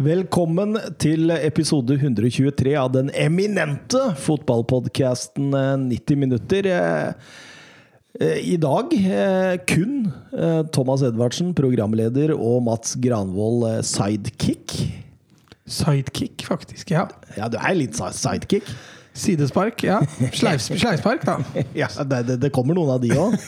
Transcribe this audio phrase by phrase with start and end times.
[0.00, 5.50] Velkommen til episode 123 av den eminente fotballpodkasten
[5.90, 6.68] 90 minutter.
[6.72, 7.34] Eh,
[8.16, 14.72] eh, I dag eh, kun eh, Thomas Edvardsen, programleder, og Mats Granvold, eh, sidekick.
[15.68, 16.94] Sidekick, faktisk.
[16.94, 17.04] Ja.
[17.36, 18.70] Ja, du er litt sidekick.
[19.12, 19.98] Sidespark, ja.
[20.38, 21.42] Sleif, sleivspark, da.
[21.76, 23.36] Ja, det, det, kommer noen av de òg.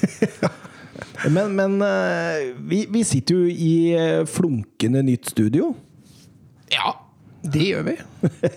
[1.33, 5.71] Men, men eh, vi, vi sitter jo i eh, flunkende nytt studio.
[6.73, 6.95] Ja,
[7.53, 7.97] det gjør vi.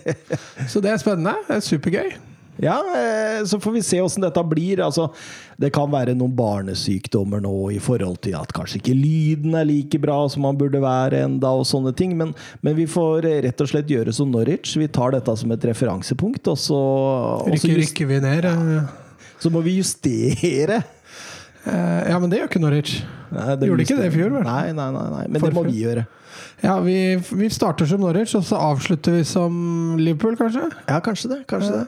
[0.71, 1.35] Så det er spennende.
[1.49, 2.15] Det er supergøy.
[2.63, 4.79] Ja, eh, så får vi se åssen dette blir.
[4.85, 5.09] Altså,
[5.59, 9.99] det kan være noen barnesykdommer nå i forhold til at kanskje ikke lyden er like
[9.99, 12.13] bra som man burde være enda og sånne ting.
[12.15, 12.31] Men,
[12.63, 14.77] men vi får eh, rett og slett gjøre som Norwich.
[14.79, 16.79] Vi tar dette som et referansepunkt, og så,
[17.43, 18.47] og Rykker, rykker vi ned.
[18.47, 18.85] Ja.
[19.43, 20.79] så må vi justere.
[21.67, 23.01] eh, Ja, men det gjør ikke Norwich.
[23.35, 24.47] Nei, Gjorde ikke det i fjor, vel?
[24.47, 25.25] Nei, nei, nei, nei.
[25.27, 26.07] men det må vi gjøre.
[26.63, 29.53] Ja, vi, vi starter som Norwich, og så avslutter vi som
[29.99, 30.69] Liverpool, kanskje?
[30.87, 31.39] Ja, kanskje det.
[31.51, 31.85] kanskje det.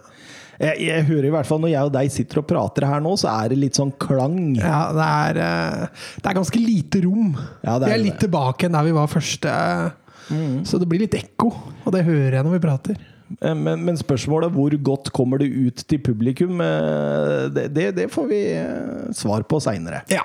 [0.57, 3.11] Jeg, jeg hører i hvert fall Når jeg og deg sitter og prater her nå,
[3.21, 4.55] så er det litt sånn klang.
[4.57, 7.35] Ja, det er, eh, det er ganske lite rom.
[7.61, 8.07] Ja, det er vi er det.
[8.07, 9.53] litt tilbake enn der vi var første.
[10.67, 11.47] Så det blir litt ekko,
[11.85, 12.97] og det hører jeg når vi prater.
[13.41, 18.07] Eh, Men, men spørsmålet hvor godt kommer det ut til publikum, eh, det, det, det
[18.13, 20.03] får vi eh, svar på seinere.
[20.11, 20.23] Ja.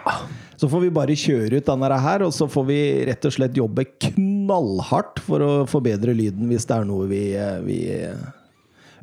[0.57, 3.59] Så får vi bare kjøre ut denne her, og så får vi rett og slett
[3.59, 7.25] jobbe knallhardt for å forbedre lyden hvis det er noe vi,
[7.67, 7.81] vi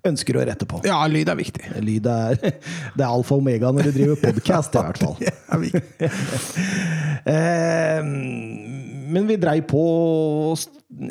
[0.08, 0.80] ønsker å rette på.
[0.88, 1.66] ja, lyd er viktig.
[1.84, 2.40] Lyd er,
[2.96, 5.18] det er alfa og omega når du driver podkast, i hvert fall.
[5.20, 6.10] Det er viktig.
[9.10, 9.84] Men vi dreiv på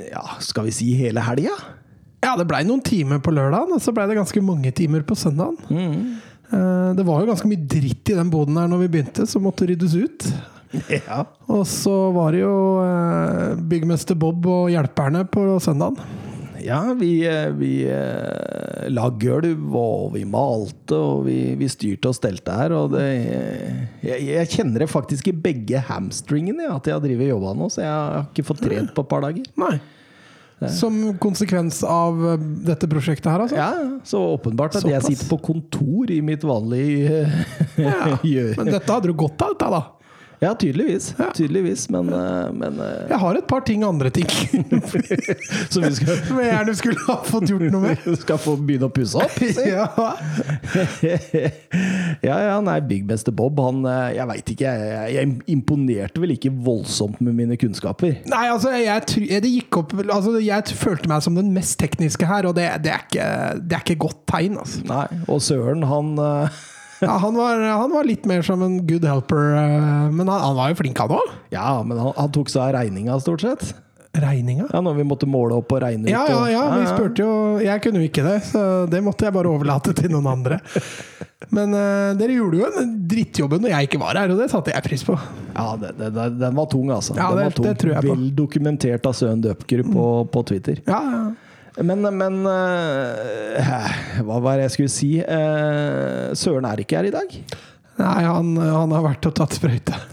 [0.09, 1.57] ja, skal vi si hele helga?
[2.25, 5.15] Ja, det blei noen timer på lørdagen, og så blei det ganske mange timer på
[5.19, 5.59] søndagen.
[6.51, 9.45] Eh, Det var jo ganske mye dritt i den boden her når vi begynte, som
[9.47, 10.27] måtte ryddes ut.
[10.93, 11.23] Ja.
[11.49, 15.97] Og så var det jo eh, byggmester Bob og hjelperne på søndagen.
[16.59, 17.71] Ja, vi, eh, vi
[18.91, 22.75] la gulv, og vi malte, og vi, vi styrte og stelte her.
[22.77, 23.05] Og det,
[24.03, 27.85] jeg, jeg kjenner det faktisk i begge hamstringene, at jeg har drevet jobba nå, så
[27.87, 29.47] jeg har ikke fått trent på et par dager.
[29.63, 29.77] Nei.
[30.67, 33.59] Som konsekvens av eh, dette prosjektet her, altså?
[33.59, 38.19] Ja, Så åpenbart at jeg sitter på kontor i mitt vanlige eh, Ja.
[38.59, 39.83] Men dette hadde du godt av, dette, da.
[40.41, 41.15] Ja, tydeligvis.
[41.19, 41.31] Ja.
[41.35, 44.29] Tydeligvis, men, eh, men eh, Jeg har et par ting, andre ting,
[45.73, 48.07] som vi skal, som jeg gjerne skulle ha fått gjort noe med.
[48.23, 49.35] skal få begynne å pusse opp?
[49.69, 49.89] Ja.
[52.23, 56.53] ja, ja, nei, Byggmester Bob, han eh, Jeg veit ikke, jeg, jeg imponerte vel ikke
[56.55, 58.21] voldsomt med mine kunnskaper.
[58.31, 62.49] Nei, altså, jeg, det gikk opp altså, Jeg følte meg som den mest tekniske her,
[62.49, 63.29] og det, det, er, ikke,
[63.65, 64.87] det er ikke godt tegn, altså.
[64.89, 66.15] Nei, og Søren, han
[67.01, 70.57] Ja, han, var, han var litt mer som en good helper, eh, men han, han
[70.59, 71.35] var jo flink, han òg.
[71.55, 73.69] Ja, men han, han tok seg av regninga, stort sett.
[74.19, 74.65] Regninga?
[74.73, 76.11] Ja, Når vi måtte måle opp og regne ut.
[76.11, 77.33] Ja, ja, ja, vi spurte jo
[77.63, 80.59] Jeg kunne jo ikke det, så det måtte jeg bare overlate til noen andre.
[81.55, 84.73] Men uh, dere gjorde jo en drittjobben når jeg ikke var her, og det satte
[84.75, 85.15] jeg pris på.
[85.55, 87.15] Ja, det, det, den var tung, altså.
[87.15, 87.69] Ja, den det- var tung.
[87.69, 88.17] det tror jeg på.
[88.17, 90.83] Vel dokumentert av Søren Døpker på, på Twitter.
[90.89, 91.23] Ja, ja.
[91.79, 93.97] Men, men eh,
[94.27, 95.11] Hva var det jeg skulle si?
[95.23, 97.35] Eh, Søren er ikke her i dag.
[97.99, 99.97] Nei, han, han har vært og tatt sprøyte.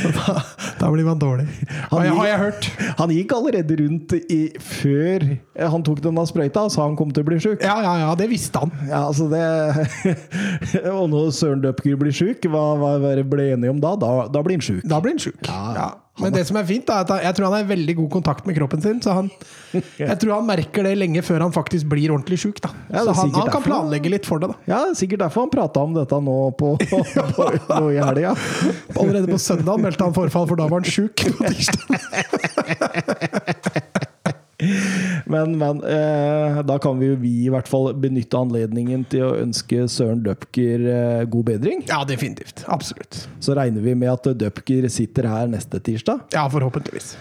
[0.00, 0.32] Da,
[0.80, 1.44] da blir man dårlig.
[1.92, 2.68] Han gikk, har jeg hørt.
[2.98, 5.26] Han gikk allerede rundt i, før
[5.70, 7.62] han tok denne sprøyta og sa han kom til å bli sjuk.
[7.62, 8.72] Ja, ja, ja, det visste han.
[8.88, 9.44] Ja, altså det
[10.96, 13.94] Og når Søren Døpker blir sjuk, hva, hva hva ble enige om da?
[14.00, 14.82] Da, da blir han sjuk.
[14.88, 15.38] Da blir han sjuk.
[15.46, 15.90] Ja, Ja.
[16.20, 18.46] Men det som er fint, da, er at jeg tror han har veldig god kontakt
[18.48, 19.00] med kroppen sin.
[19.04, 19.30] Så han,
[19.72, 22.60] jeg tror han merker det lenge før han faktisk blir ordentlig sjuk.
[22.64, 24.52] Er så han, han kan planlegge litt for det.
[24.52, 27.02] da Ja, sikkert derfor han prata om dette nå, på, på,
[27.68, 28.34] på, i helga.
[28.96, 31.26] Allerede på søndag meldte han forfall, for da var han sjuk.
[31.30, 31.88] på tirsdag.
[35.30, 39.86] Men, men eh, da kan vi vi i hvert fall benytte anledningen til å ønske
[39.90, 41.84] Søren Døpker eh, god bedring.
[41.90, 42.64] Ja, definitivt.
[42.70, 43.24] Absolutt.
[43.40, 46.26] Så regner vi med at Døpker sitter her neste tirsdag.
[46.34, 47.14] Ja, forhåpentligvis.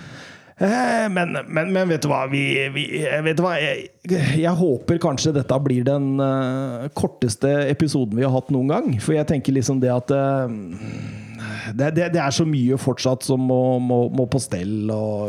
[0.60, 2.44] Eh, Men, men, men vet du hva, vi,
[2.76, 2.84] vi,
[3.24, 3.56] vet du hva?
[3.62, 3.90] Jeg,
[4.42, 8.90] jeg håper kanskje dette blir den uh, korteste episoden vi har hatt noen gang.
[9.00, 10.52] For jeg tenker liksom det at eh,
[11.74, 14.76] det, det, det er så mye fortsatt som må, må, må på stell.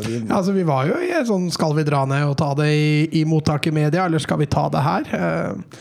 [0.06, 2.53] Vi, Ja, altså, vi var jo i en sånn Skal vi dra ned og ta
[2.59, 2.91] det i,
[3.21, 5.11] i mottak i media, eller skal vi ta det her?
[5.21, 5.81] Eh,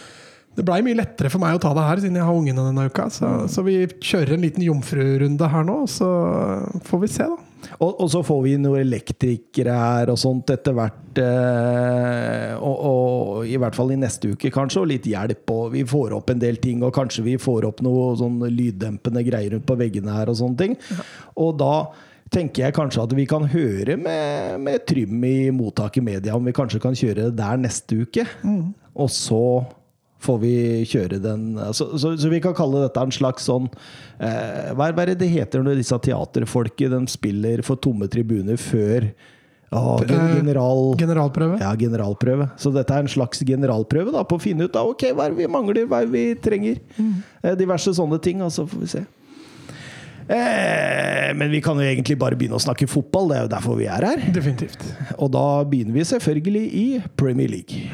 [0.59, 2.87] Det blei mye lettere for meg å ta det her, siden jeg har ungene denne
[2.89, 3.05] uka.
[3.13, 6.09] Så, så vi kjører en liten jomfrurunde her nå, så
[6.89, 7.37] får vi se, da.
[7.79, 11.21] Og, og så får vi noen elektrikere her og sånt etter hvert.
[11.21, 15.45] Eh, og, og i hvert fall i neste uke, kanskje, og litt hjelp.
[15.55, 19.23] Og vi får opp en del ting, og kanskje vi får opp noe sånn lyddempende
[19.27, 20.77] greier rundt på veggene her og sånne ting.
[21.39, 21.73] Og da
[22.33, 26.45] tenker jeg kanskje at vi kan høre med, med Trym i mottak i media om
[26.45, 28.25] vi kanskje kan kjøre det der neste uke.
[28.99, 29.43] Og så
[30.19, 30.53] får vi
[30.89, 33.69] kjøre den Så, så, så vi kan kalle dette en slags sånn
[34.19, 39.07] eh, Hva er det det heter når disse teaterfolket de spiller for tomme tribuner før
[39.71, 40.95] Eh, general...
[40.97, 41.59] Generalprøve.
[41.61, 42.49] Ja, generalprøve.
[42.57, 45.37] Så dette er en slags generalprøve da, på å finne ut da, ok, hva er
[45.37, 46.81] vi mangler, hva er vi trenger.
[46.97, 49.03] Eh, diverse sånne ting, og så får vi se.
[50.29, 53.77] Eh, men vi kan jo egentlig bare begynne å snakke fotball, det er jo derfor
[53.77, 54.25] vi er her.
[54.33, 54.89] Definitivt.
[55.17, 56.87] Og da begynner vi selvfølgelig i
[57.17, 57.85] Premier League.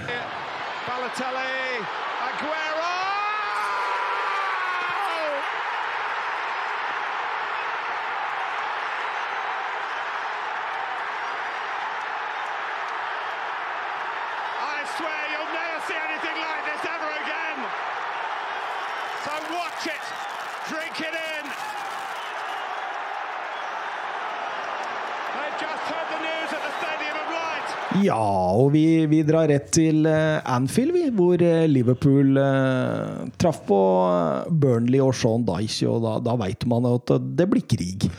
[28.06, 33.64] Ja, og vi, vi drar rett til eh, Anfield, vi, hvor eh, Liverpool eh, traff
[33.68, 38.10] på eh, Burnley og Sean Dyche, og da, da veit man at det blir krig.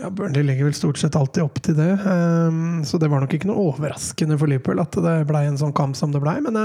[0.00, 1.90] Ja, Burnley legger vel stort sett alltid opp til det.
[2.08, 5.74] ehm, så det var nok ikke noe overraskende for Liverpool at det blei en sånn
[5.76, 6.38] kamp som det blei.
[6.42, 6.58] Men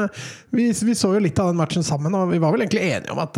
[0.55, 3.13] vi, vi så jo litt av den matchen sammen, og vi var vel egentlig enige
[3.13, 3.37] om at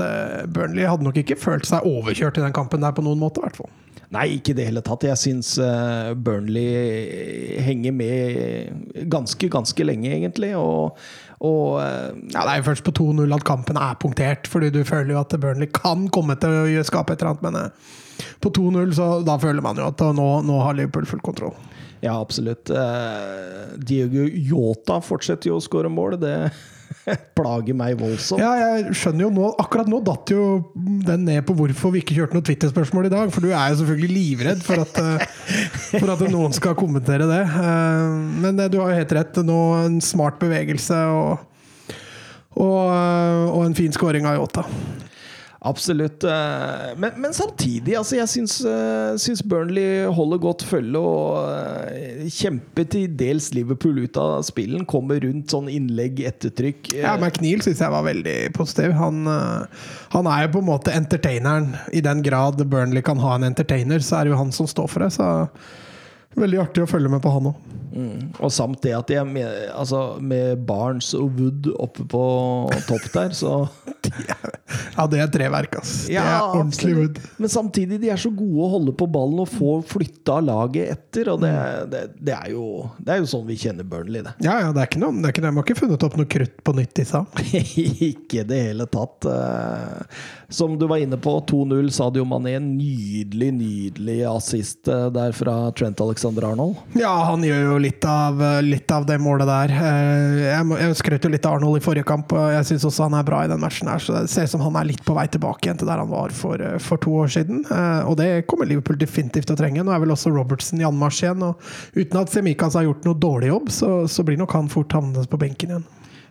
[0.54, 3.50] Burnley hadde nok ikke følt seg overkjørt i den kampen der på noen måte, i
[3.50, 3.74] hvert fall.
[4.10, 5.04] Nei, ikke i det hele tatt.
[5.06, 10.56] Jeg syns eh, Burnley henger med ganske, ganske lenge, egentlig.
[10.58, 10.98] Og,
[11.46, 14.82] og eh, Ja, Det er jo først på 2-0 at kampen er punktert, fordi du
[14.88, 18.50] føler jo at Burnley kan komme til å skape et eller annet, men eh, på
[18.58, 21.54] 2-0 så da føler man jo at nå, nå har Liverpool full kontroll.
[22.02, 22.72] ja, absolutt.
[23.78, 26.18] Diego Yota fortsetter jo å skåre mål.
[26.20, 26.34] Det
[27.40, 28.42] plager meg voldsomt.
[28.42, 30.44] Ja, jeg skjønner jo nå Akkurat nå datt jo
[30.76, 33.34] den ned på hvorfor vi ikke kjørte noe Twitter-spørsmål i dag.
[33.34, 35.28] For du er jo selvfølgelig livredd for at, eh,
[35.98, 37.42] for at noen skal kommentere det.
[37.48, 38.16] Eh,
[38.46, 39.42] Men eh, du har jo helt rett.
[39.46, 41.46] Nå en smart bevegelse og,
[42.60, 44.66] og, og en fin scoring av Yota.
[45.62, 46.24] Absolutt.
[46.24, 52.88] eh, Men, men samtidig, altså, jeg syns, eh, Burnley holder godt følge og eh, kjemper
[52.88, 54.86] til dels Liverpool ut av spillen.
[54.88, 56.94] Kommer rundt sånn innlegg, ettertrykk.
[57.02, 58.96] Ja, McNeil syns jeg var veldig positiv.
[59.00, 61.74] Han, han er jo på en måte entertaineren.
[61.92, 64.88] I den grad Burnley kan ha en entertainer, så er det jo han som står
[64.92, 65.12] for det.
[65.18, 65.28] Så
[66.38, 67.68] veldig artig å følge med på han òg.
[67.90, 68.28] Mm.
[68.46, 72.24] Og samt det at jeg med, altså, med Barnes og Wood oppe på
[72.86, 73.64] topp der, så
[75.00, 75.94] Ja, det er treverk, ass.
[76.06, 77.18] Det er ordentlig wood.
[77.42, 81.32] Men samtidig, de er så gode å holde på ballen og få flytta laget etter.
[81.34, 81.52] Og det,
[81.90, 82.66] det, det, er jo,
[83.00, 84.36] det er jo sånn vi kjenner Burnley, det.
[84.46, 86.30] Ja, ja, det er ikke noe, det er ikke, de har ikke funnet opp noe
[86.30, 87.24] krutt på nytt, disse.
[88.10, 89.26] Ikke i det hele tatt.
[89.30, 90.22] Eh,
[90.54, 92.58] Som du var inne på, 2-0 Sadio Mané.
[92.62, 96.76] Nydelig, nydelig assist eh, der fra Trent Alexander Arnold.
[97.00, 99.70] Ja, han gjør jo litt av, litt av det målet der.
[99.72, 103.08] Eh, Jeg, jeg skrøt jo litt av Arnold i forrige kamp, og jeg syns også
[103.08, 103.88] han er bra i den matchen.
[103.88, 106.02] her Så det ser ut som han er litt på vei tilbake igjen til der
[106.04, 107.64] han var for, eh, for to år siden.
[107.70, 109.84] Eh, Og det kommer Liverpool definitivt til å trenge.
[109.84, 111.56] Nå er vel også Robertsen i anmarsj igjen, og
[111.96, 115.30] uten at Semikas har gjort noe dårlig jobb, så, så blir nok han fort havnet
[115.30, 115.86] på benken igjen.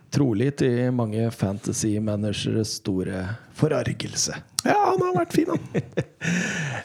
[0.09, 3.25] Trolig til mange fantasy-manageres store
[3.59, 4.33] forargelse.
[4.65, 5.61] Ja, han har vært fin, han.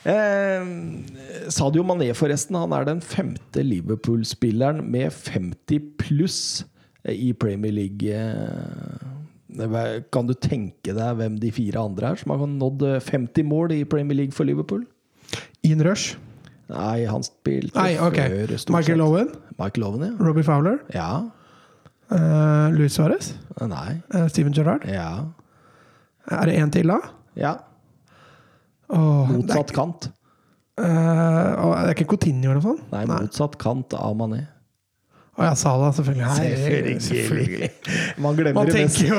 [0.04, 0.66] Eh,
[1.48, 6.36] Sadio Mané, forresten, han er den femte Liverpool-spilleren med 50 pluss
[7.08, 8.12] i Premier League.
[8.12, 13.72] Eh, Kan du tenke deg hvem de fire andre er som har nådd 50 mål
[13.78, 14.84] i Premier League for Liverpool?
[15.64, 16.18] Ian Rush.
[16.68, 18.28] Nei, han spilte Nei, okay.
[18.32, 19.02] før Michael.
[19.04, 19.32] Owen.
[19.58, 20.12] Michael Owen, ja.
[20.20, 20.78] Robbie Fowler.
[20.92, 21.08] Ja.
[22.12, 23.32] Uh, Luis Suárez.
[23.64, 24.00] Nei.
[24.14, 24.84] Uh, Steven Gerrard.
[24.90, 25.24] Ja.
[26.30, 26.98] Er det én til, da?
[27.36, 27.54] ja.
[28.94, 30.04] Oh, motsatt er, kant.
[30.78, 32.82] eh, åh, det er ikke Coutinho eller noe sånt?
[32.92, 34.42] Nei, motsatt kant av Mané.
[35.34, 36.98] Å ja, Sala, selvfølgelig.
[37.02, 37.70] Selvfølgelig.
[38.22, 39.00] Man glemmer Man det mest.
[39.02, 39.16] jo,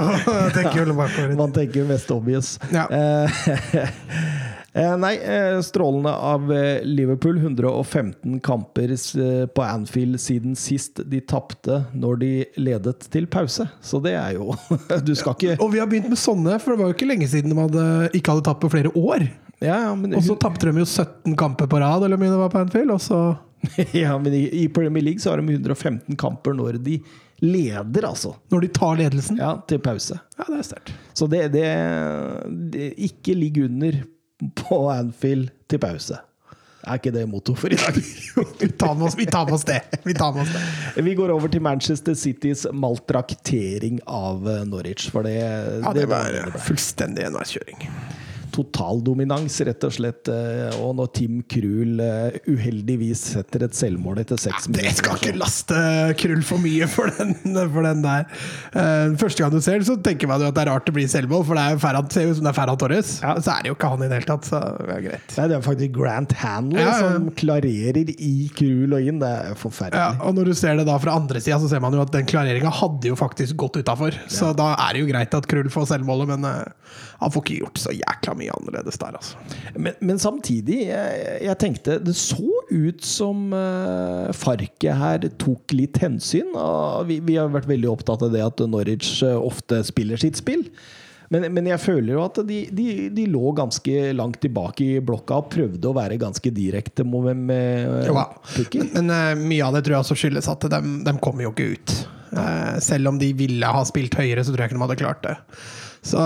[0.55, 0.93] tenker jo.
[1.35, 2.53] Man tenker jo mest obvious.
[2.71, 2.85] Ja.
[4.75, 7.38] Eh, nei, eh, strålende av eh, Liverpool.
[7.38, 8.96] 115 kamper
[9.48, 13.70] på Anfield siden sist de tapte når de ledet til pause.
[13.82, 14.51] Så det er jo
[15.08, 17.29] Du skal ikke Og vi har begynt med sånne, for det var jo ikke lenge
[17.32, 17.86] siden de hadde,
[18.20, 19.24] ikke hadde tapt på flere år.
[19.63, 22.34] Ja, ja, men, Og så tapte de jo 17 kamper på rad, eller hvor mye
[22.34, 22.91] det var på Anfield.
[22.91, 23.20] Og så
[23.96, 26.98] ja, men i, i Premier League så har de 115 kamper når de
[27.39, 28.34] leder, altså.
[28.51, 29.39] Når de tar ledelsen.
[29.39, 30.20] Ja, til pause.
[30.36, 30.91] Ja, det er sterkt.
[31.15, 31.72] Så det, det,
[32.75, 34.03] det Ikke ligg under
[34.55, 36.19] på Anfield til pause.
[36.85, 37.95] Er ikke det motto for i dag?
[38.61, 39.79] Vi tar oss, vi tar med oss det.
[40.03, 41.01] Vi tar med oss det.
[41.01, 46.29] Vi går over til Manchester Citys maltraktering av eh, Norwich, for det, Ja, det var
[46.29, 47.87] det fullstendig enveiskjøring.
[48.55, 50.29] Totaldominans, rett og slett.
[50.31, 55.35] eh, Og når Tim Krul eh, uheldigvis setter et selvmål etter seks Det skal ikke
[55.38, 55.79] laste
[56.21, 57.33] Krull for mye for den,
[57.74, 58.25] for den der.
[58.75, 60.95] Eh, første gang du ser det, så tenker man jo at det er rart det
[60.95, 63.13] blir selvmål, for det er Ferran, ser ut som det er Ferran Torres.
[63.24, 63.35] Ja.
[63.41, 65.35] Så er det jo ikke han i det hele tatt, så det er greit.
[65.39, 67.00] Nei, det er faktisk Grant Hanley Ja, ja.
[67.15, 69.19] som klarerer i Krul og inn.
[69.24, 70.21] Det er Ja, forferdelig.
[70.25, 72.25] og når du ser det da fra andre sida, så ser man jo at den
[72.29, 74.15] klareringa hadde jo faktisk gått utafor.
[74.31, 76.47] Så da er det jo greit at Krull får selvmålet, men
[77.19, 79.39] han får ikke gjort så jækla mye annerledes der, altså.
[79.75, 86.00] Men, men samtidig, jeg, jeg tenkte Det så ut som uh, Farke her tok litt
[86.01, 86.51] hensyn.
[86.60, 90.39] Og vi, vi har vært veldig opptatt av det at Norwich eh, ofte spiller sitt
[90.39, 90.65] spill.
[91.34, 95.39] Men, men jeg føler jo at de, de, de lå ganske langt tilbake i blokka
[95.41, 98.27] og prøvde å være ganske direkte med, med Jo da.
[98.75, 101.55] Men, Men eh, mye av det tror jeg også skyldes at de, de kommer jo
[101.55, 101.95] ikke ut.
[102.36, 105.25] Eh, selv om de ville ha spilt høyere, så tror jeg ikke de hadde klart
[105.25, 105.36] det.
[106.05, 106.21] Så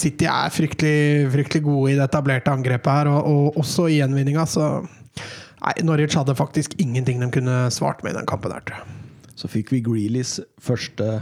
[0.00, 4.46] City er fryktelig, fryktelig gode i det etablerte angrepet her, og, og også i gjenvinninga,
[4.48, 4.70] så
[5.60, 8.94] Nei, Norwich hadde faktisk ingenting de kunne svart med i den kampen her, tror jeg.
[9.36, 11.18] Så fikk vi Greelys første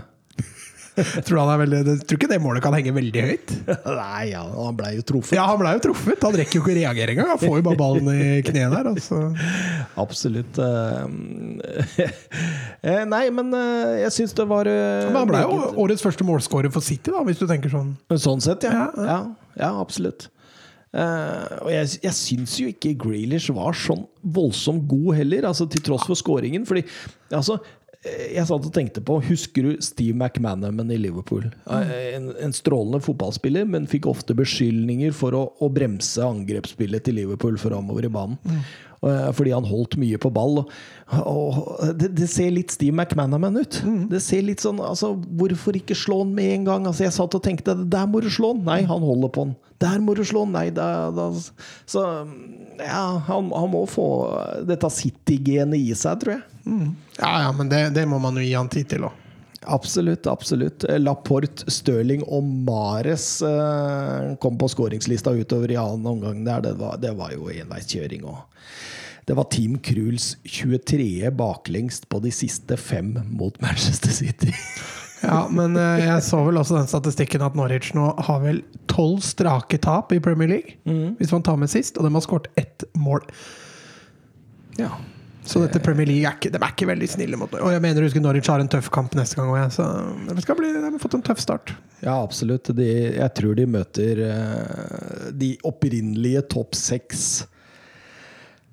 [1.27, 3.55] Tror, han er veldig, jeg tror ikke det målet kan henge veldig høyt.
[4.01, 5.37] Nei, ja, han blei jo truffet.
[5.39, 6.23] Ja, han ble jo truffet.
[6.25, 7.33] Han rekker jo ikke å reagere engang.
[7.35, 8.91] Han får jo bare ballen i kneet der.
[8.93, 9.21] Altså.
[10.05, 10.59] Absolutt.
[10.63, 12.17] eh,
[12.83, 16.73] eh, Nei, men eh, jeg syns det var Men han ble jo årets første målskårer
[16.75, 17.95] for City, da, hvis du tenker sånn.
[18.19, 18.89] Sånn sett, ja.
[18.97, 19.21] Ja, Ja,
[19.63, 20.31] ja absolutt.
[20.89, 25.83] Uh, og jeg, jeg syns jo ikke Grealish var sånn voldsomt god heller, altså til
[25.85, 26.65] tross for skåringen.
[26.69, 26.87] Fordi
[27.29, 27.59] altså
[28.07, 31.49] jeg satt og tenkte på Husker du Steve McManaman i Liverpool?
[31.67, 37.19] Eh, En, en strålende fotballspiller, men fikk ofte beskyldninger for å, å bremse angrepsspillet til
[37.19, 38.39] Liverpool framover i banen.
[38.47, 40.57] Eh, Fordi han holdt mye på ball.
[40.59, 40.73] Og,
[41.29, 43.81] og det, det ser litt Steve McManaman ut.
[44.11, 46.89] Det ser litt sånn altså, Hvorfor ikke slå han med en gang?
[46.91, 48.65] Altså, jeg satt og tenkte Der må du slå han!
[48.67, 49.55] Nei, han holder på han.
[49.79, 50.57] Der må du slå han!
[50.57, 51.31] Nei, da, da.
[51.89, 52.05] Så
[52.83, 54.09] ja, han, han må få
[54.69, 56.45] dette City-genet i seg, tror jeg.
[57.19, 59.25] Ja, ja, men det, det må man jo gi han tid til òg.
[59.69, 60.27] Absolutt.
[60.27, 66.45] absolutt Laporte, Stirling og Mares eh, kom på skåringslista utover i annen omgang.
[66.47, 66.63] Der.
[66.65, 68.25] Det, var, det var jo enveiskjøring.
[68.25, 68.41] òg.
[69.29, 71.31] det var Team Kruls 23.
[71.37, 74.55] baklengst på de siste fem mot Manchester City.
[75.23, 79.21] Ja, men eh, jeg så vel også den statistikken at Norwich nå har vel tolv
[79.27, 80.79] strake tap i Premier League.
[81.19, 83.27] Hvis man tar med sist, og de har skåret ett mål.
[84.81, 84.97] ja.
[85.49, 87.55] Så dette Premier League er ikke, de er ikke veldig snille mot.
[87.57, 89.87] Og jeg mener husker Norwich har en tøff kamp neste gang òg, så
[90.29, 91.73] de, skal bli, de har fått en tøff start.
[92.03, 92.69] Ja, absolutt.
[92.77, 97.23] De, jeg tror de møter eh, de opprinnelige topp seks.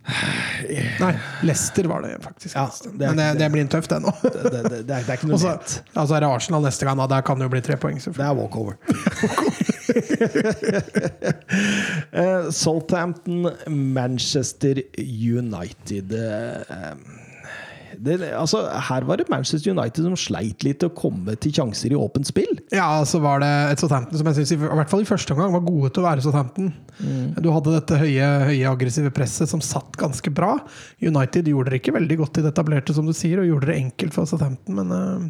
[1.05, 1.13] Nei,
[1.47, 2.57] Leicester var det faktisk.
[2.59, 4.11] Ja, det Men det, det blir en tøff, det nå.
[4.25, 6.89] Det, det, det, det, er, ikke noe ikke Og så altså er det Arsenal neste
[6.89, 7.07] gang, da.
[7.15, 8.03] Der kan det jo bli tre poeng.
[8.03, 8.75] Det er walkover.
[12.15, 16.93] Eh, Southampton, Manchester United eh,
[17.99, 21.99] det, altså, Her var det Manchester United som sleit litt å komme til sjanser i
[21.99, 22.51] åpent spill.
[22.73, 25.53] Ja, så var det et Southampton som jeg synes, i hvert fall i første omgang
[25.55, 26.71] var gode til å være Southampton.
[27.39, 30.57] Du hadde dette høye, høye aggressive presset som satt ganske bra.
[31.03, 33.79] United gjorde det ikke veldig godt i det etablerte, som du sier, og gjorde det
[33.83, 35.27] enkelt for Southampton, men eh,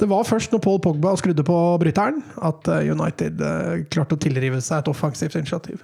[0.00, 4.22] det var først når Paul Pogba skrudde på bryteren, at eh, United eh, klarte å
[4.22, 5.82] tilrive seg et offensivt initiativ.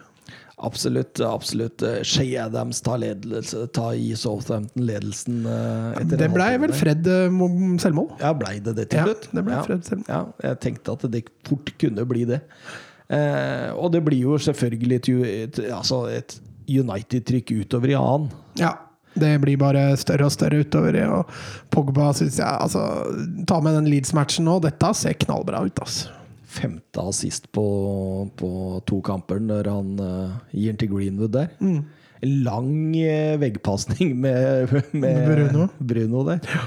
[0.58, 1.20] Absolutt.
[1.22, 5.46] absolutt Shea Shay Adams tar, ledelse, tar i Southampton-ledelsen.
[5.46, 6.74] eh, Det blei vel.
[6.74, 7.38] Fred eh,
[7.78, 8.10] selvmål.
[8.18, 9.60] Ja, blei det det til Ja, det ble.
[9.68, 10.10] Fred selvmål.
[10.10, 12.42] Ja, jeg tenkte at det fort kunne bli det.
[13.08, 18.28] Eh, og det blir jo selvfølgelig et, altså et United-trykk utover i annen.
[18.60, 18.74] Ja.
[19.20, 20.98] Det blir bare større og større utover.
[21.18, 21.34] Og
[21.74, 22.84] Pogba syns jeg altså,
[23.48, 24.58] Ta med den Leeds-matchen nå.
[24.64, 26.14] Dette ser knallbra ut, altså.
[26.48, 27.64] Femte assist på,
[28.40, 28.50] på
[28.88, 31.52] to kamper når han uh, gir den til Greenwood der.
[31.60, 31.82] Mm.
[32.46, 35.68] Lang uh, veggpasning med, med Bruno.
[35.78, 36.60] Bruno der.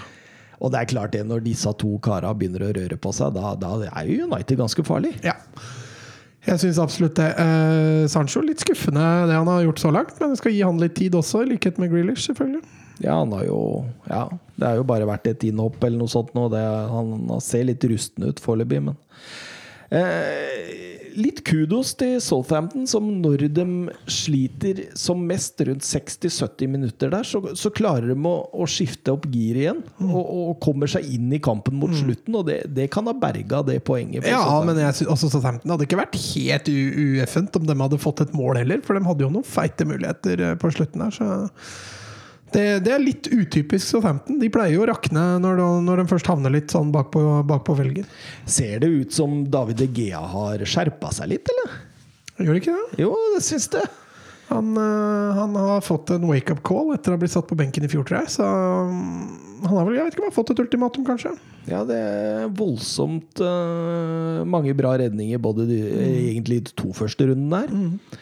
[0.61, 3.55] Og det er klart det, når disse to kara begynner å røre på seg, da,
[3.57, 5.15] da er jo United ganske farlig.
[5.25, 5.33] Ja.
[6.47, 7.29] Jeg syns absolutt det.
[7.37, 10.79] Eh, Sancho litt skuffende det han har gjort så langt, men jeg skal gi han
[10.81, 12.63] litt tid også, i likhet med Grealish, selvfølgelig.
[13.01, 13.59] Ja, han har jo
[14.09, 16.47] Ja, det har jo bare vært et innhopp eller noe sånt nå.
[16.53, 18.97] Han, han ser litt rusten ut foreløpig, men
[19.93, 23.65] eh, litt kudos til Southampton, som når de
[24.11, 29.27] sliter som mest rundt 60-70 minutter der, så, så klarer de å, å skifte opp
[29.31, 29.81] giret igjen.
[29.99, 30.09] Mm.
[30.09, 33.63] Og, og kommer seg inn i kampen mot slutten, og det, det kan ha berga
[33.67, 34.25] det poenget.
[34.25, 34.71] Ja, Southampton.
[34.71, 38.37] men jeg synes også Southampton hadde ikke vært helt ueffent om de hadde fått et
[38.37, 41.15] mål heller, for de hadde jo noen feite muligheter eh, på slutten der.
[41.15, 41.99] Så
[42.51, 44.39] det, det er litt utypisk Southampton.
[44.41, 47.69] De pleier jo å rakne når de, når de først havner litt sånn bakpå, bak
[47.77, 48.07] felgen.
[48.49, 51.79] Ser det ut som David De Gea har skjerpa seg litt, eller?
[52.41, 53.01] Gjør det ikke det?
[53.05, 53.85] Jo, det syns det.
[54.51, 57.85] Han, øh, han har fått en wake-up call etter å ha blitt satt på benken
[57.87, 58.33] i fjor, tror jeg.
[58.33, 61.31] Så mm, han har vel jeg vet ikke om han har fått et ultimatum, kanskje.
[61.69, 65.79] Ja, det er voldsomt uh, mange bra redninger, både de,
[66.33, 68.19] egentlig de to første rundene der.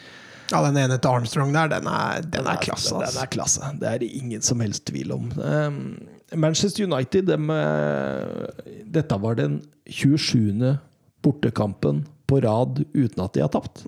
[0.50, 2.90] Ja, den ene til Armstrong der, den er, den er klasse.
[2.96, 3.20] Den Altså.
[3.22, 3.68] er klasse.
[3.78, 5.28] Det er det ingen som helst tvil om.
[5.38, 5.76] Um,
[6.34, 10.76] Manchester United dem, eh, Dette var den 27.
[11.22, 13.84] bortekampen på rad uten at de har tapt.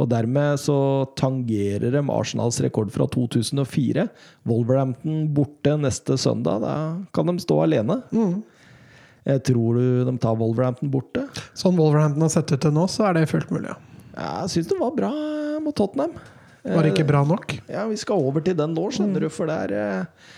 [0.00, 0.76] Og dermed så
[1.20, 4.06] tangerer de Arsenals rekord fra 2004.
[4.48, 6.62] Wolverhampton borte neste søndag.
[6.64, 6.74] Da
[7.12, 7.98] kan de stå alene.
[9.28, 11.26] Jeg tror du de tar Wolverhampton borte?
[11.52, 13.74] Sånn Wolverhampton har sett ut til nå, så er det fullt mulig.
[14.16, 15.10] Ja, Jeg syns det var bra
[15.64, 16.14] mot Tottenham.
[16.64, 17.54] Var det ikke bra nok?
[17.70, 20.28] Ja, vi skal over til den nå, skjønner du, for det er eh,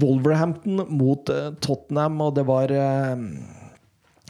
[0.00, 3.24] Wolverhampton mot eh, Tottenham, og det var eh,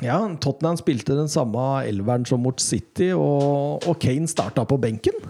[0.02, 5.22] Ja, Tottenham spilte den samme elveren som mot City, og, og Kane starta på benken.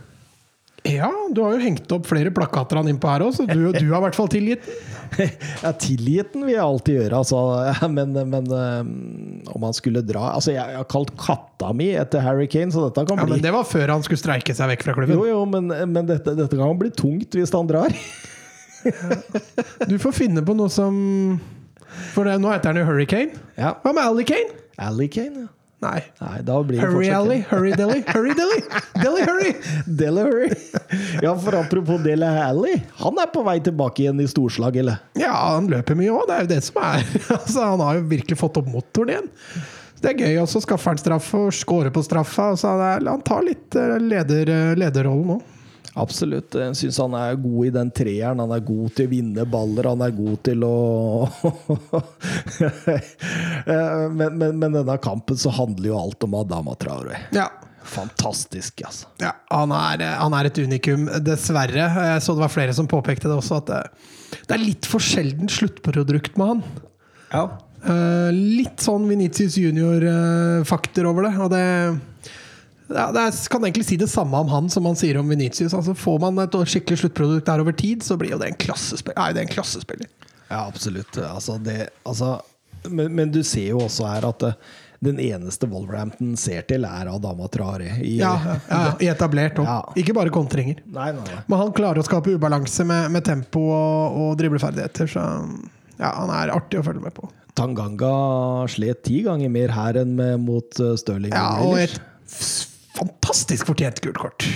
[0.87, 3.87] Ja, du har jo hengt opp flere plakater han innpå her òg, så du, du
[3.91, 5.33] har i hvert fall tilgitt den.
[5.65, 7.41] ja, tilgitt den vil jeg alltid gjøre, altså.
[7.69, 11.91] Ja, men, men eh, om han skulle dra Altså, jeg, jeg har kalt katta mi
[11.99, 14.73] etter Harry Kane, så dette kan Ja, Men det var før han skulle streike seg
[14.75, 15.19] vekk fra klubben.
[15.19, 17.95] Jo, jo, men, men dette, dette kan bli tungt hvis han drar.
[19.91, 20.95] Du får finne på noe som
[22.15, 23.35] For det, nå heter han jo Hurricane.
[23.59, 23.73] Ja.
[23.83, 24.05] Hva med?
[24.07, 25.51] Alley Kane, ja.
[25.87, 26.03] Nei.
[26.21, 27.45] Nei, da blir det Hurry Alley.
[27.51, 28.63] Hurry Delly, Hurry Delly!
[29.03, 29.53] Delly Hurry!
[29.87, 30.49] Delaware.
[31.23, 32.83] Ja, for apropos Dele Alli.
[33.03, 34.99] Han er på vei tilbake igjen i storslag, eller?
[35.19, 37.03] Ja, han løper mye òg, det er jo det som er
[37.39, 39.35] altså, Han har jo virkelig fått opp motoren igjen.
[40.03, 40.61] Det er gøy, også.
[40.65, 42.51] skaffer han straffe og scorer på straffa.
[42.55, 42.75] Altså,
[43.07, 45.39] han tar litt eh, leder, lederrollen nå.
[45.97, 46.55] Absolutt.
[46.61, 48.43] Jeg syns han er god i den treeren.
[48.45, 49.89] Han er god til å vinne baller.
[49.89, 50.75] Han er god til å
[53.67, 57.19] Eh, men, men, men denne kampen så handler jo alt om Adama Traore.
[57.35, 57.49] Ja.
[57.87, 59.09] Fantastisk, altså.
[59.23, 61.87] Ja, han er, han er et unikum, dessverre.
[62.13, 63.83] Jeg så det var flere som påpekte det også, at det,
[64.47, 66.65] det er litt for sjelden sluttprodukt med han.
[67.33, 67.45] Ja.
[67.87, 71.35] Eh, litt sånn Venitius junior-fakter over det.
[71.43, 71.65] Og det,
[72.89, 75.75] ja, det er, kan egentlig si det samme om han som man sier om Venitius.
[75.75, 79.19] Altså, får man et skikkelig sluttprodukt der over tid, så blir jo det en klassespiller.
[79.19, 80.11] Er jo det en klassespiller.
[80.47, 81.19] Ja, absolutt.
[81.19, 82.37] Altså, det, altså,
[82.87, 84.59] men, men du ser jo også her at eh,
[85.07, 87.91] den eneste Wolverhampton ser til, er Adama Traore.
[88.01, 88.37] I, Ja,
[88.71, 89.67] ja, I etablert òg.
[89.69, 89.81] Ja.
[89.99, 90.79] Ikke bare kontringer.
[90.87, 91.43] Nei, nei, nei.
[91.51, 95.27] Men han klarer å skape ubalanse med, med tempo og, og dribleferdigheter, så
[95.97, 97.29] ja, han er artig å følge med på.
[97.57, 101.33] Tanganga slet ti ganger mer her enn med, mot uh, Stirling.
[101.33, 101.97] Ja, og et
[102.97, 104.49] fantastisk fortjent gult kort.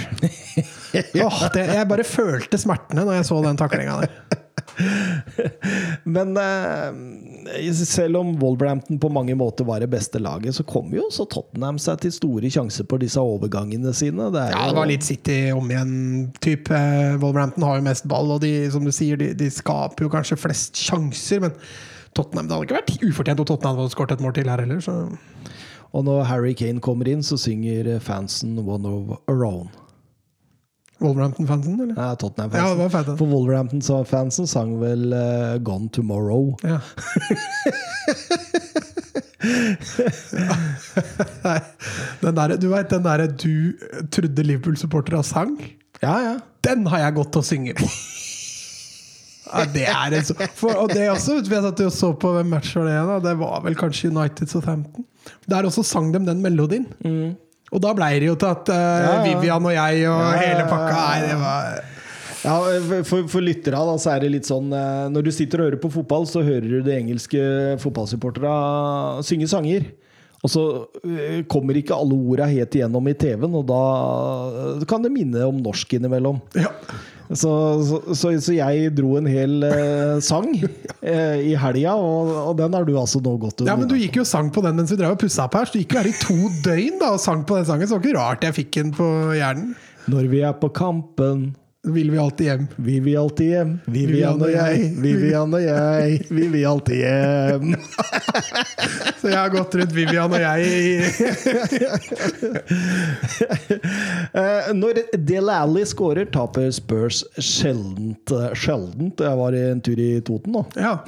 [0.90, 4.40] Oh, det, jeg bare følte smertene når jeg så den taklinga der.
[6.14, 11.04] Men eh, selv om Wolverhampton på mange måter var det beste laget, så kom jo
[11.06, 14.30] også Tottenham seg til store sjanser på disse overgangene sine.
[14.34, 15.94] Det Ja, det var litt City om igjen.
[16.42, 20.06] Typ, eh, Wolverhampton har jo mest ball, og de, som du sier, de, de skaper
[20.06, 21.46] jo kanskje flest sjanser.
[21.46, 21.56] Men
[22.16, 24.82] Tottenham, det hadde ikke vært ufortjent om Tottenham hadde skåret et mål til her heller.
[24.84, 24.98] Så.
[25.92, 29.68] Og når Harry Kane kommer inn, så synger fansen 'One of Our Own'.
[31.00, 31.94] Wolverhampton-fansen, eller?
[31.94, 32.78] Nei, Ja, det Tottenham-fansen.
[32.78, 33.06] var fett.
[33.18, 36.56] For Wolverhampton-fansen sang vel uh, 'Gone Tomorrow'.
[36.62, 36.78] Ja.
[42.20, 43.72] Den der, du veit den derre du
[44.12, 45.54] trodde Liverpool-supporterne sang?
[46.02, 46.34] Ja, ja.
[46.64, 47.88] Den har jeg gått og synge på!
[49.50, 52.52] Ja, det er en så, for, og det også, satt jo og så på hvem
[52.52, 53.16] match var det da.
[53.24, 55.06] Det var vel kanskje United Southampton.
[55.50, 56.86] Der også sang de den melodien.
[57.70, 58.74] Og da blei det jo til at Mm.
[58.74, 59.22] Ja, ja.
[59.28, 61.00] Vivian og jeg og Ja, hele pakka.
[61.06, 61.80] Nei, det var
[62.40, 62.54] Ja,
[63.04, 65.80] for, for lyttere da, så er det litt sånn eh, Når du sitter og hører
[65.82, 67.42] på fotball, så hører du de engelske
[67.82, 69.90] fotballsupporterne synge sanger.
[70.40, 70.64] Og så
[71.04, 73.80] eh, kommer ikke alle orda helt igjennom i TV-en, og da
[74.80, 76.40] eh, kan det minne om norsk innimellom.
[76.58, 76.72] ja.
[77.30, 77.50] Så,
[77.86, 82.74] så, så, så jeg dro en hel eh, sang eh, i helga, og, og den
[82.74, 84.90] har du altså nå gått ja, men Du gikk jo og sang på den mens
[84.90, 87.12] vi drev og pussa opp her, så du gikk jo her i to døgn da
[87.14, 87.86] og sang på den sangen.
[87.86, 89.06] Så det var ikke rart jeg fikk den på
[89.38, 89.76] hjernen.
[90.10, 92.66] Når vi er på kampen, Vil vi alltid hjem.
[92.76, 97.70] Vi vil alltid hjem, Vivian og jeg, Vivian og jeg, vi vil alltid hjem.
[99.20, 101.00] Så jeg har gått rundt Vivian og jeg i
[104.30, 108.30] Eh, Når Dele Alli skårer, taper Spurs sjeldent.
[108.60, 109.20] Sjeldent.
[109.24, 110.66] Jeg var en tur i Toten nå.
[110.76, 110.98] Ja.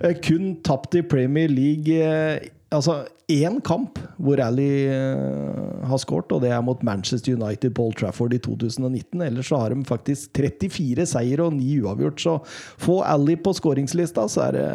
[0.00, 2.38] Eh, Kun tapt i Premier League eh,
[2.70, 7.96] Altså én kamp hvor Ally uh, har skåret, og det er mot Manchester United Old
[7.98, 9.24] Trafford i 2019.
[9.26, 12.36] Ellers så har de faktisk 34 seier og 9 uavgjort, så
[12.78, 14.70] få Ally på skåringslista, så er det,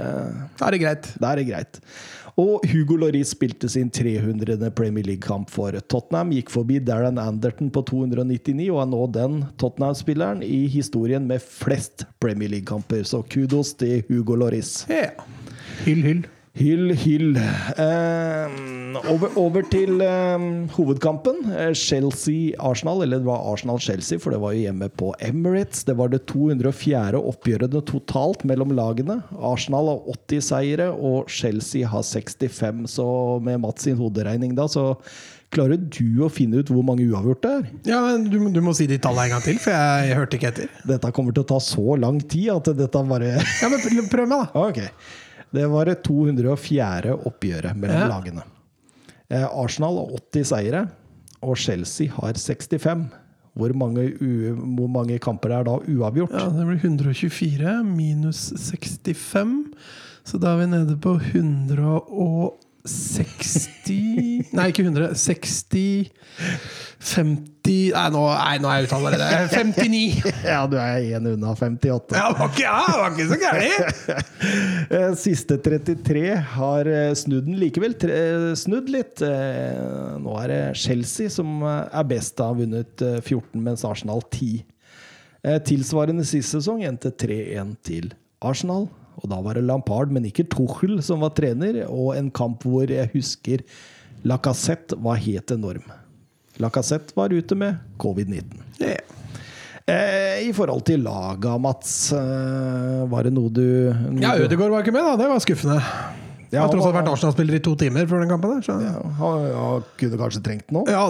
[0.59, 1.09] Da er det greit.
[1.21, 1.81] da er det greit.
[2.35, 4.59] Og Hugo Lloris spilte sin 300.
[4.75, 6.33] Premier League-kamp for Tottenham.
[6.35, 12.03] Gikk forbi Darren Anderton på 299, og er nå den Tottenham-spilleren i historien med flest
[12.19, 13.07] Premier League-kamper.
[13.07, 14.81] Så kudos til Hugo Lloris.
[14.91, 15.13] Ja.
[15.85, 16.25] Hyll, hyll.
[16.55, 17.35] Hyll, hyll.
[17.35, 18.53] Eh,
[19.11, 20.43] over, over til eh,
[20.77, 21.41] hovedkampen.
[21.75, 25.83] Chelsea-Arsenal, eller det var Arsenal-Chelsea, for det var jo hjemme på Emirates.
[25.83, 27.19] Det var det 204.
[27.19, 29.19] oppgjøret totalt mellom lagene.
[29.35, 32.85] Arsenal har 80 seire, og Chelsea har 65.
[32.95, 33.07] Så
[33.43, 34.93] med Mats sin hoderegning da, så
[35.55, 37.67] klarer du å finne ut hvor mange uavgjort det er.
[37.91, 40.39] Ja, men du, du må si de tallene en gang til, for jeg, jeg hørte
[40.39, 40.71] ikke etter.
[40.87, 44.47] Dette kommer til å ta så lang tid at dette bare Ja, men Prøv meg,
[44.55, 44.65] da.
[44.71, 44.81] Ok.
[45.53, 47.13] Det var det 204.
[47.25, 48.07] oppgjøret mellom Ja.
[48.07, 48.43] lagene.
[49.29, 50.87] Eh, Arsenal har 80 seire,
[51.41, 53.09] og Chelsea har 65.
[53.55, 56.31] Hvor mange, u hvor mange kamper er da uavgjort?
[56.31, 59.71] Ja, Det blir 124 minus 65.
[60.25, 61.19] Så da er vi nede på
[62.85, 65.15] 160 Nei, ikke 100.
[65.17, 66.11] 60
[67.05, 69.27] 50 Nei, nå, nei, nå er jeg ute allerede.
[69.49, 70.01] 59!
[70.45, 72.13] Ja, du er én unna 58.
[72.17, 73.95] Ja, det var ikke, ja, det var ikke så gærent!
[74.95, 76.21] Eh, Siste 33
[76.55, 77.95] har eh, snudd den likevel.
[77.97, 79.23] tre- eh, Snudd litt.
[80.21, 82.37] Nå er det Chelsea som er best.
[82.43, 84.59] Har vunnet eh, 14, mens Arsenal 10.
[85.45, 88.11] Eh, Tilsvarende sist sesong endte 3-1 til
[88.45, 88.85] Arsenal.
[89.21, 91.83] Og da var det Lampard, men ikke Tuchel, som var trener.
[91.87, 93.63] Og en kamp hvor jeg husker
[94.25, 95.85] Lacassette var helt enorm.
[96.61, 98.63] Lacassette var ute med covid-19.
[98.81, 99.03] Yeah.
[99.85, 103.61] Eh, I forhold til laga, Mats, eh, var det noe du
[103.93, 105.17] noe Ja, Ødegaard var ikke med, da.
[105.19, 105.77] Det var skuffende.
[106.51, 108.55] Jeg har tross alt vært Arsenal-spiller i to timer før den kampen.
[108.55, 108.77] der, så...
[108.83, 110.91] Ja, han han kunne kanskje trengt den òg?
[110.91, 111.05] Ja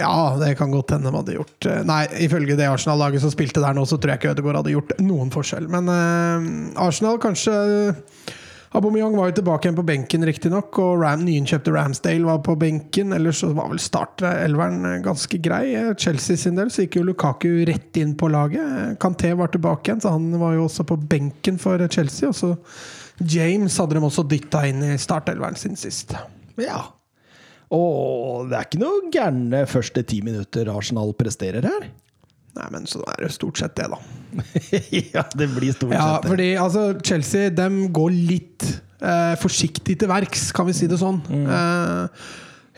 [0.00, 3.62] ja, det kan godt hende de hadde gjort eh, Nei, ifølge det Arsenal-laget som spilte
[3.62, 5.70] der nå, så tror jeg ikke Ødegaard hadde gjort noen forskjell.
[5.72, 7.56] Men uh, Arsenal kanskje
[8.70, 10.76] Aubameyang var jo tilbake igjen på benken, riktignok.
[10.78, 13.10] Og Ram, nyinnkjøpte Ramsdale var på benken.
[13.16, 15.72] Ellers så var vel startelveren ganske grei.
[15.74, 18.62] Eh, Chelsea sin del så gikk jo Lukaku rett inn på laget.
[18.62, 22.30] Eh, Kanté var tilbake igjen, så han var jo også på benken for Chelsea.
[22.30, 22.52] Og så
[23.20, 26.14] James hadde de også dytta inn i startelveren sin sist.
[26.60, 26.82] Ja.
[27.70, 31.88] Og det er ikke noe gærne første ti minutter Arsenal presterer her.
[32.58, 33.98] Nei, men så er det stort sett det, da.
[35.14, 36.32] ja, det blir stort Ja, sett det.
[36.32, 38.66] fordi altså, Chelsea dem går litt
[38.98, 41.20] eh, forsiktig til verks, kan vi si det sånn.
[41.30, 42.26] Eh,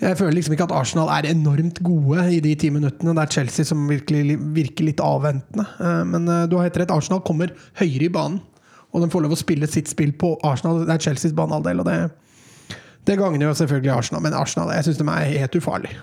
[0.03, 3.15] jeg føler liksom ikke at Arsenal er enormt gode i de ti minuttene.
[3.17, 5.65] Det er Chelsea som virkelig virker litt avventende.
[5.81, 8.43] Eh, men eh, du har helt rett, Arsenal kommer høyere i banen.
[8.93, 10.85] Og de får lov å spille sitt spill på Arsenal.
[10.87, 12.79] Det er Chelseas banehalvdel, og det,
[13.09, 14.25] det gagner jo selvfølgelig Arsenal.
[14.25, 16.03] Men Arsenal jeg synes de er helt ufarlige.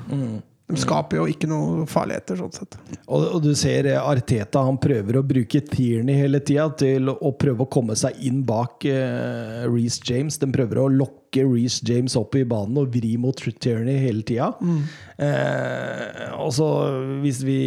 [0.70, 2.76] De skaper jo ikke noe farligheter, sånn sett.
[3.08, 7.32] Og, og du ser eh, Arteta han prøver å bruke Tierney hele tida til å
[7.42, 10.38] prøve å komme seg inn bak uh, Reece James.
[10.38, 14.50] De prøver å lokke Reece James opp i banen og vri mot Tierney hele tida.
[15.20, 16.68] Eh, og så
[17.24, 17.60] hvis vi,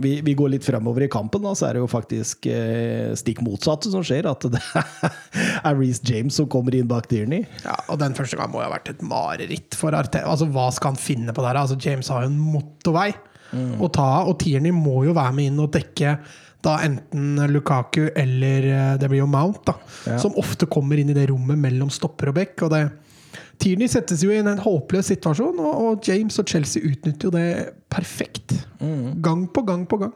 [0.00, 3.42] vi Vi går litt fremover i kampen, da, så er det jo faktisk eh, stikk
[3.46, 4.28] motsatte som skjer.
[4.30, 4.62] At det
[5.68, 7.44] er Reece James som kommer inn bak Tierney.
[7.64, 10.22] Ja, og den første gangen må jo ha vært et mareritt for Arte.
[10.24, 11.60] Altså, hva skal han finne på der?
[11.60, 13.10] Altså, James har jo en motorvei
[13.50, 16.18] å ta og Tierney må jo være med inn og dekke
[16.64, 19.74] da enten Lukaku eller eh, det blir jo Mount, da,
[20.06, 20.18] Ja.
[20.18, 22.56] som ofte kommer inn i det rommet mellom stopper og back.
[22.62, 22.82] Og det,
[23.60, 27.48] Tierney settes jo i en håpløs situasjon, og, James og Chelsea utnytter jo det
[27.92, 28.56] perfekt.
[29.20, 30.12] Gang på gang på gang.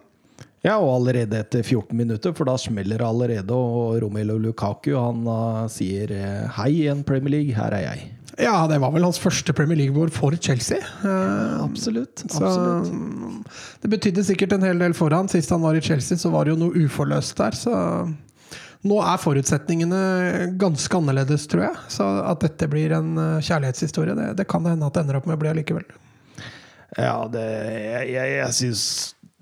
[0.65, 3.53] Ja, og allerede etter 14 minutter, for da smeller det allerede.
[3.53, 8.07] Og Romelu Lukaku han uh, sier eh, 'hei igjen, Premier League, her er jeg'.
[8.39, 10.81] Ja, det var vel hans første Premier League-bord for Chelsea.
[11.07, 12.25] Eh, Absolutt.
[12.31, 12.51] Så
[12.91, 13.45] mm,
[13.85, 15.31] det betydde sikkert en hel del for han.
[15.31, 17.59] Sist han var i Chelsea, så var det jo noe uforløst der.
[17.59, 17.75] Så
[18.85, 20.01] nå er forutsetningene
[20.61, 21.85] ganske annerledes, tror jeg.
[21.95, 25.21] Så at dette blir en eh, kjærlighetshistorie, det, det kan det hende at det ender
[25.21, 25.87] opp med å bli allikevel.
[26.99, 28.83] Ja, det, jeg, jeg, jeg syns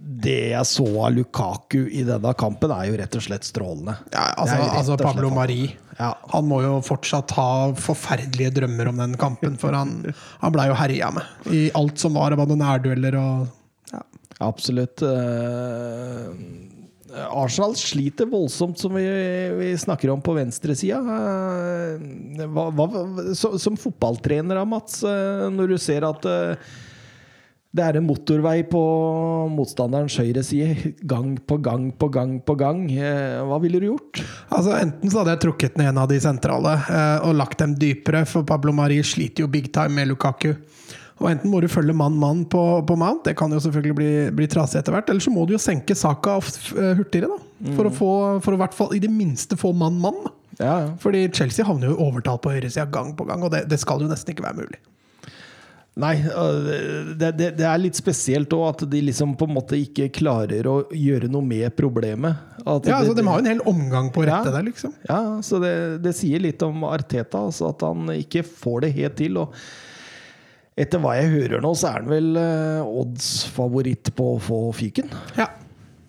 [0.03, 3.95] det jeg så av Lukaku i denne kampen, er jo rett og slett strålende.
[4.13, 5.69] Ja, altså, altså Pablo Mari.
[5.99, 6.13] Ja.
[6.33, 10.01] Han må jo fortsatt ha forferdelige drømmer om den kampen, for han,
[10.43, 13.47] han blei jo herja med i alt som var av nærdueller og
[13.93, 14.03] ja.
[14.43, 15.05] Absolutt.
[15.05, 16.33] Uh,
[17.13, 19.05] Arsenal sliter voldsomt, som vi,
[19.59, 20.97] vi snakker om på venstresida.
[20.99, 26.57] Eh, hva- så- Som fotballtrener, Mats, uh, når du ser at eh,
[27.73, 28.81] det er en motorvei på
[29.53, 34.21] motstanderens høyre side gang på gang på gang på gang, eh, hva ville du gjort?
[34.53, 37.73] Altså Enten så hadde jeg trukket ned en av de sentrale eh, og lagt dem
[37.81, 40.53] dypere, for Pablo Mari sliter jo big time med Lukaku.
[41.23, 44.51] Og Enten må du følge mann-mann på, på Mount, det kan jo selvfølgelig bli, bli
[44.51, 45.09] trasig etter hvert.
[45.09, 47.75] Eller så må du jo senke Saka eh, hurtigere, da.
[47.77, 50.19] For å få, for å i hvert fall i det minste få mann-mann.
[50.59, 50.89] Ja, ja.
[51.01, 54.11] Fordi Chelsea havner jo overtalt på høyresida gang på gang, og det, det skal jo
[54.11, 54.83] nesten ikke være mulig.
[56.01, 59.77] Nei, øh, det, det, det er litt spesielt òg at de liksom på en måte
[59.77, 62.39] ikke klarer å gjøre noe med problemet.
[62.65, 64.57] At Ja, altså det- De har jo en hel omgang på å rette Ja.
[64.57, 64.95] der, liksom.
[65.09, 69.17] Ja, så det, det sier litt om Arteta, altså at han ikke får det helt
[69.21, 69.37] til.
[69.37, 69.53] Og
[70.79, 75.13] etter hva jeg hører nå, så er han vel eh, odds-favoritt på å få fyken.
[75.37, 75.51] Ja.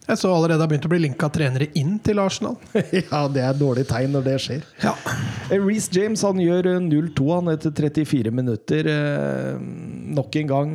[0.03, 2.57] Jeg så allerede har begynt å bli linka trenere inn til Arsenal.
[2.75, 4.65] ja, det er et dårlig tegn når det skjer.
[4.83, 4.95] Ja.
[5.53, 8.89] Reece James han gjør eh, 0-2 han etter 34 minutter.
[8.91, 9.61] Eh,
[10.17, 10.73] nok en gang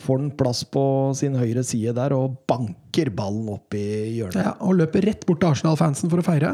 [0.00, 0.84] får han plass på
[1.18, 3.84] sin høyre side der og banker ballen opp i
[4.18, 4.36] hjørnet.
[4.44, 6.50] Ja, og løper rett bort til Arsenal-fansen for å feire.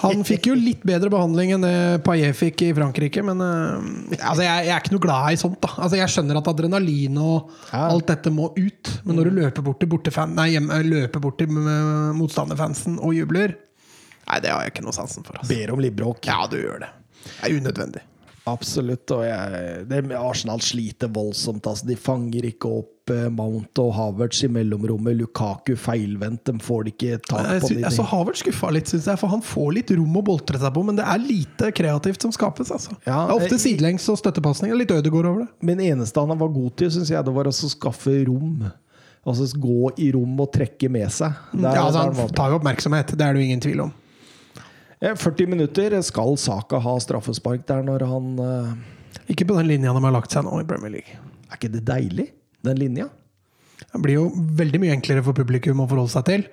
[0.00, 1.74] Han fikk jo litt bedre behandling enn det
[2.06, 5.60] Paillet fikk i Frankrike, men eh, altså, jeg, jeg er ikke noe glad i sånt.
[5.60, 9.66] da Altså, Jeg skjønner at adrenalin og alt dette må ut, men når du løper
[9.68, 13.58] bort til, bortefan, nei, hjem, eh, løper bort til eh, motstanderfansen og jubler
[14.24, 15.36] Nei, det har jeg ikke noe sansen for.
[15.36, 15.52] Altså.
[15.52, 16.24] Ber om litt bråk.
[16.24, 16.86] Ja, du gjør det.
[17.26, 18.00] Det er unødvendig.
[18.48, 19.04] Absolutt.
[19.12, 21.66] Og jeg, det, Arsenal sliter voldsomt.
[21.68, 25.16] Altså, de fanger ikke opp eh, Mount og Havertz i mellomrommet.
[25.18, 26.44] Lukaku feilvendt.
[26.44, 27.68] De får det ikke tak på.
[27.68, 30.58] de- jeg så Havert skuffa litt, syns jeg, for han får litt rom å boltre
[30.58, 30.84] seg på.
[30.84, 32.70] Men det er lite kreativt som skapes.
[32.70, 32.96] Altså.
[33.06, 34.76] Ja, det er ofte eh, sidelengs og støttepasninger.
[34.78, 35.48] Litt Ødegaard over det.
[35.62, 38.70] Men eneste han var god til, syns jeg det var å skaffe rom.
[39.26, 41.32] Altså gå i rom og trekke med seg.
[41.54, 43.92] Der- ja, altså, han tar jo oppmerksomhet, det er det jo ingen tvil om.
[45.00, 48.74] Eh, 40 minutter skal Saka ha straffespark der når han eh,
[49.32, 51.16] Ikke på den linja de har lagt seg nå i Premier League.
[51.50, 52.28] Er ikke det deilig,
[52.66, 53.08] den linja?
[53.84, 56.44] Det blir jo veldig mye enklere for publikum å forholde seg til.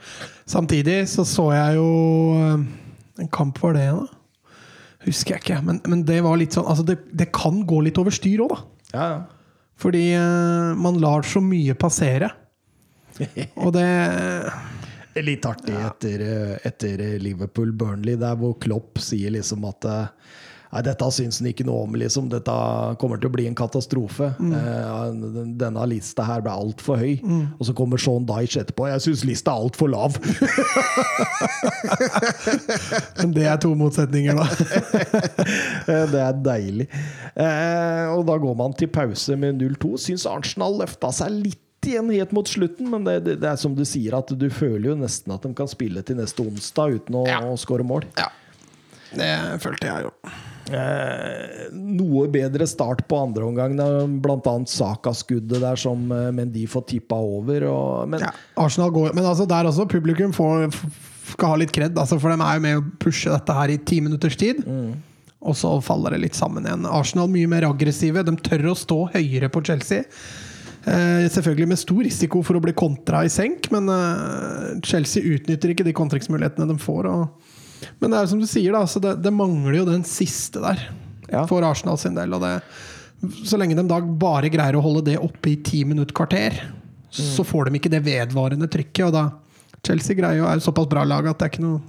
[0.49, 1.91] Samtidig så så jeg jo
[2.37, 2.65] eh,
[3.21, 4.55] En kamp var det, da?
[5.05, 5.59] Husker jeg ikke.
[5.65, 8.53] Men, men det var litt sånn Altså, det, det kan gå litt over styr òg,
[8.55, 8.61] da.
[8.91, 9.07] Ja,
[9.79, 12.31] Fordi uh, man lar så mye passere.
[13.63, 13.87] Og det
[15.19, 20.37] Litt artig etter, eh, etter Liverpool-Burnley, der hvor Klopp sier liksom at eh,
[20.71, 22.29] Nei, dette syns han ikke noe om, liksom.
[22.31, 22.53] Dette
[23.01, 24.29] kommer til å bli en katastrofe.
[24.39, 25.09] Eh,
[25.59, 27.17] denne lista her ble altfor høy.
[27.59, 28.87] Og så kommer Sean Dyche etterpå.
[28.93, 30.15] Jeg syns lista er altfor lav!
[33.19, 34.47] Men det er to motsetninger, da.
[35.91, 36.85] Eh, det er deilig.
[37.33, 39.95] Eh, og da går man til pause med 0-2.
[39.99, 43.73] Syns Arsenal løfta seg litt igjen helt mot slutten, men det, det, det er som
[43.75, 47.15] du sier, at du føler jo nesten at de kan spille til neste onsdag uten
[47.17, 47.39] å, Ja.
[47.49, 48.03] å skåre mål.
[48.21, 48.27] Ja.
[49.17, 49.31] Det
[49.65, 50.11] følte jeg jo.
[50.71, 53.75] Eh, noe bedre start på andre omgang,
[54.23, 54.55] bl.a.
[54.71, 57.67] Saka-skuddet der som eh, Mendy får tippa over.
[57.67, 58.31] Og, men Ja,
[58.61, 60.69] Arsenal går Men altså der også, publikum får,
[61.33, 63.79] skal ha litt kred, altså, for de er jo med å pushe dette her i
[63.83, 64.63] ti minutters tid.
[65.41, 66.85] Og så faller det litt sammen igjen.
[66.85, 68.21] Arsenal mye mer aggressive.
[68.23, 70.05] De tør å stå høyere på Chelsea.
[70.81, 75.73] Eh, selvfølgelig med stor risiko for å bli kontra i senk, men eh, Chelsea utnytter
[75.73, 77.09] ikke de kontringsmulighetene de får.
[77.09, 77.50] Og,
[77.99, 80.61] men det er jo som du sier, da, altså det, det mangler jo den siste
[80.63, 80.83] der
[81.31, 81.45] Ja.
[81.47, 82.33] for Arsenal sin del.
[82.35, 82.57] Og det,
[83.47, 86.57] så lenge de da bare greier å holde det oppe i ti minutter kvarter,
[87.11, 89.05] så får de ikke det vedvarende trykket.
[89.07, 89.23] Og da
[89.87, 91.81] Chelsea greier jo, er jo såpass bra lag at det er ikke noe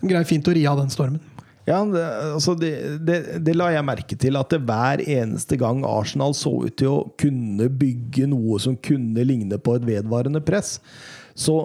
[0.00, 1.20] De greier fint å ri av den stormen.
[1.68, 2.00] Ja, det,
[2.32, 2.70] altså det,
[3.04, 6.88] det, det la jeg merke til, at det hver eneste gang Arsenal så ut til
[6.88, 10.78] å kunne bygge noe som kunne ligne på et vedvarende press,
[11.36, 11.58] så,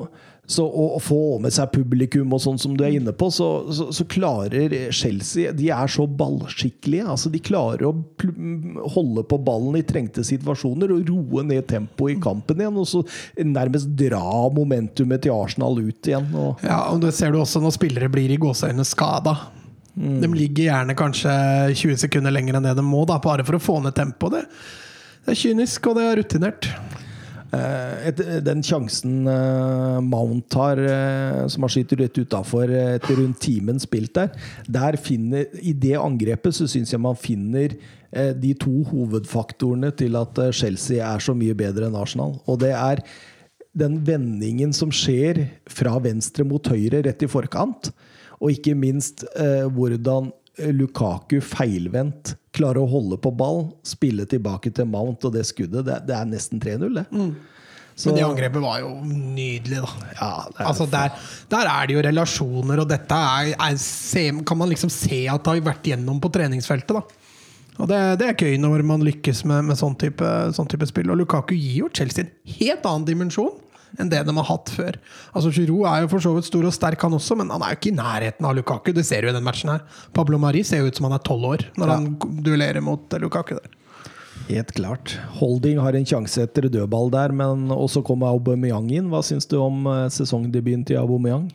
[0.45, 3.85] så å, få med seg publikum og sånn som du er inne på, så, så,
[3.95, 7.05] så klarer Chelsea De er så ballskikkelige.
[7.13, 12.17] altså De klarer å pl- holde på ballen i trengte situasjoner og roe ned tempoet
[12.17, 13.05] i kampen igjen, og så
[13.39, 14.19] nærmest dra
[14.51, 16.27] momentumet til Arsenal ut igjen.
[16.35, 19.37] og Ja, og det ser du også når spillere blir i gåseøynene skada.
[19.95, 21.31] De ligger gjerne kanskje
[21.77, 24.41] 20 sekunder lenger enn det de må, da, bare for å få ned tempoet.
[24.41, 24.45] Det,
[25.23, 26.67] det er kynisk, og det er rutinert.
[27.53, 33.41] Eh, et, den sjansen eh, Mount har, eh, som har skyter rett utafor etter rundt
[33.43, 34.31] timen spilt der,
[34.65, 37.77] der finner, I det angrepet så syns jeg man finner
[38.13, 42.35] de to hovedfaktorene til at Chelsea er så mye bedre enn Arsenal.
[42.45, 43.01] Og det er
[43.73, 47.89] den vendingen som skjer fra venstre mot høyre rett i forkant,
[48.37, 50.29] og ikke minst eh, hvordan
[50.77, 55.83] Lukaku feilvendt klarer å holde på ball, spille tilbake til Mount og det skuddet.
[55.87, 57.07] Det, det er nesten 3-0, det.
[57.93, 60.13] Så, Men det angrepet var jo nydelig, da.
[60.17, 61.11] ja, er, Altså der,
[61.51, 65.43] der er det jo relasjoner, og dette er, er, se, kan man liksom se at
[65.45, 66.97] det har vært gjennom på treningsfeltet.
[66.97, 67.23] da
[67.81, 71.09] og det, det er gøy når man lykkes med, med sånn, type, sånn type spill.
[71.09, 73.53] Og Lukaku gir jo Chelsea en helt annen dimensjon
[73.99, 74.97] enn det de har hatt før.
[75.33, 77.75] Altså Giroud er jo for så vidt stor og sterk, han også, men han er
[77.75, 78.91] jo ikke i nærheten av Lukaku.
[78.95, 79.83] Det ser du i den matchen her.
[80.13, 81.95] Pablo Mari ser jo ut som han er tolv år når Ja.
[81.99, 83.79] han duellerer mot Lukaku der.
[84.49, 85.17] Helt klart.
[85.39, 89.07] Holding har en sjanse etter dødball der, men også kommer Aubameyang inn.
[89.13, 91.51] Hva syns du om eh, sesongdebuten til Aubameyang?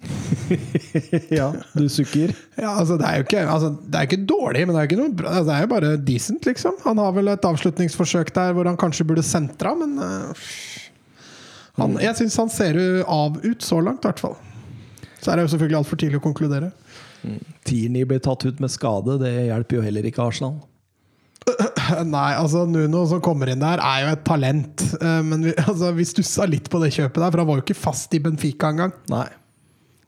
[1.30, 2.32] ja, du sukker?
[2.56, 4.90] Ja, altså Det er jo ikke, altså, det er ikke dårlig, men det er, jo
[4.90, 6.78] ikke noe bra, altså, det er jo bare decent, liksom.
[6.86, 10.46] Han har vel et avslutningsforsøk der hvor han kanskje burde sentra, men eh,
[11.80, 14.38] han, Jeg syns han ser av ut så langt, i hvert fall.
[15.20, 16.70] Så er det jo selvfølgelig altfor tidlig å konkludere.
[17.68, 20.58] Tierney blir tatt ut med skade, det hjelper jo heller ikke Arsenal.
[22.14, 24.86] Nei, altså Nuno som kommer inn der, er jo et talent.
[25.00, 27.66] Eh, Men vi, altså, vi stussa litt på det kjøpet der, for han var jo
[27.66, 28.94] ikke fast i Benfica engang.
[29.12, 29.28] Nei.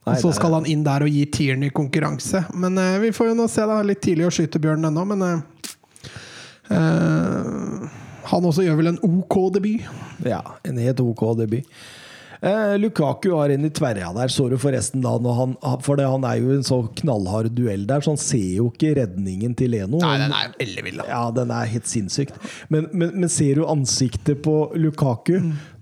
[0.03, 2.43] Og så skal han inn der og gi Tierney konkurranse.
[2.59, 3.79] Men uh, vi får jo nå se, da.
[3.87, 5.37] Litt tidlig å skyte bjørnen ennå, men uh,
[6.75, 8.01] eh,
[8.33, 9.91] Han også gjør vel en OK debut.
[10.25, 11.67] Ja, en helt ok debut.
[12.43, 15.53] Eh, Lukaku har en i tverja der, så du forresten da når han,
[15.85, 18.97] For det, han er jo en så knallhard duell der, så han ser jo ikke
[18.97, 20.01] redningen til Leno.
[20.01, 20.99] Nei, den er ellevill.
[20.99, 21.05] da.
[21.07, 22.35] Ja, den er helt sinnssykt.
[22.73, 25.37] Men, men, men ser du ansiktet på Lukaku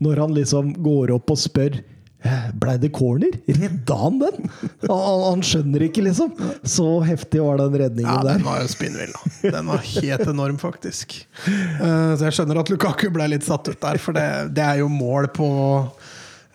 [0.06, 1.82] når han liksom går opp og spør
[2.62, 3.34] Blei det corner?
[3.48, 4.50] Redda han den?
[4.88, 6.34] Han, han skjønner ikke, liksom.
[6.68, 9.10] Så heftig var den redningen Ja, den var jo spinnvill.
[9.16, 9.52] da.
[9.58, 11.18] Den var helt enorm, faktisk.
[11.82, 14.82] Eh, Så jeg skjønner at Lukaku ble litt satt ut der, for det, det er
[14.84, 15.48] jo mål på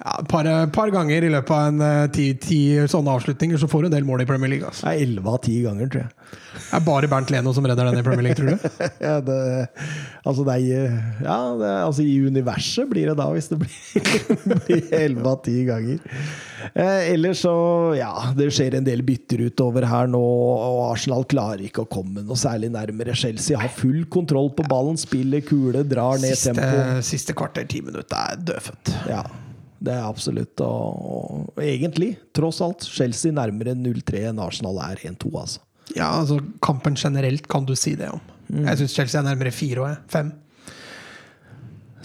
[0.07, 3.67] ja, et par, par ganger i løpet av en eh, ti, ti sånne avslutninger, så
[3.71, 4.69] får du en del mål i Premier League.
[4.69, 4.87] Altså.
[4.95, 6.13] Elleve av ti ganger, tror jeg.
[6.57, 8.85] Det er bare Bernt Leno som redder den i Premier League, tror du?
[9.07, 9.37] Ja, det,
[10.27, 13.59] altså det er, ja, det altså I universet blir det da, hvis det
[14.67, 16.01] blir elleve av ti ganger.
[16.73, 17.55] Eh, ellers så
[17.99, 22.23] Ja, det skjer en del bytter utover her nå, og Arsenal klarer ikke å komme
[22.27, 23.15] noe særlig nærmere.
[23.19, 27.03] Chelsea har full kontroll på ballen, spiller kule, drar ned Siste, tempo.
[27.07, 28.95] siste kvarter, ti minutter, er dødfødt.
[29.13, 29.23] Ja,
[29.87, 30.61] det er absolutt.
[30.67, 35.63] Og, og egentlig, tross alt, Chelsea nærmere 0-3 enn Arsenal er 1-2, altså.
[35.95, 38.21] Ja, altså Kampen generelt kan du si det om.
[38.51, 40.03] Jeg syns Chelsea er nærmere fire og jeg.
[40.13, 40.33] fem.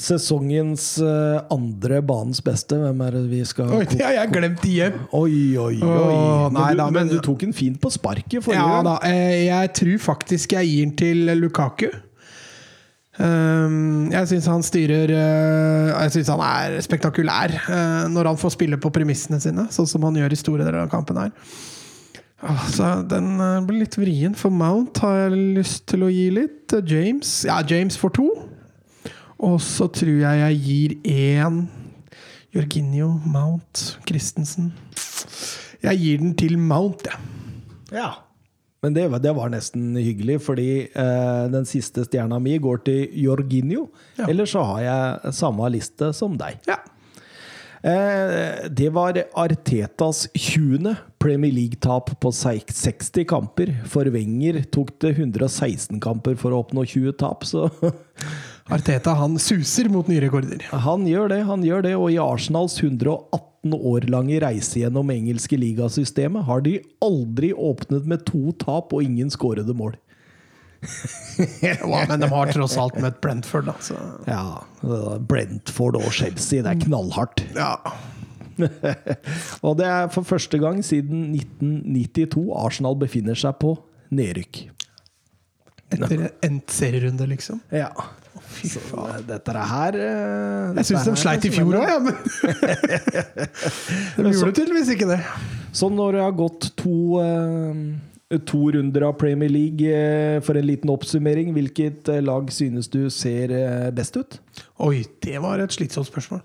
[0.02, 4.63] Sesongens eh, andre banens beste, hvem er det vi skal Oi, det har jeg glemt
[4.65, 4.96] igjen!
[5.13, 6.15] Oi, oi, oi.
[6.48, 8.88] Men, nei du, da, men men- du tok den fint på sparket forrige Ja gang.
[8.88, 11.91] da, eh, jeg tror faktisk jeg gir den til Lukaku.
[13.21, 18.55] Um, jeg syns han styrer eh, Jeg syns han er spektakulær eh, når han får
[18.55, 21.34] spille på premissene sine, sånn som han gjør i store deler av kampen her.
[22.41, 24.34] Altså, den eh, blir litt vrien.
[24.38, 26.73] For Mount har jeg lyst til å gi litt.
[26.89, 28.29] James Ja, James får to.
[29.41, 31.62] Og så tror jeg jeg gir én
[32.55, 34.73] Jorginho, Mount, Christensen.
[35.81, 37.21] Jeg gir den til Mount, jeg.
[37.95, 38.10] Ja.
[38.82, 43.04] Men det, var- det var nesten hyggelig, fordi eh, den siste stjerna mi går til
[43.26, 43.88] Jorginho.
[44.17, 44.26] Ja.
[44.32, 46.58] Eller så har jeg samme liste som deg.
[46.65, 46.80] Ja.
[47.84, 50.96] Eh, det var Artetas 20.
[51.22, 53.72] Premier League-tap på 60 kamper.
[53.89, 57.67] For Wenger tok det 116 kamper for å oppnå 20 tap, så
[58.71, 60.63] Arteta han suser mot nye rekorder.
[60.86, 65.60] Han gjør det, han gjør det, og i Arsenals 118 år lange reise gjennom engelske
[65.60, 69.97] ligasystemet har de aldri åpnet med to tap og ingen skårede mål.
[71.62, 71.75] Ja,
[72.10, 73.75] men de har tross alt møtt Brentford, da.
[73.86, 73.97] Så.
[74.25, 74.63] Ja,
[75.29, 77.43] Brentford og Chelsea, det er knallhardt.
[77.53, 77.75] Ja.
[79.65, 83.75] Og det er for første gang siden 1992 Arsenal befinner seg på
[84.13, 84.63] nedrykk.
[85.91, 87.62] Etter endt serierunde, liksom.
[87.73, 87.89] Ja.
[88.51, 91.97] Så dette er her eh, Jeg syns de sleit i fjor òg, ja,
[94.17, 95.19] men De gjorde tydeligvis ikke det.
[95.75, 100.67] Så når det har gått to, eh, to runder av Premier League, eh, for en
[100.67, 103.55] liten oppsummering, hvilket lag synes du ser
[103.95, 104.39] best ut?
[104.83, 106.43] Oi, det var et slitsomt spørsmål.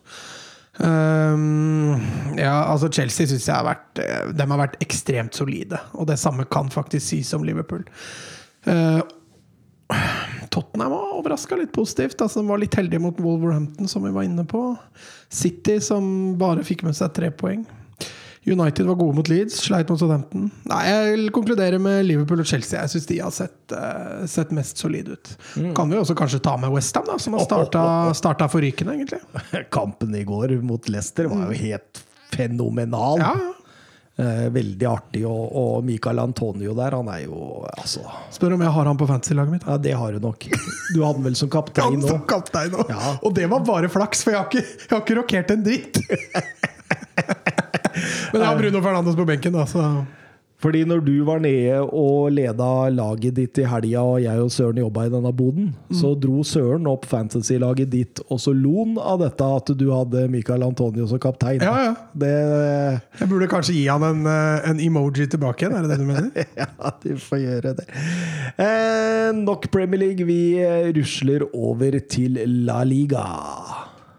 [0.77, 1.97] Um,
[2.37, 3.97] ja, altså Chelsea syns jeg har vært
[4.37, 5.79] De har vært ekstremt solide.
[5.97, 7.87] Og det samme kan faktisk sies om Liverpool.
[8.67, 9.01] Eh,
[10.51, 12.21] Tottenham var overraska litt positivt.
[12.21, 14.63] Altså, de var litt heldige mot Wolverhampton, som vi var inne på.
[15.29, 16.07] City, som
[16.41, 17.67] bare fikk med seg tre poeng.
[18.47, 20.45] United var gode mot Leeds, sleit mot Southampton.
[20.71, 22.79] Nei, Jeg konkluderer med Liverpool og Chelsea.
[22.79, 25.33] Jeg syns de har sett, uh, sett mest solide ut.
[25.75, 27.83] Kan vi også kanskje ta med Westham, som har starta,
[28.15, 29.19] starta forrykende, egentlig.
[29.77, 32.05] Kampen i går mot Leicester var jo helt
[32.37, 33.19] fenomenal.
[33.19, 33.53] Ja, ja.
[34.17, 35.27] Eh, veldig artig.
[35.29, 38.01] Og, og Michael Antonio der, han er jo altså
[38.33, 39.67] Spør om jeg har han på fantasy-laget mitt.
[39.69, 40.47] Ja, det har du nok.
[40.95, 42.15] Du hadde han vel som kaptein nå?
[42.31, 42.87] kaptein nå.
[42.89, 43.19] Ja.
[43.21, 46.01] Og det var bare flaks, for jeg har ikke, jeg har ikke rokert en dritt.
[48.33, 49.85] Men jeg har Bruno Fernandes på benken, da, så
[50.63, 54.81] Fordi når du var nede og leda laget ditt i helga, og jeg og Søren
[54.81, 59.45] jobba i denne boden, så dro Søren opp fantasy-laget ditt, og så lon av dette
[59.59, 61.61] at du hadde Michael Antonio som kaptein.
[61.61, 61.95] Ja, ja.
[62.17, 62.33] Det
[63.21, 66.09] Jeg burde kanskje gi han en, eh, en emoji tilbake igjen, er det det du
[66.09, 66.31] mener?
[66.57, 67.85] Ja, du får gjøre det.
[68.57, 70.25] Eh, nok Premier League.
[70.27, 73.27] Vi eh, rusler over til La Liga.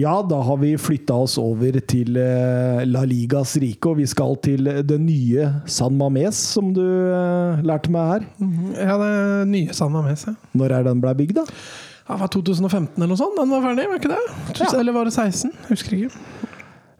[0.00, 4.34] Ja, da har vi flytta oss over til eh, La Ligas rike, og vi skal
[4.42, 8.24] til det nye San Mames, som du eh, lærte meg her.
[8.74, 9.12] Ja, det
[9.52, 10.34] nye San Mames, ja.
[10.58, 11.46] Når er den ble bygd, da?
[12.08, 13.38] Ja, var 2015 eller noe sånt?
[13.38, 14.20] Den var ferdig, var ikke det?
[14.58, 14.72] Ja.
[14.80, 15.54] Eller var det 16?
[15.70, 16.26] Husker ikke.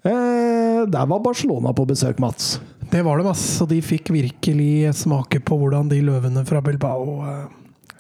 [0.07, 2.59] Eh, der var Barcelona på besøk, Mats.
[2.93, 7.19] Det var det, Mats, Og de fikk virkelig smake på hvordan de løvene fra Bilbao
[7.27, 7.47] eh,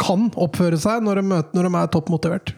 [0.00, 2.54] kan oppføre seg når de, møter, når de er toppmotivert.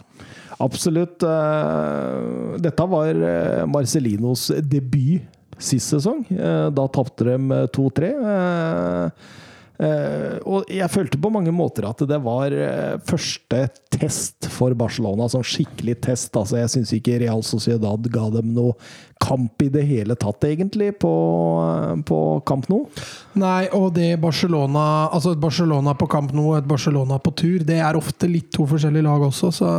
[0.59, 1.23] Absolutt.
[1.23, 5.21] eh, dette var eh, Marcelinos debut
[5.59, 6.25] sist sesong.
[6.31, 8.13] Eh, da tapte de eh, 2-3.
[9.77, 15.29] Eh, og jeg følte på mange måter at det var eh, første test for Barcelona.
[15.29, 16.33] Sånn skikkelig test.
[16.37, 18.77] Altså, jeg syns ikke Real Sociedad ga dem noe
[19.23, 21.13] kamp i det hele tatt, egentlig, på,
[21.65, 22.85] eh, på Camp Nou.
[23.41, 27.65] Nei, og det Barcelona Altså et Barcelona på kamp nå og et Barcelona på tur,
[27.65, 29.73] det er ofte litt to forskjellige lag også, så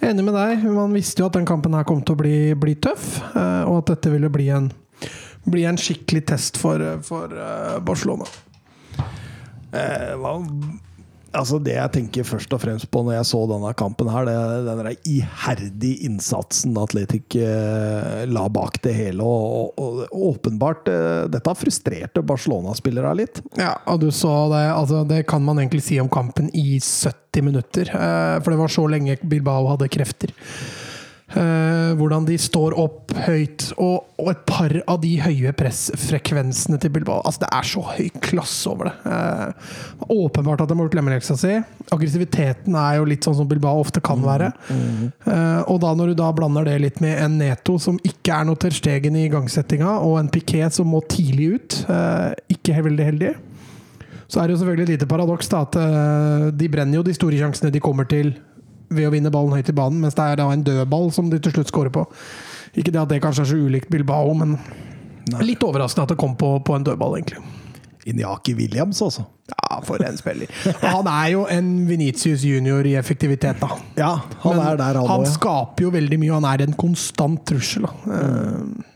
[0.00, 0.64] jeg er enig med deg.
[0.72, 3.92] Man visste jo at den kampen her kom til å bli, bli tøff, og at
[3.94, 4.70] dette ville bli en,
[5.48, 7.32] bli en skikkelig test for, for
[7.86, 8.28] Barcelona.
[9.72, 10.34] Eh, hva,
[11.32, 14.34] altså det jeg tenker først og fremst på når jeg så denne kampen, her, det
[14.36, 19.24] er den der iherdige innsatsen Atletic eh, la bak det hele.
[19.24, 23.42] Og, og, og åpenbart eh, Dette frustrerte Barcelona-spillere litt.
[23.60, 24.64] Ja, og du så det.
[24.74, 27.88] Altså, det kan man egentlig si om kampen i 70 minutter.
[27.92, 30.34] For det var så lenge Bilbao hadde krefter.
[31.32, 36.92] Eh, hvordan de står opp høyt, og, og et par av de høye pressfrekvensene til
[36.92, 37.22] Bilbao.
[37.24, 38.94] Altså, det er så høy klasse over det.
[39.08, 39.70] Eh,
[40.12, 41.54] åpenbart at de har gjort lemmeleksa si.
[41.94, 44.52] Aggressiviteten er jo litt sånn som Bilbao ofte kan være.
[44.72, 48.48] Eh, og da når du da blander det litt med en Neto som ikke er
[48.48, 53.08] noe Ter Stegen i igangsettinga, og en Piquet som må tidlig ut, eh, ikke veldig
[53.12, 53.34] heldig.
[54.32, 55.76] Så er det jo selvfølgelig et lite paradoks at
[56.56, 58.30] de brenner jo de store sjansene de kommer til
[58.96, 61.40] ved å vinne ballen høyt i banen, mens det er da en dødball som de
[61.42, 62.06] til slutt scorer på.
[62.72, 64.56] Ikke det at det kanskje er så ulikt Bilbao, men
[65.44, 67.42] litt overraskende at det kom på, på en dødball, egentlig.
[68.08, 69.24] Inyaki Williams, altså.
[69.52, 70.50] Ja, for en spiller.
[70.82, 73.76] Han er jo en Venitius junior i effektivitet, da.
[73.98, 74.12] Ja,
[74.42, 75.34] han Men er der, han han ja.
[75.34, 77.86] skaper jo veldig mye, og han er en konstant trussel.
[77.86, 78.16] Da.
[78.18, 78.88] Eh,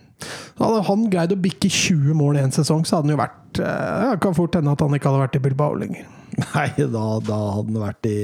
[0.56, 3.60] Hadde han greid å bikke 20 mål i en sesong, så hadde han jo vært
[3.60, 6.06] eh, ja, Kan fort hende at han ikke hadde vært i Bilbao lenger.
[6.54, 8.20] Nei, da, da hadde han vært i,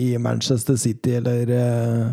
[0.00, 2.06] i Manchester City eller eh,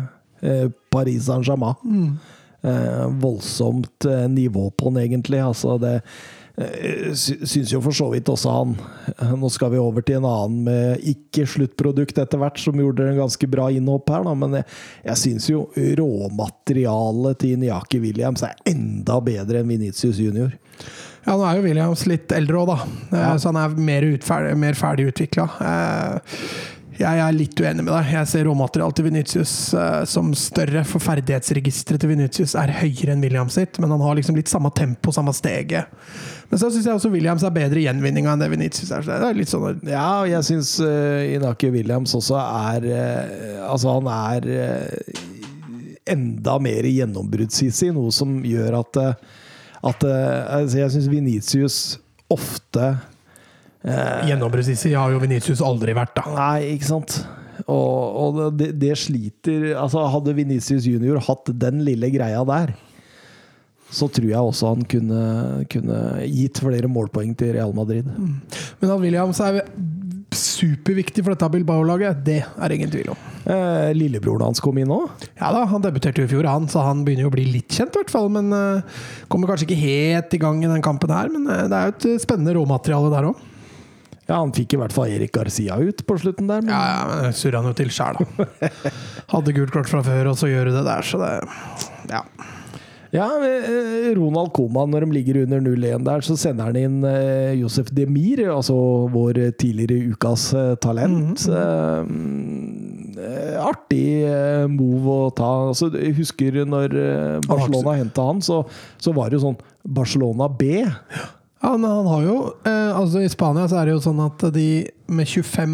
[0.44, 2.18] eh, Paris Saint-Germain.
[2.58, 5.40] Eh, voldsomt eh, nivå på han, egentlig.
[5.44, 6.00] Altså, det
[7.14, 8.72] syns jo for så vidt også han
[9.12, 13.20] eh, Nå skal vi over til en annen med ikke-sluttprodukt etter hvert, som gjorde en
[13.20, 14.66] ganske bra innhopp her, da, men jeg,
[15.06, 15.66] jeg syns jo
[16.00, 20.50] råmaterialet til Niaki Williams er enda bedre enn Venitius junior.
[21.26, 22.78] Ja, nå er jo Williams litt eldre òg, da.
[23.12, 23.30] ja.
[23.38, 25.46] Så han er mer, utferdig, mer ferdig utvikla.
[26.98, 28.08] Jeg er litt uenig med deg.
[28.10, 33.22] Jeg ser råmaterialet til Venitius eh, som større, for ferdighetsregisteret til Venitius er høyere enn
[33.22, 35.94] Williams sitt, men han har liksom litt samme tempo, samme steget.
[36.48, 39.02] Men så syns jeg også Williams er bedre i gjenvinninga enn det Venitius er.
[39.04, 43.66] Så det er litt sånn Ja, og jeg syns uh, Inaki Williams også er uh,
[43.68, 45.26] Altså, han er uh,
[46.08, 49.28] enda mer gjennombruddshissig, noe som gjør at eh,
[49.88, 51.78] at eh, altså, Jeg syns Venitius
[52.32, 52.96] ofte
[53.78, 56.24] Gjennombruddssissig har jo Venitius aldri vært, da.
[56.34, 57.14] Nei, ikke sant?
[57.70, 62.74] Og, og det, det sliter Altså, hadde Venitius junior hatt den lille greia der,
[63.90, 65.22] så tror jeg også han kunne,
[65.72, 68.08] kunne gitt flere målpoeng til Real Madrid.
[68.08, 69.62] Men at Williams er
[70.34, 73.20] superviktig for dette Bilbao-laget, det er ingen tvil om.
[73.48, 75.08] Eh, lillebroren hans kom inn òg.
[75.40, 77.72] Ja da, Han debuterte jo i fjor, han, så han begynner jo å bli litt
[77.72, 77.94] kjent.
[77.96, 78.98] i hvert fall, Men uh,
[79.32, 81.32] kommer kanskje ikke helt i gang i den kampen her.
[81.32, 83.46] Men uh, det er jo et uh, spennende råmateriale der òg.
[84.28, 86.60] Ja, han fikk i hvert fall Erik Garcia ut på slutten der.
[86.60, 88.68] Men Ja, ja, men det surra han jo til sjæl, da.
[89.32, 91.32] Hadde gult kort fra før, og så gjør du det der, så det
[92.12, 92.22] Ja.
[93.14, 97.56] Ja, eh, Ronald Koman, når de ligger under 0-1 der, så sender han inn eh,
[97.60, 98.76] Josef Demir, altså
[99.14, 100.50] vår tidligere ukas
[100.82, 101.46] talent.
[101.46, 101.48] talent.
[103.18, 103.58] -hmm.
[103.58, 105.50] artig eh, move å ta.
[105.70, 108.62] Altså, jeg husker når eh, Barcelona henta han, så,
[109.00, 109.58] så var det jo sånn
[109.98, 110.84] Barcelona B.
[111.60, 112.34] Han, han har jo
[112.70, 114.66] eh, Altså I Spania så er det jo sånn at de
[115.10, 115.72] med 25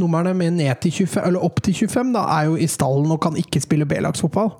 [0.00, 3.20] numrene med ned til 25, eller opp til 25 da, er jo i stallen og
[3.24, 4.52] kan ikke spille B-lagsfotball.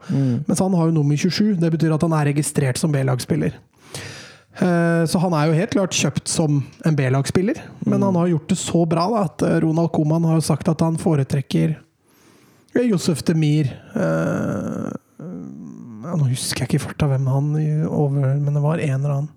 [0.48, 1.54] Mens han har jo nummer 27.
[1.62, 3.54] Det betyr at han er registrert som B-lagsspiller.
[4.60, 8.48] Eh, Så han er jo helt klart kjøpt som en B-lagsspiller, men han har gjort
[8.50, 11.76] det så bra da, at eh, Ronald Koman har jo sagt at han foretrekker
[12.74, 14.90] eh, Josef Demir eh,
[16.02, 17.50] ja, Nå husker jeg ikke i farta hvem han
[17.88, 19.30] over, men det var en eller annen.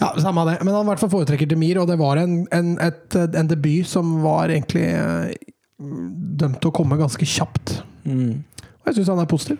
[0.00, 0.58] Ja, Samme det.
[0.62, 3.88] Men han i hvert fall foretrekker Demir, og det var en, en, et, en debut
[3.88, 5.32] som var egentlig eh,
[5.78, 7.78] dømt til å komme ganske kjapt.
[8.06, 9.58] Og jeg syns han er positiv.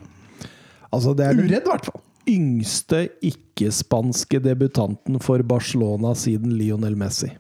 [0.94, 2.00] Altså, det er Uredd, i hvert fall.
[2.30, 7.32] yngste ikke-spanske debutanten for Barcelona siden Lionel Messi.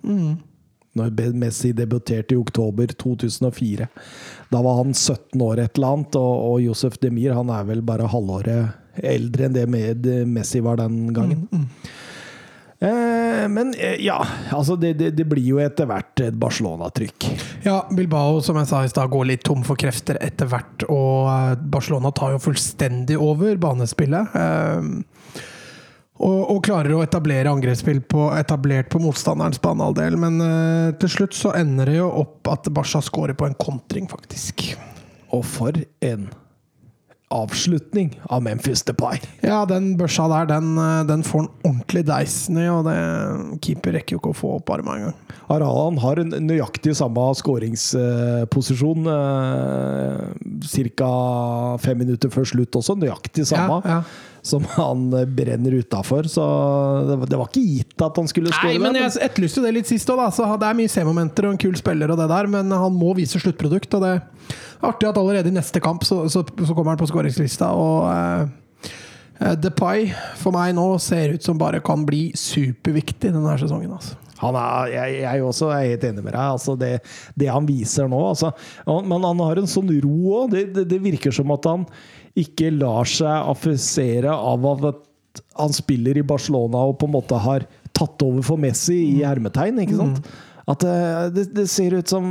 [0.96, 3.86] Når Messi debuterte i oktober 2004.
[4.50, 7.84] Da var han 17 år et eller annet, og, og Josef Demir han er vel
[7.84, 11.46] bare halvåret eldre enn det med Messi var den gangen.
[12.76, 14.18] Eh, men eh, ja,
[14.52, 17.28] altså det, det, det blir jo etter hvert et Barcelona-trykk.
[17.64, 20.84] Ja, Bilbao som jeg sa i stad, går litt tom for krefter etter hvert.
[20.92, 24.36] Og eh, Barcelona tar jo fullstendig over banespillet.
[24.36, 25.44] eh,
[26.16, 30.14] Og, og klarer å etablere angrepsspill på, etablert på motstanderens banehalvdel.
[30.16, 34.08] Men eh, til slutt så ender det jo opp at Barca scorer på en kontring,
[34.08, 34.64] faktisk.
[35.36, 36.28] Og for en
[37.34, 39.18] avslutning av Memphis Depay.
[39.42, 42.96] Ja, den børsa der, den, eh, den får han ordentlig deisen i, og det,
[43.64, 45.16] keeper rekker jo ikke å få opp armen engang.
[45.48, 49.10] Haaland har en nøyaktig samme skåringsposisjon.
[49.10, 51.10] Eh, Ca.
[51.82, 52.96] fem minutter før slutt også.
[52.98, 54.02] Nøyaktig samme Ja, ja.
[54.46, 56.28] Som han eh, brenner utafor.
[56.30, 56.44] Så
[57.08, 59.72] det var, det var ikke gitt at han skulle Nei, skåre men jeg etterlyste det
[59.76, 60.28] litt sist òg, da.
[60.34, 63.14] Så det er mye C-momenter og en kul spiller og det der, men han må
[63.18, 64.22] vise sluttprodukt, og det er
[64.86, 68.92] artig at allerede i neste kamp så, så, så kommer han på skåringslista, og eh,
[69.40, 73.96] eh, Depay for meg nå ser ut som bare kan bli superviktig denne sesongen.
[73.98, 74.20] Altså.
[74.42, 76.42] Han er, jeg, jeg også er helt enig med deg.
[76.44, 76.92] Altså det,
[77.38, 78.50] det han viser nå altså,
[78.84, 80.52] Men han har en sånn ro òg.
[80.52, 81.86] Det, det, det virker som at han
[82.36, 87.64] ikke lar seg affisere av at han spiller i Barcelona og på en måte har
[87.96, 89.80] tatt over for Messi i hermetegn.
[89.82, 90.30] ikke sant?
[90.66, 92.24] At eh, det, det ser ut som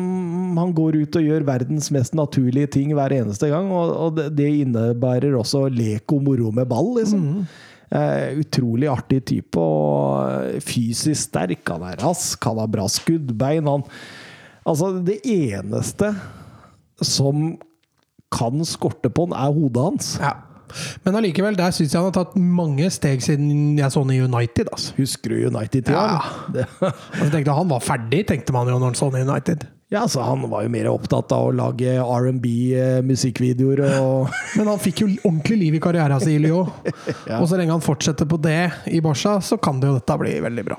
[0.60, 3.70] han går ut og gjør verdens mest naturlige ting hver eneste gang.
[3.72, 7.46] Og, og det, det innebærer også lek og moro med ball, liksom.
[7.96, 11.64] Eh, utrolig artig type og fysisk sterk.
[11.72, 13.72] Han er rask, han har bra skuddbein.
[13.72, 13.86] Han,
[14.68, 16.12] altså, det eneste
[17.00, 17.56] som
[18.36, 20.12] kan skorte på han, er hodet hans.
[20.22, 20.34] Ja.
[21.06, 24.20] Men allikevel, der syns jeg han har tatt mange steg siden jeg så han i
[24.24, 24.72] United.
[24.74, 24.96] Altså.
[25.00, 25.96] Husker du United-tida?
[25.96, 26.66] Ja.
[27.16, 29.66] Altså, tenkte han var ferdig, tenkte man jo når han så han i United.
[29.94, 35.04] Ja, så han var jo mer opptatt av å lage R&B-musikkvideoer og Men han fikk
[35.04, 36.72] jo ordentlig liv i karrieren sin i Lyon.
[37.30, 37.40] Ja.
[37.40, 38.60] Og så lenge han fortsetter på det
[38.94, 40.78] i Barca, så kan det jo dette bli veldig bra.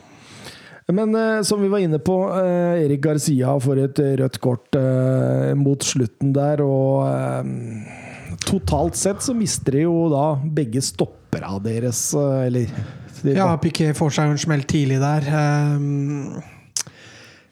[0.93, 4.77] Men eh, som vi var inne på, eh, Erik Garcia får et eh, rødt kort
[4.79, 11.57] eh, mot slutten der, og eh, totalt sett så mister de jo da begge stoppera
[11.65, 12.71] deres, eh, eller
[13.25, 15.27] de- Ja, Piquet får seg en smell tidlig der.
[15.27, 16.37] Ehm,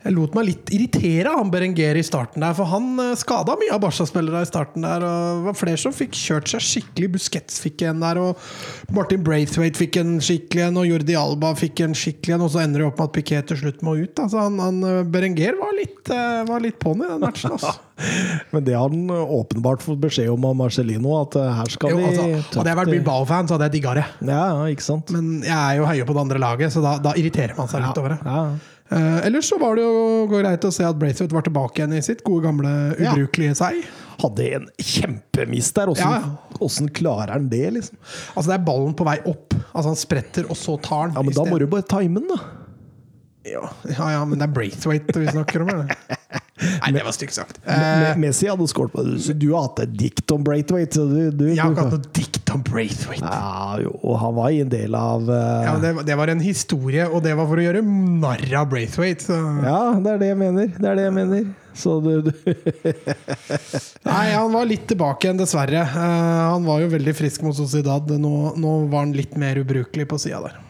[0.05, 3.72] Jeg lot meg litt irritere av han Berenger i starten der, for han skada mye
[3.72, 5.00] av Barca-spillere i starten der.
[5.00, 7.09] Og det var flere som fikk kjørt seg skikkelig.
[7.14, 11.86] Busquets fikk en der, og Martin Braithwaite fikk en skikkelig en, og Jordi Alba fikk
[11.86, 14.12] en skikkelig en, og så ender det opp med at Piquet til slutt må ut.
[14.26, 14.82] Altså, han, han,
[15.14, 17.57] Berenger var litt, eh, var litt på'n i den matchen.
[17.57, 17.72] Altså.
[18.52, 22.02] Men det har han åpenbart fått beskjed om av Marcellino, at eh, her skal Jo,
[22.02, 22.28] vi altså,
[22.59, 24.07] hadde jeg vært Bilbao-fan, så hadde jeg digga det.
[24.28, 25.16] Ja, ja, ikke sant?
[25.16, 27.86] Men jeg er jo høye på det andre laget, så da, da irriterer man seg
[27.86, 28.22] litt over det.
[28.28, 28.73] Ja.
[28.93, 32.03] Eh, ellers så var det jo greit å se at Braithwaite var tilbake igjen i
[32.05, 33.14] sitt gode, gamle, Ja.
[33.14, 33.78] ubrukelige seg.
[34.20, 35.89] Hadde en kjempemiss der.
[35.89, 37.97] Åssen Ja, klarer han det, liksom?
[38.37, 39.55] Altså Det er ballen på vei opp.
[39.74, 41.14] Altså Han spretter, og så tar han.
[41.16, 42.39] Ja, Men da må du bare time den, da.
[43.45, 45.68] ja, ja, ja, men det er Braithwaite vi snakker om.
[45.68, 45.97] Eller?
[46.55, 47.57] Nei, det var stygt sagt.
[47.66, 49.16] Eh, Messi hadde skåret på det.
[49.24, 51.02] Så Du har hatt et dikt om Braithwaite.
[51.11, 53.26] Du, du, jeg har ikke hatt noe dikt om Braithwaite.
[53.26, 55.34] Ja, jo, han var i en del av uh...
[55.66, 58.70] Ja, det, var- det var en historie, og det var for å gjøre narr av
[58.70, 59.26] Braithwaite.
[59.26, 59.40] Så.
[59.66, 60.70] Ja, det er det jeg mener.
[60.78, 61.44] Det er det jeg mener.
[61.74, 62.30] Så du, du
[64.07, 65.82] Nei, han var litt tilbake igjen, dessverre.
[65.90, 68.14] Uh, han var jo veldig frisk mot Sociedad.
[68.20, 70.61] Nå, nå var han litt mer ubrukelig på sida der.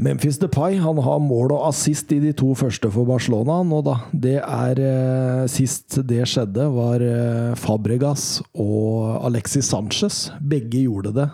[0.00, 3.98] Memphis Depay han har mål og assist i de to første for Barcelona nå, da.
[4.12, 10.22] Det er eh, Sist det skjedde, var eh, Fabregas og Alexis Sanchez.
[10.40, 11.26] Begge gjorde det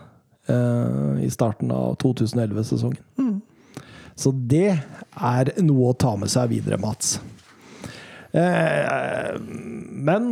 [0.51, 3.39] eh, i starten av 2011-sesongen.
[4.17, 7.19] Så det er noe å ta med seg videre, Mats.
[8.37, 9.37] Eh,
[10.07, 10.29] men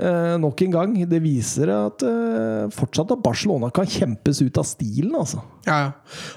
[0.00, 4.68] eh, nok en gang, det viser at eh, fortsatt at Barcelona kan kjempes ut av
[4.68, 5.42] stilen, altså.
[5.66, 5.90] Ja, ja.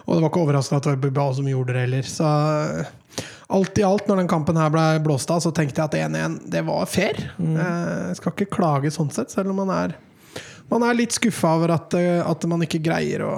[0.05, 2.09] Og det var ikke overraskende at det var Bilbao som gjorde det heller.
[2.09, 5.91] Så eh, alt i alt, når den kampen her ble blåst av, så tenkte jeg
[5.91, 7.19] at 1-1, det var fair.
[7.37, 7.57] Mm.
[7.59, 9.97] Jeg skal ikke klage sånn sett, selv om man er,
[10.71, 13.33] man er litt skuffa over at, eh, at man ikke greier å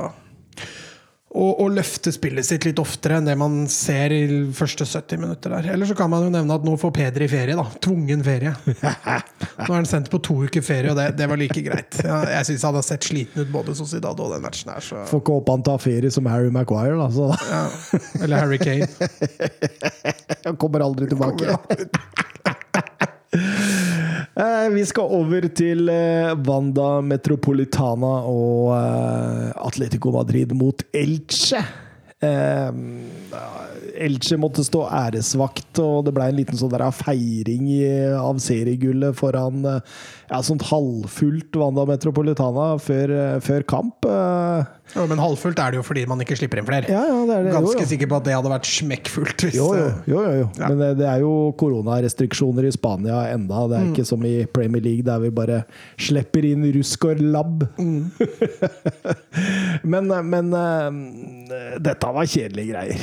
[1.34, 4.22] å, og, løfte spillet sitt litt oftere enn det man ser i
[4.54, 5.72] første 70 minutter der.
[5.74, 7.66] Eller så kan man jo nevne at nå får Peder i ferie, da.
[7.82, 8.54] Tvungen ferie.
[8.68, 11.98] Nå er han sendt på to uker ferie, og det, det var like greit.
[11.98, 15.08] Jeg, jeg syns han har sett sliten ut både Sociedad og den matchen her, så
[15.10, 17.10] Får ikke håpe han tar ferie som Harry Maguire, da.
[17.14, 17.64] Så ja.
[18.22, 18.88] Eller Harry Kane.
[20.48, 21.58] han kommer aldri tilbake.
[23.34, 23.93] Eh,
[24.34, 31.62] Vi skal over til eh, Wanda Metropolitana og eh, Atletico Madrid mot Elche.
[32.24, 32.72] Eh,
[33.94, 37.70] Elche måtte stå æresvakt, og det ble en liten sånn der feiring
[38.18, 44.06] av seriegullet foran eh, ja, sånt halvfullt Wanda Metropolitana før, eh, før kamp.
[44.08, 44.64] Eh,
[44.94, 46.86] Ja, men halvfullt er det jo fordi man ikke slipper inn flere.
[46.92, 47.54] Ja, ja, det det.
[47.56, 47.86] Ganske jo.
[47.90, 49.40] sikker på at det hadde vært smekkfullt.
[49.48, 50.48] Hvis, Jo, jo, jo, jo, jo.
[50.60, 50.68] Ja.
[50.70, 53.64] Men det, det er jo koronarestriksjoner i Spania enda.
[53.72, 55.64] Det er ikke som i Premier League, der vi bare
[55.98, 57.66] slipper inn rusk og labb.
[59.96, 60.90] men, men eh,
[61.90, 62.98] dette var kjedelige greier.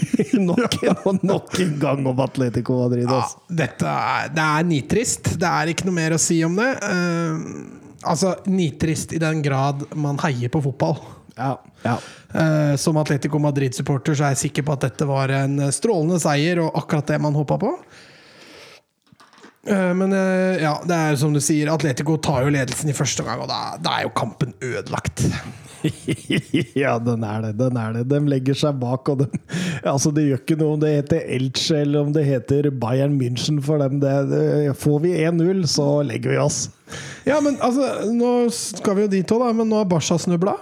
[0.50, 3.06] nok, en- nok en gang om Atletico Madrid.
[3.08, 3.38] Ja, Altså.
[3.48, 5.32] dette er, det er nitrist.
[5.40, 6.70] Det er ikke noe mer å si om det.
[6.82, 7.40] Uh,
[8.10, 10.98] altså, nitrist i den grad man heier på fotball.
[11.40, 11.54] Ja,
[11.86, 11.96] ja.
[12.34, 16.60] Uh, som Atletico Madrid-supporter så er jeg sikker på at dette var en strålende seier,
[16.62, 17.72] og akkurat det man håpa på.
[19.68, 23.24] Eh, men eh, ja, det er som du sier, Atletico tar jo ledelsen i første
[23.24, 25.24] omgang, og da, da er jo kampen ødelagt.
[26.82, 27.52] ja, den er det.
[27.60, 28.06] den er det.
[28.08, 29.28] De legger seg bak, og de,
[29.92, 33.60] altså det gjør ikke noe om det heter Elche eller om det heter Bayern München
[33.64, 34.00] for dem.
[34.02, 34.42] Det, det,
[34.80, 36.62] får vi 1-0, så legger vi oss.
[37.28, 40.56] Ja, men altså, nå skal vi jo dit òg, men nå har Barca snubla.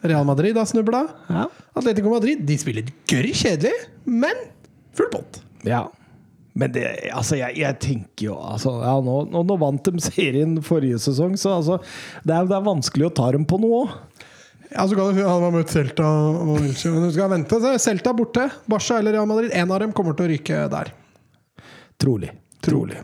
[0.00, 1.04] Real Madrid har snubla.
[1.28, 1.46] Ja.
[1.76, 3.74] Atletico Madrid de spiller gørr kjedelig,
[4.08, 4.46] men
[4.96, 5.42] full pott.
[5.66, 5.86] Ja.
[6.60, 6.84] Men det,
[7.16, 11.38] altså jeg, jeg tenker jo altså, ja, nå, nå, nå vant de serien forrige sesong,
[11.40, 11.78] så altså,
[12.24, 13.94] det, er, det er vanskelig å ta dem på noe òg.
[14.70, 17.58] Ja, så kan man møtt Celta og Elche, men du skal vente.
[17.58, 18.44] Så er Celta borte.
[18.70, 19.50] Barca eller Real Madrid.
[19.56, 20.92] En av dem kommer til å ryke der.
[21.98, 22.30] Trolig.
[22.62, 23.00] Trolig.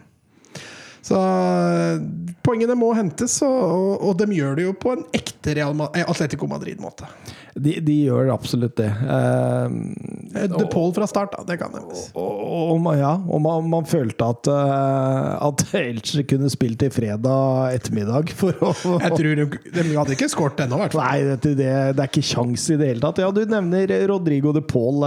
[1.07, 1.19] Så
[2.47, 6.07] poengene må hentes, og, og, og de gjør det jo på en ekte Real eh,
[6.07, 7.11] Atletico Madrid-måte.
[7.57, 8.91] De, de gjør absolutt det.
[8.93, 9.77] Eh,
[10.37, 11.45] Eh, De Paul fra start, da.
[11.49, 12.11] Det kan nevnes.
[12.13, 12.41] og,
[12.75, 17.73] og, man- ja, og man, man følte at, uh, at Elche kunne spilt til fredag
[17.79, 21.07] ettermiddag for å Jeg tror de, de hadde ikke skåret ennå, i hvert fall.
[21.09, 23.23] Nei, det, det, det er ikke sjans i det hele tatt.
[23.25, 25.07] Ja, du nevner Rodrigo de Paul.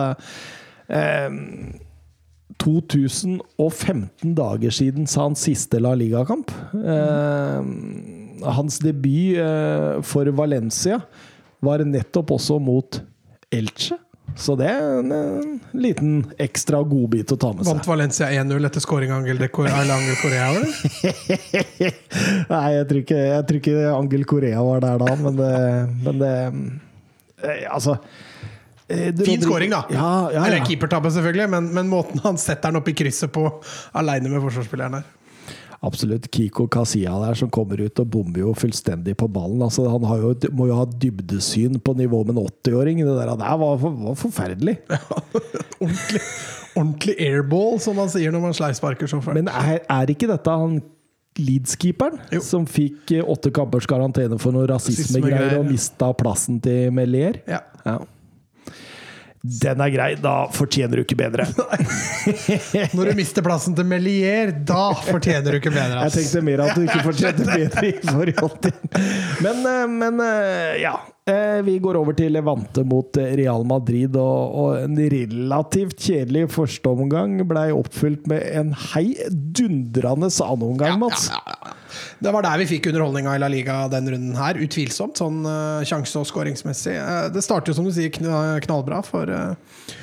[0.90, 1.30] Eh,
[2.60, 6.52] 2015 dager siden sa han siste La Liga-kamp.
[6.76, 7.62] Eh,
[8.50, 9.38] hans debut
[10.08, 11.00] for Valencia
[11.66, 13.02] var nettopp også mot
[13.52, 13.98] Elche.
[14.40, 17.74] Så det er en, en liten ekstra godbit å ta med seg.
[17.74, 20.54] Vant Valencia 1-0 etter scoring av Angel, eller Correa?
[22.54, 25.52] Nei, jeg tror, ikke, jeg tror ikke Angel Korea var der da, men det,
[26.06, 26.54] men det eh,
[27.74, 27.94] Altså
[28.88, 29.82] eh, det- Fin scoring, da.
[29.94, 30.66] Ja, ja, Eller ja.
[30.70, 33.44] keepertabbe, selvfølgelig, men, men måten han setter den opp i krysset på,
[33.98, 35.06] aleine med forsvarsspilleren her.
[35.86, 36.28] Absolutt.
[36.32, 39.62] Kiko Kasia der som kommer ut og bomber jo fullstendig på ballen.
[39.64, 43.02] Altså, han har jo, må jo ha dybdesyn på nivå med en 80-åring.
[43.08, 44.78] Det der, der var, var forferdelig.
[45.80, 46.22] Ordentlig,
[46.76, 49.40] ordentlig airball, som man sier når man sleivsparker så fælt.
[49.40, 50.82] Men er, er ikke dette han
[51.40, 55.72] Leeds-keeperen som fikk eh, åtte kampers karantene for noe rasismegreier og ja.
[55.72, 57.40] mista plassen til Melier?
[57.48, 57.62] Ja.
[57.86, 58.02] Ja.
[59.42, 60.10] Den er grei.
[60.20, 61.46] Da fortjener du ikke bedre.
[62.98, 66.04] Når du mister plassen til Melier, da fortjener du ikke bedre.
[66.10, 68.76] Jeg tenkte mer at du ikke fortjente bedre i forhold til
[69.46, 70.98] Men, eh, men eh, ja.
[71.30, 77.40] Eh, Vi går over til Levante mot Real Madrid, og, og en relativt kjedelig førsteomgang
[77.48, 81.30] ble oppfylt med en heidundrende annenomgang, Mats.
[81.32, 81.79] Ja, ja, ja.
[82.20, 84.60] Det var der vi fikk underholdninga i La Liga den runden her.
[84.62, 86.96] Utvilsomt, sånn uh, sjanse- og skåringsmessig.
[86.98, 88.30] Uh, det starter som du sier, kn
[88.66, 89.96] knallbra for, uh,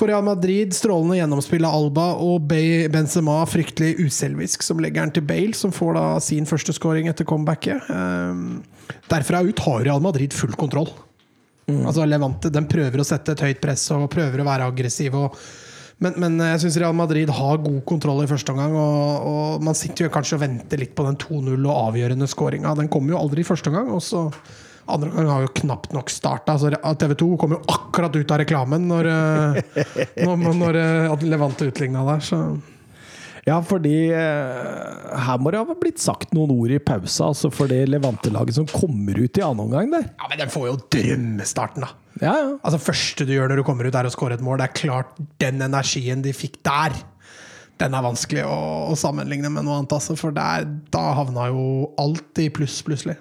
[0.00, 0.74] for Real Madrid.
[0.76, 5.74] Strålende gjennomspill av Alba og Bay Benzema fryktelig uselvisk, som legger den til Bale, som
[5.74, 7.90] får da sin første skåring etter comebacket.
[7.92, 10.88] Eh, derfra ut har Real Madrid full kontroll.
[11.70, 15.14] Altså Levante den prøver å sette et høyt press og prøver å være aggressiv.
[15.14, 15.36] Og,
[16.00, 18.72] men, men jeg syns Real Madrid har god kontroll i første omgang.
[18.80, 22.72] Og, og man sitter jo kanskje og venter litt på den 2-0 og avgjørende skåringa.
[22.78, 23.92] Den kommer jo aldri i første omgang.
[23.92, 24.24] Og så
[24.90, 26.56] andre gang har jo knapt nok starta.
[26.58, 29.84] TV 2 kom jo akkurat ut av reklamen når, eh,
[30.24, 32.24] når, når eh, Levante utligna der.
[32.24, 32.40] Så
[33.46, 37.70] Ja, fordi eh, her må det ha blitt sagt noen ord i pausa, altså for
[37.70, 40.10] det Levante-laget som kommer ut i annen omgang der.
[40.20, 41.94] Ja, men den får jo drømmestarten, da.
[42.20, 42.50] Ja, ja.
[42.58, 44.60] Altså første du gjør når du kommer ut, er å skåre et mål.
[44.60, 46.98] Det er klart, den energien de fikk der,
[47.80, 48.60] den er vanskelig å,
[48.92, 49.96] å sammenligne med noe annet.
[49.96, 51.64] Altså, for der, da havna jo
[52.02, 53.16] alt i pluss, plutselig.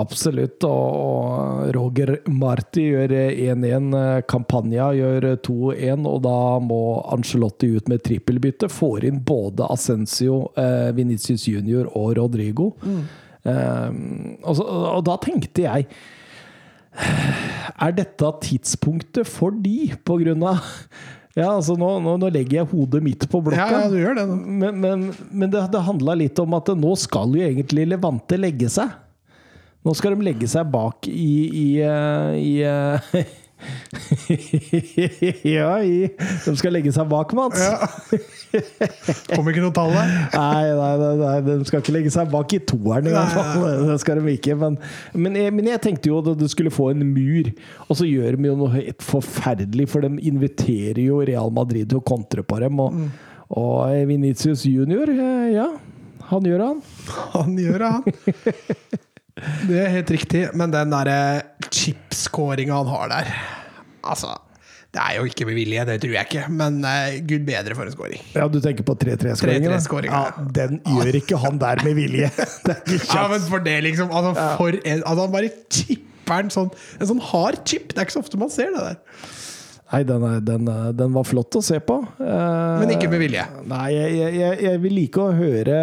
[0.00, 0.64] Absolutt.
[0.64, 3.90] Og Roger Marti gjør 1-1.
[4.30, 6.80] Campagna gjør 2-1, og da må
[7.12, 8.70] Angelotti ut med trippelbytte.
[8.72, 12.72] Får inn både Ascencio, eh, Venitius Junior og Rodrigo.
[12.80, 13.02] Mm.
[13.44, 13.88] Eh,
[14.40, 15.88] og, så, og da tenkte jeg
[17.82, 20.60] Er dette tidspunktet for de, på grunn av
[21.32, 23.64] ja, altså nå, nå, nå, legger jeg hodet mitt på blokka.
[23.72, 24.26] Ja, ja du gjør det.
[24.28, 28.68] Men, men, men det, det handla litt om at nå skal jo egentlig Levante legge
[28.68, 28.92] seg.
[29.82, 33.24] Nå skal de legge seg bak i, i, i, i
[35.56, 36.08] ja, i,
[36.44, 37.60] de skal legge seg bak, Mats.
[37.62, 37.78] Ja.
[39.32, 40.10] Kommer ikke noe tall der?
[40.34, 43.66] Nei, nei, nei, de skal ikke legge seg bak i toeren, i hvert fall.
[43.92, 44.56] Det skal de ikke.
[44.60, 44.78] Men,
[45.14, 47.52] men, jeg, men jeg tenkte jo at du skulle få en mur,
[47.88, 52.02] og så gjør de jo noe helt forferdelig, for de inviterer jo Real Madrid til
[52.02, 52.82] å kontre på dem.
[52.82, 53.08] Og, mm.
[53.62, 55.14] og Venitius junior,
[55.52, 55.70] ja,
[56.32, 56.84] han gjør han.
[57.38, 58.02] Han gjør han.
[59.38, 61.18] Det er helt riktig, men den derre
[61.72, 63.30] chipskåringa han har der
[64.02, 64.34] Altså
[64.92, 67.88] det er jo ikke med vilje, det tror jeg ikke, men uh, gud bedre for
[67.88, 68.24] en scoring.
[68.34, 69.72] Ja, Du tenker på 3-3-skåringen?
[70.04, 72.28] Ja, den gjør ikke han der med vilje.
[73.16, 74.12] ja, men for det, liksom.
[74.12, 76.68] Altså, for en, altså, han bare chipper sånn,
[77.00, 77.94] en sånn hard chip.
[77.94, 79.00] Det er ikke så ofte man ser det der.
[79.92, 81.98] Nei, den, den, den, var flott å se på.
[82.16, 83.44] Men ikke med vilje?
[83.68, 85.74] Nei, jeg, jeg, jeg vil like å høre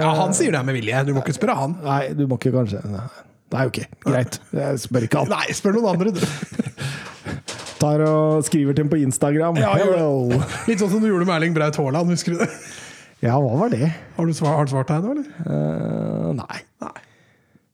[0.00, 1.02] Ja, Han sier det er med vilje.
[1.04, 1.76] Du må ikke spørre han.
[1.84, 2.80] Nei, du må ikke kanskje
[3.52, 4.38] Nei, ok, greit.
[4.56, 5.34] Jeg spør ikke han.
[5.34, 6.22] Nei, spør noen andre, du.
[7.82, 9.58] Tar og skriver til ham på Instagram.
[9.60, 9.74] Ja,
[10.70, 12.48] Litt sånn som du gjorde med Erling Braut Haaland, husker du det?
[13.22, 13.92] Ja, hva var det?
[14.16, 15.28] Har du svart, har du svart deg nå, eller?
[15.46, 16.62] Eh, nei.
[16.82, 16.94] nei.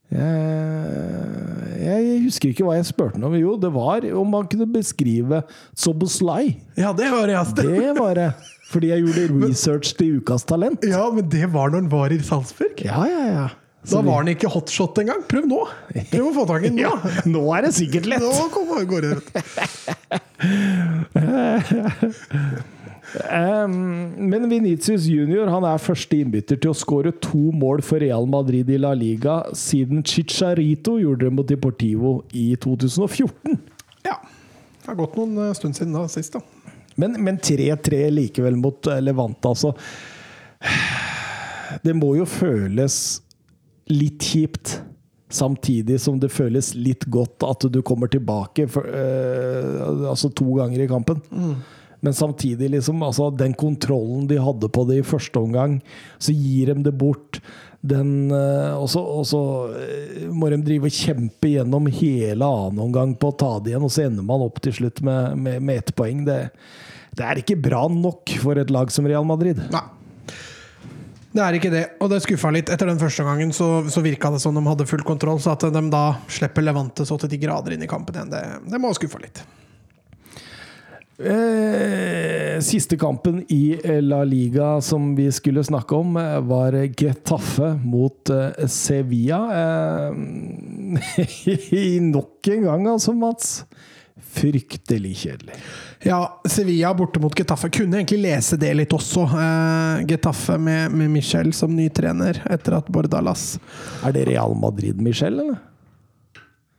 [0.09, 3.35] Jeg, jeg, husker ikke hva jeg spurte om.
[3.37, 5.43] Jo, det var om man kunne beskrive
[5.77, 6.57] Soboslai.
[6.81, 7.37] Ja, det var det.
[7.61, 8.31] Det var det.
[8.69, 10.85] Fordi jeg gjorde research til Ukas Talent.
[10.85, 12.85] Ja, men det var når han var i Salzburg.
[12.85, 13.49] Ja, ja, ja.
[13.89, 15.23] Da var han ikke hotshot engang.
[15.31, 15.61] Prøv nå!
[16.11, 16.89] Prøv å få tak i den nå.
[16.89, 16.93] Ja,
[17.31, 18.25] nå er det sikkert lett!
[18.25, 19.13] Nå kommer går det
[23.17, 23.77] um,
[24.31, 28.69] men Venitius junior han er første innbytter til å skåre to mål for Real Madrid
[28.69, 33.59] i La Liga siden Chicharito gjorde det mot Deportivo i 2014.
[34.07, 34.19] Ja.
[34.83, 36.41] Det har gått noen eh, stund siden da sist, da.
[36.99, 39.75] Men 3-3 likevel mot eh, Levante, altså.
[41.85, 43.19] Det må jo føles
[43.93, 44.79] litt kjipt.
[45.29, 50.81] Samtidig som det føles litt godt at du kommer tilbake for, uh, altså to ganger
[50.81, 51.21] i kampen.
[51.29, 51.59] Mm.
[52.01, 55.79] Men samtidig, liksom, altså, den kontrollen de hadde på det i første omgang,
[56.23, 57.41] så gir de det bort.
[57.81, 59.41] Den, uh, og så, og så
[59.71, 63.87] uh, må de drive og kjempe gjennom hele annen omgang på å ta det igjen,
[63.87, 66.25] og så ender man opp til slutt med, med, med ett poeng.
[66.27, 66.41] Det,
[67.15, 69.63] det, er ikke bra nok for et lag som Real Madrid.
[69.75, 69.87] Nei.
[71.29, 72.71] Det er ikke det, og det skuffa litt.
[72.73, 75.39] Etter den første gangen så, så virka det som de hadde full kontroll.
[75.43, 78.43] Så at de da slipper Levante så til de grader inn i kampen igjen, det,
[78.73, 79.43] det må skuffa litt.
[81.19, 88.31] Eh, siste kampen i La Liga som vi skulle snakke om, eh, var Getafe mot
[88.31, 89.41] eh, Sevilla.
[89.59, 90.13] Eh,
[92.01, 93.65] nok en gang, altså, Mats.
[94.31, 95.55] Fryktelig kjedelig.
[96.07, 97.71] Ja, Sevilla borte mot Getafe.
[97.71, 99.25] Kunne egentlig lese det litt også.
[99.33, 103.59] Uh, Getafe med, med, Michel som ny trener etter at Bordalas
[104.07, 105.59] Er det Real Madrid-Michel, eller?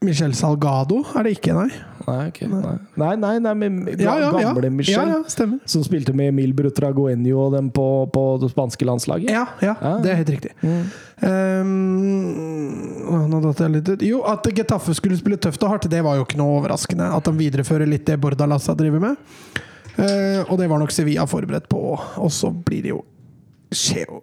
[0.00, 1.68] Michel Salgado er det ikke, nei.
[2.10, 2.76] Nei, okay, nei.
[3.00, 4.72] nei, nei, nei med ja, ja, gamle ja.
[4.74, 5.12] Michel.
[5.30, 5.60] stemmer.
[5.70, 9.30] Som spilte med Emil Brutraguenio og dem på, på, det spanske landslaget.
[9.32, 10.52] Ja, ja, det er helt riktig.
[10.64, 10.82] Mm.
[11.20, 11.70] Um,
[13.30, 14.04] nå datt jeg litt ut.
[14.04, 17.10] Jo, at Getafe skulle spille tøft og hardt, det var jo ikke noe overraskende.
[17.16, 19.30] At de viderefører litt det Bordalassa driver med.
[20.00, 21.80] Uh, og det var nok Sevilla forberedt på.
[22.20, 23.04] Og så blir det jo
[23.70, 24.20] skjer jo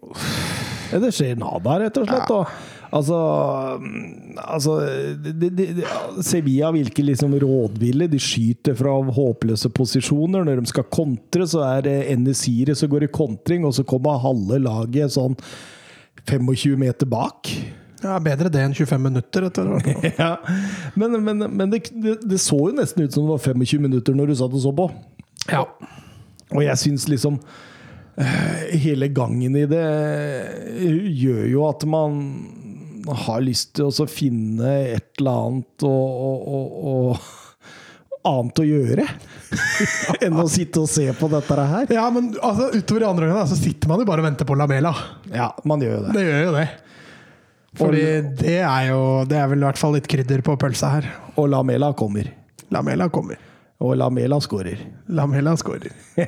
[0.91, 2.31] ja, Det skjer nada, rett og slett.
[2.31, 2.41] Ja.
[2.95, 3.17] Altså,
[4.38, 4.77] altså
[5.23, 5.65] de, de,
[6.23, 8.07] Sevilla virker liksom rådville.
[8.11, 10.45] De skyter fra håpløse posisjoner.
[10.47, 14.21] Når de skal kontre, så er det Enesire som går i kontring, og så kommer
[14.23, 15.35] halve laget sånn
[16.27, 17.51] 25 meter bak.
[18.03, 19.47] Ja, Bedre det enn 25 minutter.
[20.21, 20.35] Ja.
[20.95, 24.17] Men, men, men det, det, det så jo nesten ut som det var 25 minutter
[24.17, 24.91] når du satt og så på.
[25.51, 25.65] ja.
[26.55, 27.41] Og jeg syns liksom
[28.15, 32.21] eh, Hele gangen i det eh, gjør jo at man
[33.16, 39.05] har lyst til å finne et eller annet og, og, og, og annet å gjøre
[40.26, 41.93] enn å sitte og se på dette her.
[41.93, 44.58] ja, men altså, utover i andre gangen så sitter man jo bare og venter på
[44.60, 44.93] Lamela.
[45.32, 46.16] Ja, man gjør jo det.
[46.18, 46.68] Det gjør jo det.
[47.78, 48.05] Fordi
[48.39, 51.12] det er jo Det er vel i hvert fall litt krydder på pølsa her.
[51.38, 52.32] Og Lamela kommer.
[52.74, 53.39] Lamela kommer.
[53.78, 54.80] Og Lamela skårer.
[55.13, 55.91] Lamela skårer.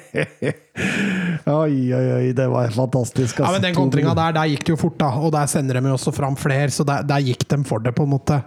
[1.50, 3.39] Oi, oi, oi, det var fantastisk.
[3.39, 3.56] Ja, altså.
[3.56, 5.08] men Den kontringa der, der gikk det jo fort, da.
[5.18, 7.95] Og der sender de jo også fram flere, så der, der gikk de for det,
[7.97, 8.38] på en måte.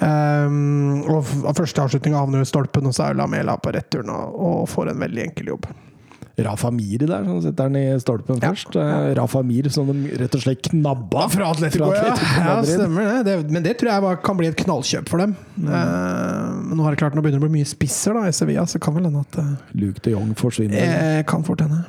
[0.00, 4.40] Um, og første avslutning havner jo i stolpen, og så er Lamela på returen og,
[4.48, 5.68] og får en veldig enkel jobb.
[6.38, 8.52] Rafa Mir der, som setter den i stolpen Ja.
[8.52, 8.76] først.
[8.78, 11.28] Eh, Rafa Mir som de rett og slett knabba.
[11.32, 13.24] Fra Atletico, Fra Atletico ja ja, stemmer det.
[13.26, 13.50] det.
[13.50, 15.34] Men det tror jeg var, kan bli et knallkjøp for dem.
[15.58, 18.32] Eh, men nå har det klart, nå begynner det å bli mye spisser da, i
[18.36, 20.78] Sevilla, så kan vel hende at uh, Luke de Jong forsvinner.
[20.78, 21.84] eh, Kan fort hende.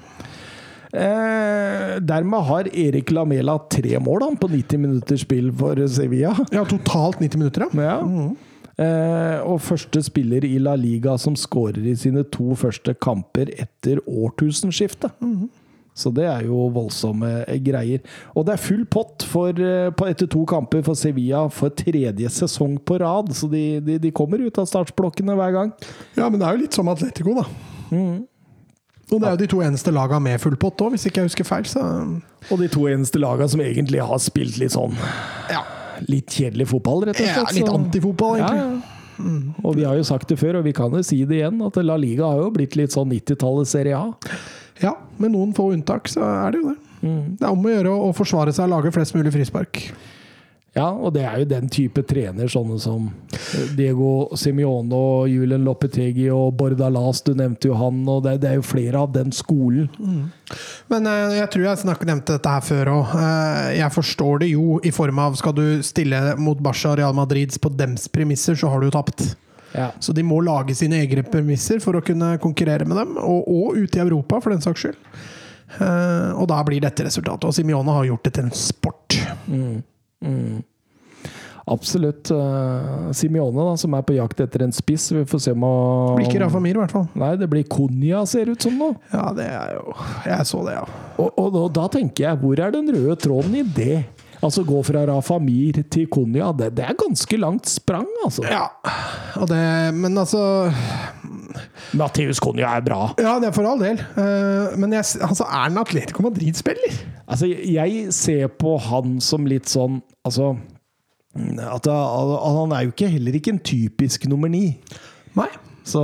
[0.92, 6.34] Eh, dermed har Erik Lamela tre mål han, på 90 minutters spill for Sevilla.
[6.52, 7.84] Ja, totalt 90 minutter, ja.
[7.84, 7.98] Ja.
[8.00, 8.32] Eh,
[8.80, 15.12] og første spiller i La Liga som skårer i sine to første kamper etter årtusenskiftet.
[16.00, 18.00] Så det er jo voldsomme eh, greier.
[18.38, 22.78] Og det er full pott for, eh, etter to kamper for Sevilla for tredje sesong
[22.88, 23.34] på rad.
[23.36, 25.74] Så de, de, de kommer ut av startblokkene hver gang.
[26.16, 27.48] Ja, men det er jo litt som Atletico, da.
[29.10, 31.32] Og det er jo de to eneste laga med full pott òg, hvis ikke jeg
[31.32, 31.68] husker feil.
[31.68, 31.82] Så
[32.48, 34.94] Og de to eneste lagene som egentlig har spilt litt sånn
[35.50, 35.64] ja,
[36.08, 37.38] litt kjedelig fotball, rett og slett.
[37.38, 38.64] ja litt antifotball, egentlig.
[38.64, 38.96] ja.
[39.68, 41.76] Og vi har jo sagt det før, og vi kan jo si det igjen, at
[41.84, 44.14] La Liga har jo blitt litt sånn 90-tallet Serie A.
[44.80, 46.78] Ja, med noen få unntak, så er det jo det.
[47.02, 49.82] Det er om å gjøre å forsvare seg og lage flest mulig frispark.
[50.80, 55.66] Ja, og det er jo den type trener, sånne som eh, Diego Simione og Julen
[55.68, 59.34] Lopetegi og Bordalas, du nevnte jo han, og det, det er jo flere av den
[59.36, 59.90] skolen.
[60.92, 63.18] Men eh, jeg tror jeg snakket, nevnte dette her før òg.
[63.76, 67.54] jeg forstår det jo i form av skal du stille mot Barca og Real Madrid
[67.62, 69.28] på dems premisser, så har du jo tapt.
[69.76, 69.92] Ja.
[70.00, 73.78] Så de må lage sine egne premisser for å kunne konkurrere med dem, og, og
[73.78, 75.04] ute i Europa, for den saks skyld.
[75.78, 77.46] Eh, og da blir dette resultatet.
[77.46, 79.20] Og Simione har gjort det til en sport.
[81.70, 82.32] Absolutt.
[82.32, 85.12] Uh, Simione, da, som er på jakt etter en spiss.
[85.14, 87.06] Vi får se om Det Blir ikke Rafa Mir, i hvert fall.
[87.20, 88.90] Nei, det blir Konya, ser ut som nå.
[89.14, 89.94] Ja, det er jo
[90.26, 90.88] Jeg så det, ja.
[91.20, 94.00] Og, og, og da tenker jeg, hvor er den røde tråden i det?
[94.46, 98.46] Altså gå fra Rafa Mir til Konya, det, det er ganske langt sprang, altså.
[98.48, 98.70] ja.
[99.36, 99.60] Og det,
[99.98, 100.72] men altså
[102.00, 103.02] Matheus Konya er bra.
[103.20, 104.00] Ja, det er for all del.
[104.00, 107.00] Eh, men jeg, altså, er han Atletico Madrid-spiller?
[107.28, 110.54] Altså, jeg ser på han som litt sånn Altså
[111.38, 114.80] at at Han er jo ikke, heller ikke en typisk nummer ni.
[115.38, 115.48] Nei.
[115.90, 116.02] Så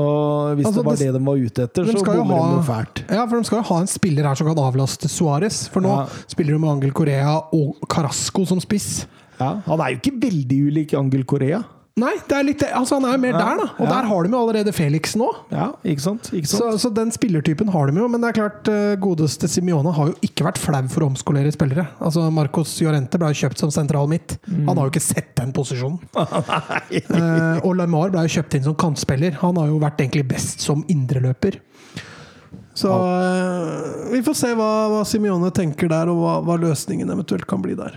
[0.58, 2.64] hvis Altså, det var det- det de var ute etter, De så bommer de noe
[2.66, 3.04] fælt.
[3.10, 5.70] Ja, for de skal jo ha en spiller her som kan avlaste Suárez.
[5.70, 6.06] For nå Ja.
[6.28, 9.06] spiller de med Angel Korea og Carasco som spiss.
[9.40, 11.64] Ja, han er jo ikke veldig ulik Angel Korea.
[11.96, 13.66] Nei, det er litt, altså han er mer Ja, der, da.
[13.78, 13.92] Og ja.
[13.94, 15.30] der har de jo allerede Felix nå.
[15.48, 16.28] Ja, ikke sant?
[16.36, 16.82] Ikke Så, sant?
[16.84, 18.08] så den spillertypen har de jo.
[18.12, 21.54] Men det er klart, eh, godeste Simione har jo ikke vært flau for å omskolere
[21.56, 21.86] spillere.
[22.04, 24.36] Altså Marcos Llorente ble jo kjøpt som sentral midt.
[24.44, 24.66] Mm.
[24.68, 26.02] Han har jo ikke sett den posisjonen.
[27.16, 29.38] Eh, og Lamar ble jo kjøpt inn som kantspiller.
[29.40, 31.62] Han har jo vært egentlig best som indreløper.
[32.76, 37.48] Så eh, vi får se hva, hva Simione tenker der, og hva, hva løsningen eventuelt
[37.48, 37.96] kan bli der.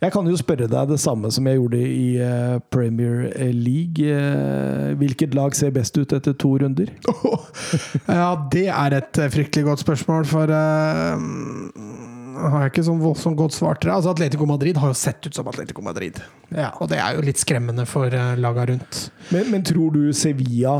[0.00, 4.00] Jeg kan jo spørre deg det samme som jeg gjorde i eh, Premier League.
[4.00, 6.88] Eh, hvilket lag ser best ut etter to runder?
[8.08, 11.20] ja, det er et eh, fryktelig godt spørsmål, for uh,
[12.40, 13.92] har jeg ikke sånn voldsomt godt svar til.
[13.92, 16.22] Altså, Atletico Madrid har jo sett ut som Atletico Madrid.
[16.48, 16.72] Ja.
[16.80, 18.08] Og det er jo litt skremmende for
[18.40, 19.04] laga rundt.
[19.34, 20.78] Men, men tror du Sevilla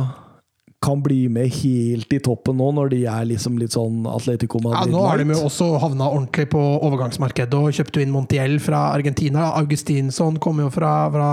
[0.80, 4.86] kan bli med helt i toppen nå, når de er liksom litt sånn Atletico Ja,
[4.88, 9.50] nå har de jo også havna ordentlig på overgangsmarkedet og kjøpte inn Montiel fra Argentina.
[9.60, 11.28] Augustinsson kommer jo fra, fra,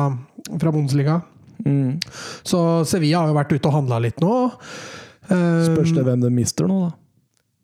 [0.52, 1.22] fra Bundesliga.
[1.64, 1.96] Mm.
[2.44, 4.36] Så Sevilla har jo vært ute og handla litt nå.
[5.32, 7.07] Eh, Spørs det hvem de mister nå, da.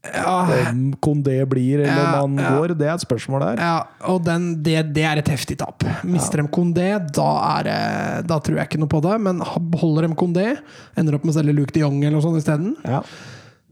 [0.04, 0.34] Ja,
[0.70, 2.49] Om Kondé blir, eller Ja, om han ja.
[2.58, 3.62] går, det er et spørsmål der.
[3.64, 3.76] Ja,
[4.12, 5.86] og den, det, det er et heftig tap.
[6.04, 7.30] Mister de Kondé, da,
[7.62, 7.70] er,
[8.28, 9.16] da tror jeg ikke noe på det.
[9.24, 9.39] Men
[9.80, 10.47] holder de Kondé,
[10.99, 12.99] ender opp med å selge Luke de Jong eller noe sånt isteden, Ja,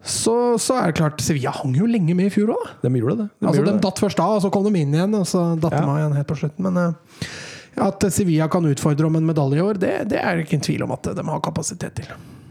[0.01, 2.63] så, så er det klart Sevilla hang jo lenge med i fjor òg.
[2.81, 3.27] de gjorde det.
[3.37, 5.75] De Altså, de datt først av, og så kom de inn igjen, og så datt
[5.75, 5.89] de Ja.
[5.91, 6.65] av igjen helt på slutten.
[6.65, 7.35] Men eh,
[7.85, 10.65] at Sevilla kan utfordre om en medalje i år, det, det er det ikke en
[10.65, 12.09] tvil om at de har kapasitet til.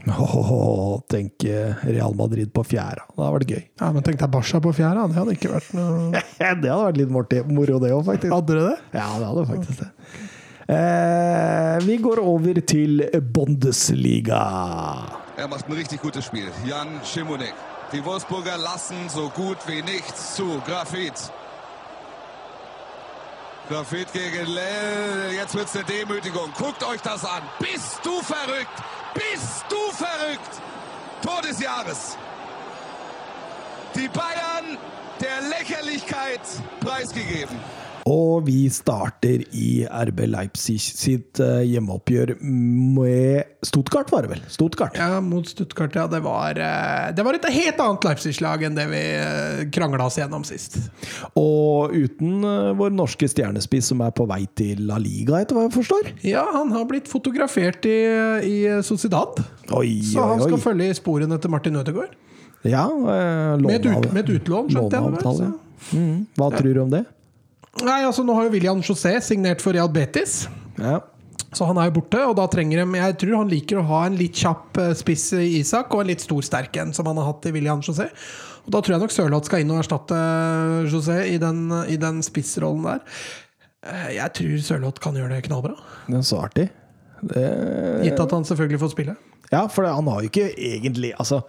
[0.09, 3.05] Åh, tenk eh, Real Madrid på fjæra.
[3.11, 3.63] Det hadde vært gøy.
[3.83, 5.07] Ja, men tenk deg Barca på fjæra.
[5.11, 8.33] Det hadde ikke vært noe det hadde vært litt morti- moro, det òg, faktisk.
[8.33, 8.79] Hadde dere det?
[8.97, 9.91] Ja, det hadde faktisk det.
[10.71, 13.03] Eh, vi går over til
[13.35, 14.41] Bundesliga.
[15.37, 16.49] Er macht ein richtig gutes Spiel.
[16.69, 17.55] Jan Schimonek.
[17.93, 20.61] Die Wolfsburger lassen so gut wie nichts zu.
[20.67, 21.31] Grafit.
[23.69, 25.33] Grafit gegen Lell.
[25.37, 26.51] Jetzt wird's eine Demütigung.
[26.59, 27.43] Guckt euch das an.
[27.59, 28.79] Bist du verrückt?
[29.15, 30.61] Bist du verrückt?
[31.23, 32.17] Tor des Jahres.
[33.95, 34.79] Die Bayern
[35.21, 36.41] der Lächerlichkeit
[36.81, 37.59] preisgegeben.
[38.11, 44.41] Og vi starter i RB Leipzig sitt eh, hjemmeoppgjør med Stuttgart, var det vel?
[44.51, 44.97] Stuttgart.
[44.99, 46.07] Ja, mot Stuttgart, ja.
[46.11, 49.03] Det var, eh, det var et helt annet Leipzig-lag enn det vi
[49.77, 50.81] krangla oss gjennom sist.
[51.39, 55.69] Og uten eh, vår norske stjernespiss som er på vei til La Liga, etter hva
[55.69, 56.11] jeg forstår.
[56.27, 57.99] Ja, han har blitt fotografert i,
[58.49, 59.39] i Sociedad.
[59.77, 62.19] Oi, Så han oi, skal følge i sporene til Martin Ødegaard.
[62.67, 65.57] Ja, eh, Med et, ut, med et utlån, skjønte jeg vel.
[65.97, 66.17] Mm.
[66.37, 67.07] Hva tror du om det?
[67.87, 70.43] Nei, altså Nå har jo William José signert for Real Betis.
[70.81, 70.99] Ja.
[71.57, 74.05] Så han er jo borte, og da trenger de Jeg tror han liker å ha
[74.07, 77.19] en litt kjapp eh, spiss i Isak og en litt stor sterk en, som han
[77.19, 78.07] har hatt i William José.
[78.67, 80.19] Og da tror jeg nok Sørloth skal inn og erstatte
[80.93, 83.03] José i den, i den spissrollen der.
[83.83, 85.75] Eh, Jeg tror Sørloth kan gjøre det knallbra.
[86.07, 86.69] Det er så artig.
[87.21, 87.43] Det,
[88.07, 89.17] Gitt at han selvfølgelig får spille.
[89.51, 91.43] ja, for han har jo ikke egentlig Altså,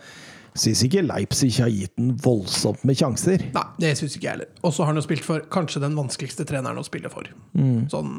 [0.58, 3.44] syns ikke Leipzig har gitt den voldsomt med sjanser.
[3.56, 4.50] Nei, det syns ikke jeg heller.
[4.62, 7.30] Og så har han jo spilt for kanskje den vanskeligste treneren å spille for.
[7.92, 8.18] Sånn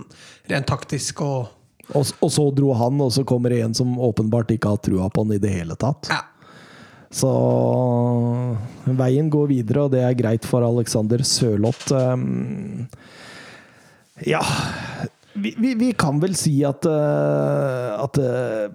[0.52, 1.58] rent taktisk og
[1.92, 5.08] Og, og så dro han, og så kommer det en som åpenbart ikke har trua
[5.10, 6.08] på han i det hele tatt.
[6.08, 6.20] Ja.
[7.12, 7.28] Så
[8.86, 11.90] veien går videre, og det er greit for Alexander Sørloth.
[11.92, 12.86] Um,
[14.24, 14.40] ja
[15.34, 18.72] vi, vi, vi kan vel si at, uh, at uh,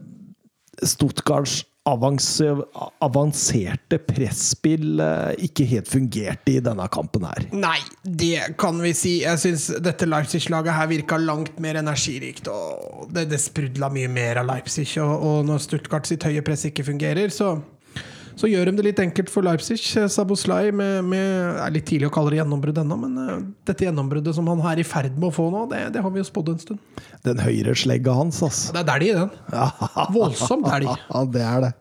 [0.84, 7.48] Stuttgarts avanserte presspill uh, ikke helt fungerte i denne kampen her.
[7.56, 9.14] Nei, det kan vi si.
[9.24, 12.48] Jeg syns dette Leipzig-laget her virka langt mer energirikt.
[12.52, 14.90] og Det, det sprudla mye mer av Leipzig.
[15.04, 17.48] Og, og når Stuttgart sitt høye press ikke fungerer, så,
[18.38, 19.80] så gjør de det litt enkelt for Leipzig.
[20.14, 24.38] Saboslai med, med er litt tidlig å kalle det gjennombrudd ennå, men eh, dette gjennombruddet
[24.38, 26.54] som han er i ferd med å få nå, det, det har vi jo spådd
[26.54, 27.02] en stund.
[27.26, 28.76] Den høyre slegga hans, altså.
[28.76, 29.34] Det er dælj i den.
[30.18, 30.92] Voldsomt dælj.
[30.94, 31.74] Ja, det er det.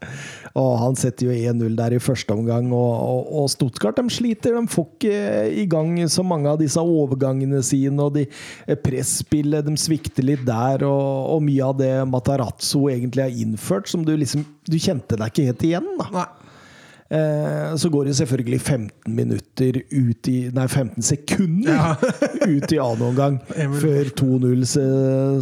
[0.57, 4.57] Og han setter jo 1-0 der i første omgang, og, og, og Stuttgart de sliter.
[4.57, 5.19] De får ikke
[5.61, 10.47] i gang så mange av disse overgangene sine, og de eh, presspillet de svikter litt
[10.49, 15.15] der, og, og mye av det Matarazzo egentlig har innført, som du liksom Du kjente
[15.15, 16.09] deg ikke helt igjen, da.
[16.15, 16.27] Nei.
[17.09, 21.95] Eh, så går det selvfølgelig 15 minutter ut i Nei, 15 sekunder
[22.57, 23.37] ut i annen omgang
[23.79, 24.67] før 2-0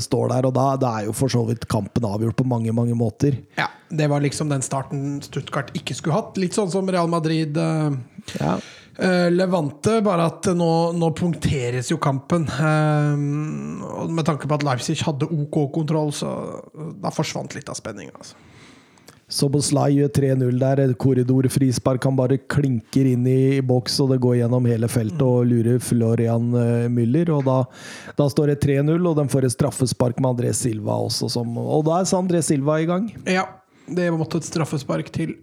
[0.05, 0.49] står der.
[0.51, 3.39] Og da, da er jo for så vidt kampen avgjort på mange, mange måter.
[3.57, 6.37] Ja, Det var liksom den starten Stuttgart ikke skulle hatt.
[6.41, 7.57] Litt sånn som Real Madrid.
[7.57, 7.93] eh,
[8.41, 8.57] Ja.
[8.95, 12.45] Eh, Levante, bare at nå, nå punkteres jo kampen.
[12.47, 13.15] Eh,
[14.05, 16.31] og med tanke på at Leipzig hadde OK kontroll, så
[17.03, 18.13] da forsvant litt av spenninga.
[18.21, 18.37] Altså.
[19.35, 20.83] Soboslai gjør 3-0 der.
[21.01, 22.05] Korridorfrispark.
[22.07, 26.53] Han bare klinker inn i boks, og det går gjennom hele feltet og lurer Florian
[26.61, 27.33] eh, Müller.
[27.35, 27.57] Og da,
[28.19, 31.33] da står det 3-0, og de får et straffespark med André Silva også.
[31.35, 33.11] Som, og da er André Silva i gang.
[33.27, 33.49] Ja,
[33.91, 35.35] det måtte et straffespark til.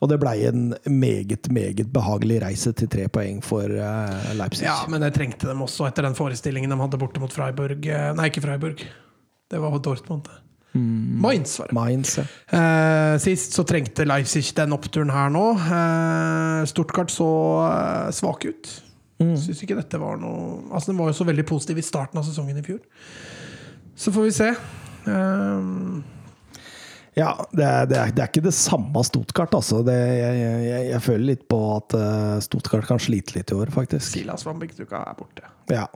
[0.00, 4.66] Og det blei en meget, meget behagelig reise til tre poeng for eh, Leipzig.
[4.68, 7.84] Ja, men det trengte dem også etter den forestillingen de hadde borte mot Freiburg.
[7.84, 8.84] Eh, Nei, ikke Freiburg.
[9.52, 10.28] Det var Dortmund.
[10.76, 11.20] Det.
[11.24, 11.76] Mainz, var det.
[11.76, 12.24] Mainz, ja.
[12.58, 15.46] Eh, sist så trengte Leipzig den oppturen her nå.
[15.56, 17.28] Eh, Stortkart så
[17.66, 18.74] eh, svak ut.
[19.16, 22.26] Syns ikke dette var noe Altså Den var jo så veldig positiv i starten av
[22.26, 22.82] sesongen i fjor.
[23.96, 24.50] Så får vi se.
[25.08, 26.04] Um...
[27.16, 29.80] Ja, det er, det, er, det er ikke det samme Stotkart, altså.
[29.86, 33.72] Det, jeg, jeg, jeg føler litt på at eh, Stuttgart kan slite litt i år,
[33.72, 34.10] faktisk.
[34.18, 35.48] Silas van Bygduka er borte.
[35.72, 35.86] Ja,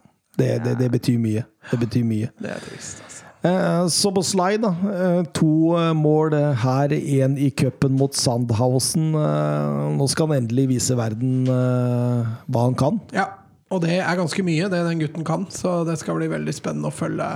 [0.41, 1.45] det, det, det betyr mye.
[1.69, 2.33] Det betyr mye.
[2.41, 3.30] Det er trist, altså.
[3.43, 4.73] Eh, så på slide, da.
[4.93, 9.15] Eh, to eh, mål her, én i cupen mot Sandhausen.
[9.17, 13.01] Eh, nå skal han endelig vise verden hva han kan.
[13.17, 13.31] Ja,
[13.71, 15.49] og det er ganske mye, det den gutten kan.
[15.55, 17.29] Så det skal bli veldig spennende å følge.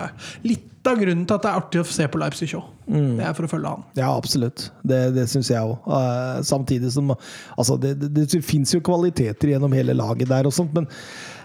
[0.45, 2.67] Litt av grunnen til at det er artig å se på Leipzig òg.
[2.85, 3.85] Det er for å følge han.
[3.97, 4.67] Ja, absolutt.
[4.85, 5.87] Det, det syns jeg òg.
[6.45, 10.75] samtidig som Altså, det, det, det fins jo kvaliteter gjennom hele laget der og sånt,
[10.77, 10.91] men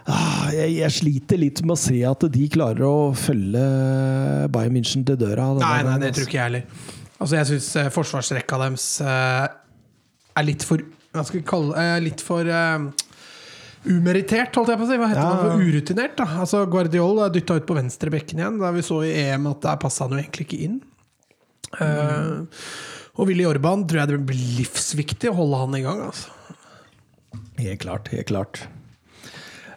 [0.07, 3.63] jeg, jeg sliter litt med å se at de klarer å følge
[4.53, 5.49] Bayern München til døra.
[5.59, 6.15] Nei, nei, det altså.
[6.21, 6.87] tror ikke jeg heller.
[7.19, 9.45] Altså, jeg syns eh, forsvarsrekka deres eh,
[10.39, 10.81] er litt for
[11.11, 11.83] Hva skal vi kalle det?
[11.83, 12.47] Eh, litt for
[13.89, 14.97] Umeritert, holdt jeg på å si.
[14.99, 15.51] Hva heter Ja, det?
[15.53, 16.15] For urutinert.
[16.19, 18.57] da Altså Guardiol er dytta ut på venstrebekken igjen.
[18.59, 20.79] Da vi så i EM at der passa han jo egentlig ikke inn.
[21.79, 22.65] Eh,
[23.19, 26.01] Og Willy Orban tror jeg det blir livsviktig å holde han i gang.
[26.07, 26.35] altså.
[27.59, 28.11] Helt klart.
[28.15, 28.61] Helt klart.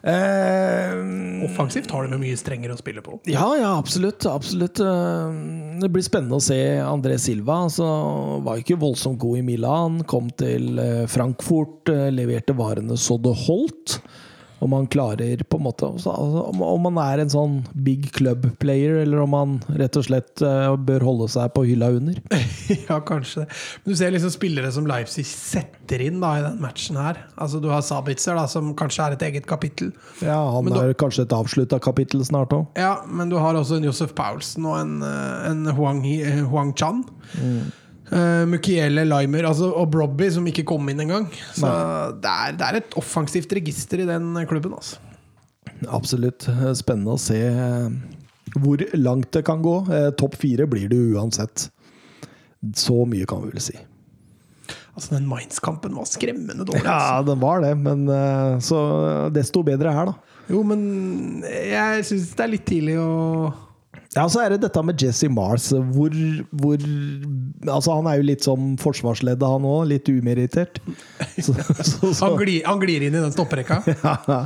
[0.03, 3.21] Eh, Offensivt har de mye strengere å spille på.
[3.31, 4.27] ja, ja, absolutt.
[4.27, 4.81] absolutt.
[4.81, 5.37] Eh,
[5.83, 7.61] Det blir spennende å se André Silva.
[7.69, 7.87] Altså,
[8.43, 10.03] var ikke voldsomt god i Milan.
[10.11, 14.01] Kom til eh, Frankfurt, leverte varene så det holdt.
[14.63, 18.45] Om han klarer på en måte altså, Om om han er en sånn big club
[18.63, 22.19] player, eller om han rett og slett eh, bør holde seg på hylla under.
[22.89, 23.59] ja, kanskje det.
[23.83, 27.25] Men du ser liksom spillere som Leipzig setter inn da i den matchen her.
[27.35, 29.93] Altså Du har Sabitzer, da, som kanskje er et eget kapittel.
[30.23, 30.99] Ja, Han Men er du...
[31.03, 32.67] kanskje et avslutta kapittel snart òg.
[32.79, 36.75] Ja, men du har også en Josef Paulsen og en, eh, en Huang, eh, Huang
[36.79, 37.05] Chan.
[38.13, 41.31] Uh, Mukiele Limer altså, og Brobby, som ikke kom inn engang.
[41.57, 41.71] Så
[42.21, 44.75] det er, det er et offensivt register i den klubben.
[44.77, 44.99] Altså.
[45.89, 46.45] Absolutt.
[46.79, 47.87] Spennende å se eh,
[48.61, 49.77] hvor langt det kan gå.
[49.91, 51.71] Eh, Topp fire blir det uansett.
[52.79, 53.75] Så mye kan vi vel si.
[54.93, 56.85] Altså, den Mainz-kampen var skremmende dårlig.
[56.85, 57.31] Ja, Altså.
[57.33, 58.83] den var det, men eh, så
[59.33, 60.39] desto bedre her, da.
[60.53, 63.09] Jo, men jeg syns det er litt tidlig å
[64.13, 65.71] Ja, så er det dette med Jesse Mars.
[65.73, 66.13] Hvor,
[66.61, 66.83] hvor
[67.63, 69.87] Altså, han er jo litt som forsvarsleddet, han òg.
[69.89, 70.81] Litt umeritert.
[71.39, 73.81] Så, så, så, Han glir, han glir inn i den stopperekka.
[74.03, 74.43] Ja,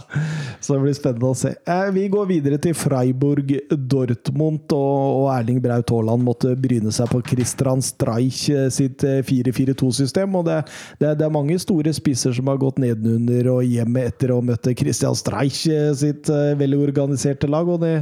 [0.60, 1.54] så det blir spennende å se.
[1.66, 7.10] Eh, Vi går videre til Freiburg Dortmund, og, og Erling Braut Haaland måtte bryne seg
[7.12, 10.38] på Christian Streich eh, sitt eh, 4-4-2-system.
[10.38, 10.60] og det,
[11.00, 14.76] det, det er mange store spisser som har gått nedenunder og hjem etter å møte
[14.78, 17.68] Christian Streich eh, sitt eh, veldig organiserte lag.
[17.68, 17.96] og det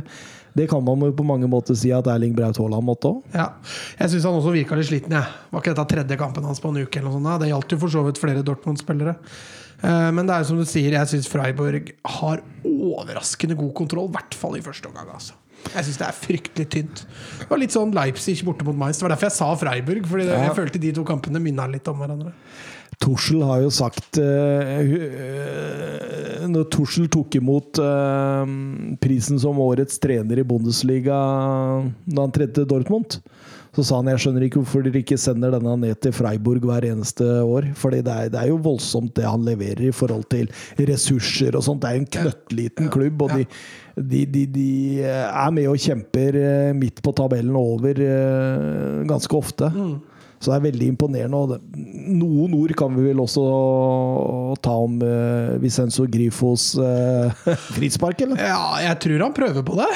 [0.55, 3.23] det kan man jo på mange måter si at Erling Braut Haaland måtte òg.
[3.35, 3.49] Ja.
[3.99, 5.17] Jeg syns han også virka litt sliten.
[5.17, 5.27] Jeg.
[5.51, 6.99] Var ikke dette tredje kampen hans på en uke?
[7.01, 7.43] eller noe sånt?
[7.43, 9.17] Det gjaldt jo for så vidt flere Dortmund-spillere.
[9.85, 11.91] Eh, Men det er som du sier, jeg syns Freiburg
[12.21, 14.09] har overraskende god kontroll.
[14.09, 15.11] I hvert fall i første omgang.
[15.15, 15.35] altså.
[15.75, 17.03] Jeg syns det er fryktelig tynt.
[17.41, 18.99] Det var litt sånn Leipzig borte mot Mainz.
[19.01, 20.07] Det var derfor jeg sa Freiburg.
[20.11, 22.35] Fordi det, jeg følte de to kampene minna litt om hverandre.
[23.03, 24.79] Tuchel har jo sagt uh,
[26.51, 28.45] Når Torsel tok imot uh,
[29.03, 31.19] prisen som årets trener i Bundesliga
[32.05, 33.17] da han tredde til Dortmund,
[33.75, 36.87] så sa han jeg skjønner ikke hvorfor dere ikke sender denne ned til Freiburg hver
[36.87, 37.67] eneste år.
[37.79, 41.83] Fordi det det er jo voldsomt det han leverer i forhold til ressurser og sånt.
[41.83, 43.47] Det er jo en knøttliten klubb, og de,
[43.99, 44.71] de, de, de
[45.03, 46.39] er med og kjemper
[46.79, 48.05] midt på tabellen over
[49.11, 49.73] ganske ofte.
[50.45, 51.39] Så det er veldig imponerende.
[51.41, 53.45] Og det, noen ord kan vi vel også
[54.65, 57.33] ta om uh, Vicenzo Grifos uh,
[57.77, 58.43] frispark, eller?
[58.45, 59.89] Ja, jeg tror han prøver på det.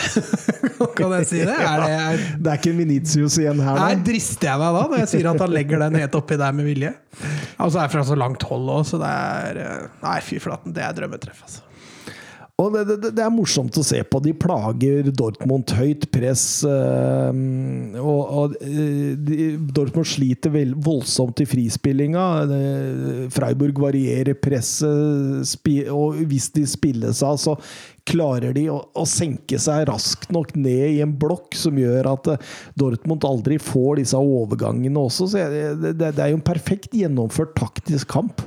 [0.98, 1.58] kan jeg si det?
[1.68, 3.90] Er det er, Det er ikke Minitius igjen her, da?
[3.90, 4.00] nei.
[4.06, 6.68] drister jeg meg da når jeg sier at han legger den helt oppi der med
[6.68, 6.94] vilje?
[7.58, 10.84] Altså er fra så langt hold òg, så det er eh, Nei, fy flaten, det
[10.86, 11.67] er drømmetreff, altså.
[12.58, 14.18] Og det, det, det er morsomt å se på.
[14.18, 16.64] De plager Dortmund høyt press.
[16.66, 17.36] Øh,
[18.02, 22.24] og, og eh, de, Dortmund sliter vel, voldsomt i frispillinga.
[22.56, 25.54] Eh, Freiburg varierer presset,
[25.94, 27.54] og hvis de spilles av, så
[28.08, 32.32] klarer de å, å senke seg raskt nok ned i en blokk som gjør at
[32.80, 35.30] Dortmund aldri får disse overgangene også.
[35.30, 35.46] Så
[35.78, 38.42] det, det er jo en perfekt gjennomført taktisk kamp.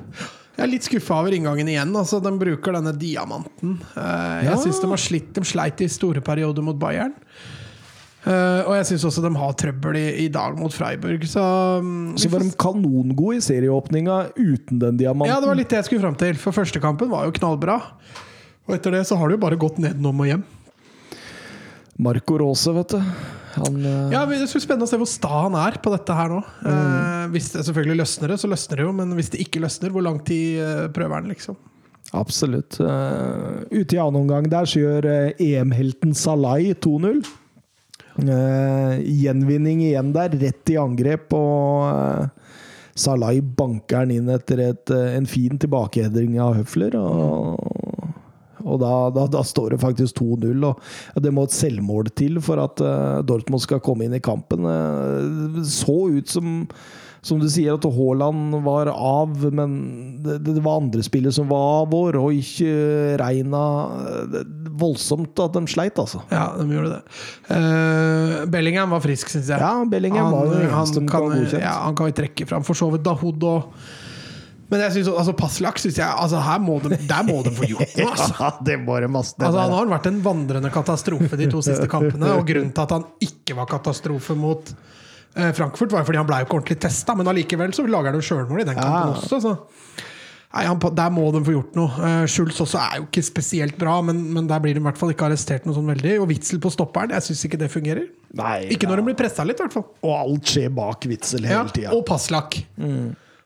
[0.62, 1.90] Jeg er litt skuffa over inngangen igjen.
[1.98, 3.80] Altså, de bruker denne diamanten.
[3.98, 4.58] Eh, jeg Ja.
[4.62, 7.16] synes de har slitt De sleit i store perioder mot Bayern.
[8.24, 11.24] Eh, og jeg syns også de har trøbbel i, i dag mot Freiburg.
[11.26, 11.42] Så,
[11.82, 15.34] mm, Så var de kanongode i serieåpninga uten den diamanten.
[15.34, 16.36] Ja, det var litt det jeg skulle fram til.
[16.38, 17.80] For første kampen var jo knallbra.
[18.70, 20.44] Og etter det så har det jo bare gått nedenom og hjem.
[21.98, 23.02] Marco Rose, vet du.
[23.58, 26.32] Han eh, Ja, Det skulle spennende å se hvor sta han er på dette her
[26.32, 26.40] nå.
[26.68, 28.96] Eh, hvis det selvfølgelig løsner det, så løsner det jo.
[29.02, 31.60] Men hvis det ikke løsner, hvor lang tid eh, prøver han, liksom?
[32.18, 32.76] Absolutt.
[32.84, 37.22] Uh, ute i annen omgang der så gjør eh, EM-helten Salai 2-0.
[38.20, 42.42] Uh, gjenvinning igjen der, rett i angrep, og uh,
[42.98, 46.98] Salai banker den inn etter et, eh, en fin tilbakeheading av Høfler.
[47.00, 47.81] Og,
[48.64, 50.66] og da, da, da står det faktisk 2-0.
[50.70, 54.68] og Det må et selvmål til for at eh, Dortmund skal komme inn i kampen.
[54.68, 56.68] Eh, så ut som
[57.22, 59.74] som du sier, at Haaland var av, men
[60.26, 61.94] det, det var andre spillere som var av.
[61.94, 63.62] Og Roich, eh, Reina
[64.32, 66.24] det, er Voldsomt at de sleit, altså.
[66.34, 67.02] Ja, de gjorde det.
[67.52, 69.62] Uh, Bellingham var frisk, syns jeg.
[69.62, 72.66] Ja, Bellingham var jo eneste de kan, ja, han kan vi trekke fram.
[72.66, 73.76] For så vidt Dahoud og
[74.72, 77.68] Men jeg synes, altså passlaks syns jeg altså, her må de, Der må de få
[77.68, 78.06] gjort noe!
[78.14, 78.30] Altså.
[78.40, 79.36] Ja, det var det masse.
[79.40, 82.32] Altså, han har vært en vandrende katastrofe de to siste kampene.
[82.40, 84.72] Og grunnen til at han ikke var katastrofe mot
[85.36, 88.22] eh, Frankfurt, var fordi han ble jo ikke ordentlig testa, men allikevel så lager han
[88.22, 89.20] jo sjølmål i den kampen Ja.
[89.20, 89.42] også.
[89.44, 90.08] Så.
[90.52, 91.92] Nei, han, Der må de få gjort noe.
[91.96, 94.98] Uh, Schulz også er jo ikke spesielt bra, men, men der blir de i hvert
[95.00, 96.18] fall ikke arrestert noe sånn veldig.
[96.24, 98.10] Og Witzel på stopperen, jeg syns ikke det fungerer.
[98.36, 99.86] Nei, Ikke når de blir pressa litt, i hvert fall.
[100.04, 101.94] Og alt skjer bak Witzel Ja, hele tida.
[101.96, 102.60] og passlakk.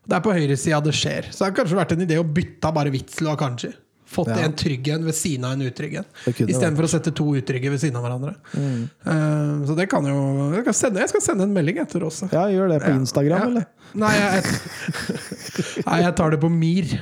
[0.06, 1.32] Det er på høyresida det skjer.
[1.34, 3.72] Så det har kanskje vært en idé å bytte av bare Witzel og Akanji.
[4.16, 4.36] Fått Ja.
[4.46, 6.06] en trygg en ved siden av en utrygg en.
[6.30, 8.36] Istedenfor å sette to utrygge ved siden av hverandre.
[8.54, 12.30] Eh, så det kan jo jeg, kan sende, jeg skal sende en melding etter også.
[12.32, 13.46] Ja, gjør det på Instagram, Ja.
[13.50, 13.66] eller?
[13.96, 14.44] Nei, jeg,
[15.88, 16.86] nei, jeg tar det på Mir.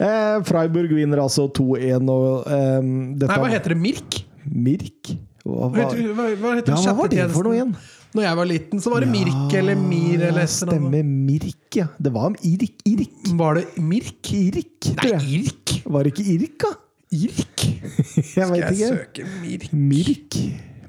[0.00, 3.80] Eh, Freiburg vinner altså 2-1, og eh, Nei, hva heter det?
[3.82, 4.16] Mirk?
[4.48, 5.10] Mirk?
[5.44, 7.72] Hva, Vet hva, hva heter ja, var det for noe igjen?
[8.10, 10.46] Når jeg var liten, så var det Mirk eller Mir eller.
[10.50, 11.04] Stemmer.
[11.06, 11.86] Mirk, ja.
[12.02, 12.80] Det var Irk.
[12.90, 13.28] Irk.
[13.38, 14.32] Var det Mirk?
[14.34, 15.12] Irk, Nei.
[15.38, 15.74] Irk.
[15.86, 16.72] Var det ikke Irk, da?
[17.10, 17.66] Irk?
[18.32, 18.88] Skal jeg ikke.
[18.90, 19.72] søke Mirk?
[19.72, 20.40] Mirk.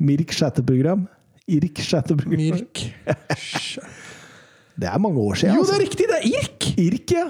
[0.02, 1.06] Mirk chatteprogram.
[1.46, 2.42] Irk chatteprogram.
[2.42, 2.86] Mirk.
[4.82, 5.56] Det er mange år siden.
[5.56, 5.76] Jo, det altså.
[5.76, 6.06] er riktig!
[6.10, 6.68] Det er Irk!
[6.80, 7.26] Irk, ja.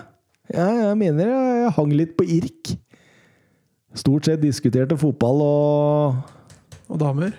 [0.54, 0.68] ja.
[0.88, 2.72] Jeg mener jeg, jeg hang litt på Irk.
[3.98, 6.22] Stort sett diskuterte fotball og
[6.92, 7.34] Og damer.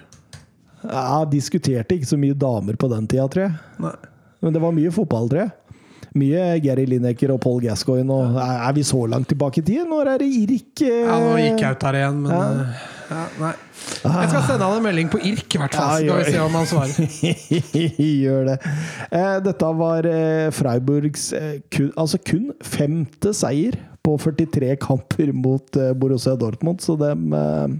[0.83, 3.59] Ja, diskuterte ikke så mye damer på den tida, tror jeg.
[3.85, 3.93] Nei.
[4.43, 5.53] Men det var mye fotball, tror jeg.
[6.19, 8.13] Mye Gary Lineker og Paul Gascoigne.
[8.13, 9.85] Og er vi så langt tilbake i tid?
[9.89, 12.49] Når er det Irk eh, Ja, nå gikk jeg ut her igjen, men Ja.
[12.49, 13.53] eh, ja, Nei.
[14.03, 15.95] Jeg skal sende han en melding på Irk, i hvert fall.
[15.95, 16.93] Så skal vi se om han svarer.
[18.25, 18.59] Gjør det.
[19.13, 21.29] Eh, dette var eh, Freiburgs
[21.73, 27.79] kun, altså kun femte seier på 43 kamper mot Borussia Dortmund, så de eh,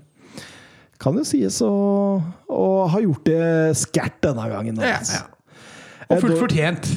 [1.03, 1.73] kan jo sies å,
[2.49, 3.45] å ha gjort det
[3.83, 4.83] skært denne gangen.
[4.83, 5.23] Ja, altså.
[5.23, 5.57] ja.
[6.09, 6.93] Og fullt Eh, fortjent.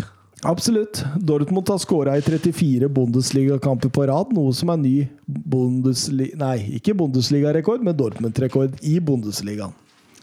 [0.45, 1.02] Absolutt.
[1.18, 6.38] Dortmund har skåra i 34 Bundesliga-kamper på rad, noe som er ny Bundesliga...
[6.38, 9.73] Nei, ikke Bundesliga-rekord, men Dortmund-rekord i Bundesligaen.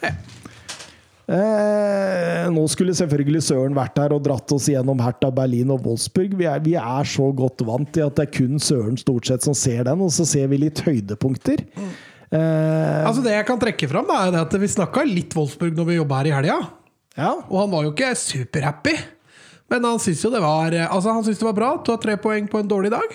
[0.03, 0.13] Ja.
[1.33, 6.35] Eh, nå skulle selvfølgelig Søren vært her og dratt oss gjennom Hertha Berlin og Wolfsburg.
[6.39, 9.47] Vi er, vi er så godt vant til at det er kun Søren stort sett
[9.47, 11.65] som ser den, og så ser vi litt høydepunkter.
[12.33, 15.91] Eh, Altså Det jeg kan trekke fram, da, er at vi snakka litt Wolfsburg når
[15.91, 16.61] vi jobba her i helga.
[17.19, 17.33] ja.
[17.51, 18.95] Og han var jo ikke superhappy.
[19.73, 22.49] Men han syntes jo det var Altså han syntes det var bra ta tre poeng
[22.49, 23.15] på en dårlig dag.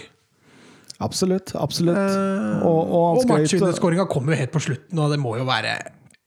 [0.99, 1.53] Absolutt.
[1.55, 1.97] Absolutt.
[1.97, 5.75] Eh, og, og Og matchvinnerskåringa kom jo helt på slutten, og det må jo være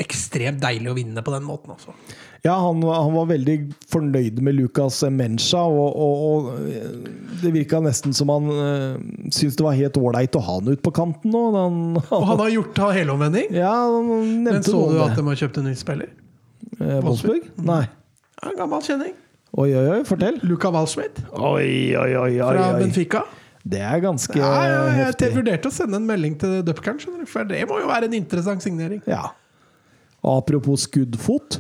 [0.01, 1.75] ekstremt deilig å vinne på den måten.
[1.75, 1.95] Altså.
[2.43, 3.55] Ja, han, han var veldig
[3.93, 8.95] fornøyd med Lucas Mencha, og, og, og det virka nesten som han øh,
[9.29, 11.43] syntes det var helt ålreit å ha han ut på kanten nå.
[11.57, 13.53] Han, Og han har gjort helomvending.
[13.53, 13.75] ja,
[14.09, 16.15] Men så du at de har kjøpt en ny spiller?
[16.81, 17.51] Eh, Wolfsburg?
[17.61, 17.83] Nei.
[18.41, 19.13] Ja, en gammel kjenning.
[19.61, 20.37] Oi, oi, oi, fortell.
[20.47, 22.69] Luca Walschmidt Oi, oi, oi, fra.
[22.79, 23.25] Benfica.
[23.69, 25.29] Det er ganske Ja, ja, jeg heftig.
[25.35, 29.03] vurderte å sende en melding til Dupkern, for det må jo være en interessant signering.
[29.11, 29.35] Ja.
[30.25, 31.59] Apropos skuddfot.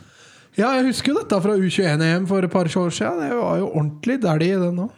[0.60, 3.20] Ja, jeg husker jo dette fra U21-EM for et par år siden.
[3.22, 4.90] Det var jo ordentlig dælig i den òg.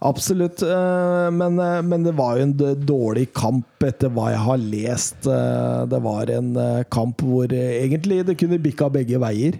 [0.00, 0.62] Absolutt.
[0.62, 2.54] eh, Men, eh, men det var jo en
[2.86, 5.26] dårlig kamp etter hva jeg har lest.
[5.26, 6.54] Eh, Det var en
[6.90, 9.58] kamp hvor egentlig det kunne bikka begge veier.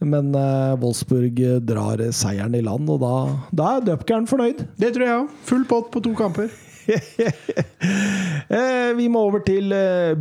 [0.00, 3.14] Men eh, Wolfsburg drar seieren i land, og da,
[3.56, 4.66] da er Dupkern fornøyd.
[4.78, 5.28] Det tror jeg òg.
[5.48, 6.50] Full pott på to kamper.
[8.96, 9.72] Vi må over til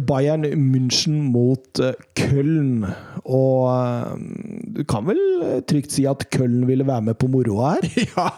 [0.08, 1.78] Bayern München mot
[2.18, 2.88] Köln.
[3.26, 4.18] Og eh,
[4.78, 7.88] du kan vel eh, trygt si at Køllen ville være med på moroa her?
[8.16, 8.30] Ja,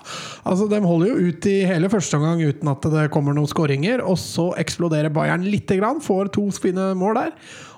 [0.47, 4.03] altså De holder jo ut i hele første omgang uten at det kommer noen skåringer.
[4.07, 7.33] Og så eksploderer Bayern lite grann, får to fine mål der.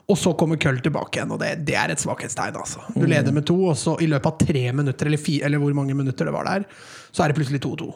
[0.10, 2.58] Og så kommer Køll tilbake igjen, og det, det er et svakhetstegn.
[2.58, 2.82] Altså.
[2.96, 5.76] Du leder med to, og så i løpet av tre minutter, eller, fire, eller hvor
[5.78, 6.66] mange minutter det var der,
[7.14, 7.92] så er det plutselig 2-2.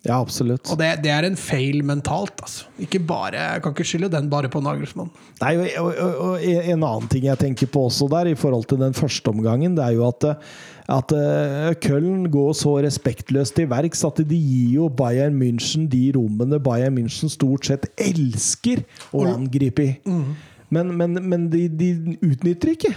[0.00, 0.64] Ja, absolutt.
[0.72, 2.40] Og det, det er en feil mentalt.
[2.40, 2.68] Altså.
[2.80, 5.10] Ikke bare, jeg kan ikke skylde den bare på Nagelsmann.
[5.42, 8.80] Nei, og, og, og, En annen ting jeg tenker på også der, i forhold til
[8.80, 10.54] den første omgangen, det er jo at, eh,
[10.96, 16.06] at eh, Köln går så respektløst til verks at de gir jo Bayern München de
[16.16, 19.92] rommene Bayern München stort sett elsker å angripe i.
[20.70, 22.94] Men, men, men de, de utnytter ikke.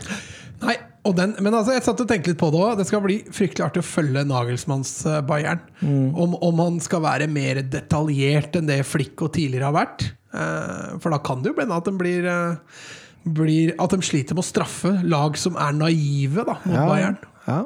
[1.04, 2.78] Den, men altså, jeg satt og tenkte litt på det òg.
[2.80, 4.94] Det skal bli fryktelig artig å følge Nagelsmanns
[5.28, 5.60] Bayern.
[5.82, 6.14] Bayern.
[6.16, 10.06] Om, om han skal være mer detaljert enn det Flikk og tidligere har vært.
[10.34, 12.88] Eh, for da kan det jo bli at de blir, eh,
[13.36, 17.20] blir At de sliter med å straffe lag som er naive da, mot Bayern.
[17.50, 17.60] Ja.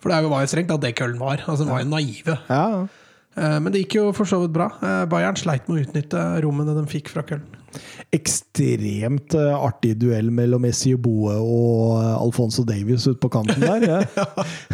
[0.00, 1.44] For det var jo strengt at det Køllen var.
[1.44, 2.38] Altså, de var jo naive.
[2.48, 2.88] ja.
[3.38, 4.66] Eh, men det gikk jo for så vidt bra.
[4.82, 7.44] Eh, Bayern sleit med å utnytte rommene de fikk fra Köln.
[8.10, 13.86] Ekstremt eh, artig duell mellom Messi Boe og eh, Alfonso Davies ute på kanten der.
[13.86, 14.26] Ja.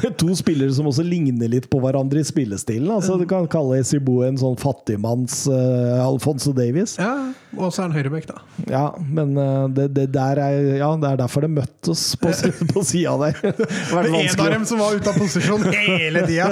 [0.20, 2.88] to spillere som også ligner litt på hverandre i spillestilen.
[2.92, 6.96] Altså, du kan kalle Messi Boe en sånn fattigmanns uh, Alfonso Davies.
[7.00, 8.40] Ja, Og så er han høyrebekk, da.
[8.70, 10.40] Ja, men uh, det, det, er,
[10.80, 12.32] ja, det er derfor det møttes på,
[12.72, 13.40] på sida der.
[13.44, 14.16] Det var En
[14.46, 16.50] av dem som var ute av posisjon hele tida.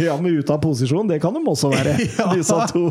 [0.00, 1.96] Ja, men ute av posisjon, det kan de også være.
[2.36, 2.86] Disse to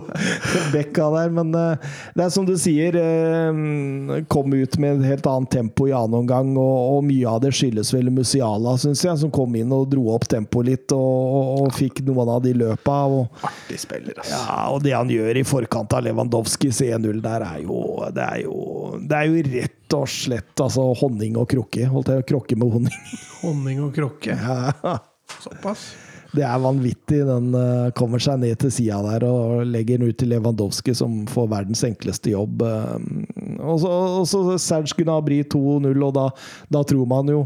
[0.73, 1.28] bekka der.
[1.35, 5.87] Men eh, det er som du sier, eh, kom ut med et helt annet tempo
[5.89, 9.55] i annen omgang, og, og mye av det skyldes vel Musiala, syns jeg, som kom
[9.59, 12.97] inn og dro opp tempoet litt, og, og, og fikk noen av de løpa.
[13.09, 14.35] Og, Artig spiller, altså.
[14.35, 17.79] ja, og det han gjør i forkant av Lewandowskis 1-0 der, er jo
[18.15, 18.57] Det er jo,
[18.99, 21.87] det er jo rett og slett altså, honning og krukke.
[21.89, 23.01] Holdt jeg å krokke med honning?
[23.43, 24.35] Honning og krukke.
[24.35, 24.99] Ja.
[25.39, 25.91] Såpass.
[26.29, 27.23] Det er vanvittig.
[27.25, 31.23] Den eh, kommer seg ned til sida der og legger den ut til Lewandowski, som
[31.29, 32.61] får verdens enkleste jobb.
[32.61, 36.27] eh, Og så, og så Serge Gnabry 2-0, og da,
[36.69, 37.43] da tror man jo,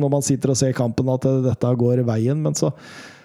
[0.00, 2.42] når man sitter og ser kampen, at dette går veien.
[2.42, 2.72] Men så,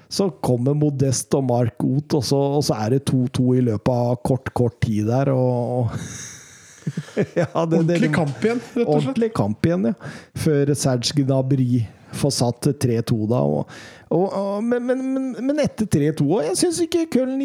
[0.10, 2.30] så kommer Modest og Mark Oth, og,
[2.60, 5.34] og så er det 2-2 i løpet av kort, kort tid der.
[5.34, 5.90] og
[7.40, 8.92] ja, det, det- Ordentlig kamp igjen, rett og slett.
[8.96, 10.12] Ordentlig kamp igjen, ja.
[10.40, 11.86] Før Serge Gnabry
[12.20, 13.40] får satt 3-2 da.
[13.46, 13.74] Og,
[14.10, 17.36] og, og, men, men, men, etter 3-2 òg Jeg syns ikke Köln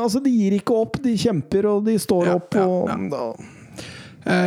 [0.00, 0.98] altså, De gir ikke opp.
[1.04, 2.58] De kjemper, og de står Ja, opp.
[2.58, 3.52] ja, Og, da-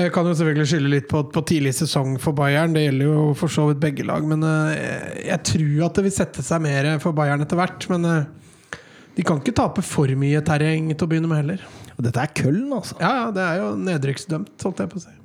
[0.04, 2.74] Jeg kan jo selvfølgelig skylde litt på, på tidlig sesong for Bayern.
[2.76, 4.26] Det gjelder jo for så vidt begge lag.
[4.28, 7.86] Men jeg, jeg tror at det vil sette seg mer for Bayern etter hvert.
[7.94, 8.80] Men eh,
[9.16, 11.64] de kan ikke tape for mye terreng til å begynne med heller.
[11.98, 12.98] Og dette er Køllen, altså.
[13.02, 15.16] Ja, ja, det er jo nedrykksdømt, holdt jeg på å si.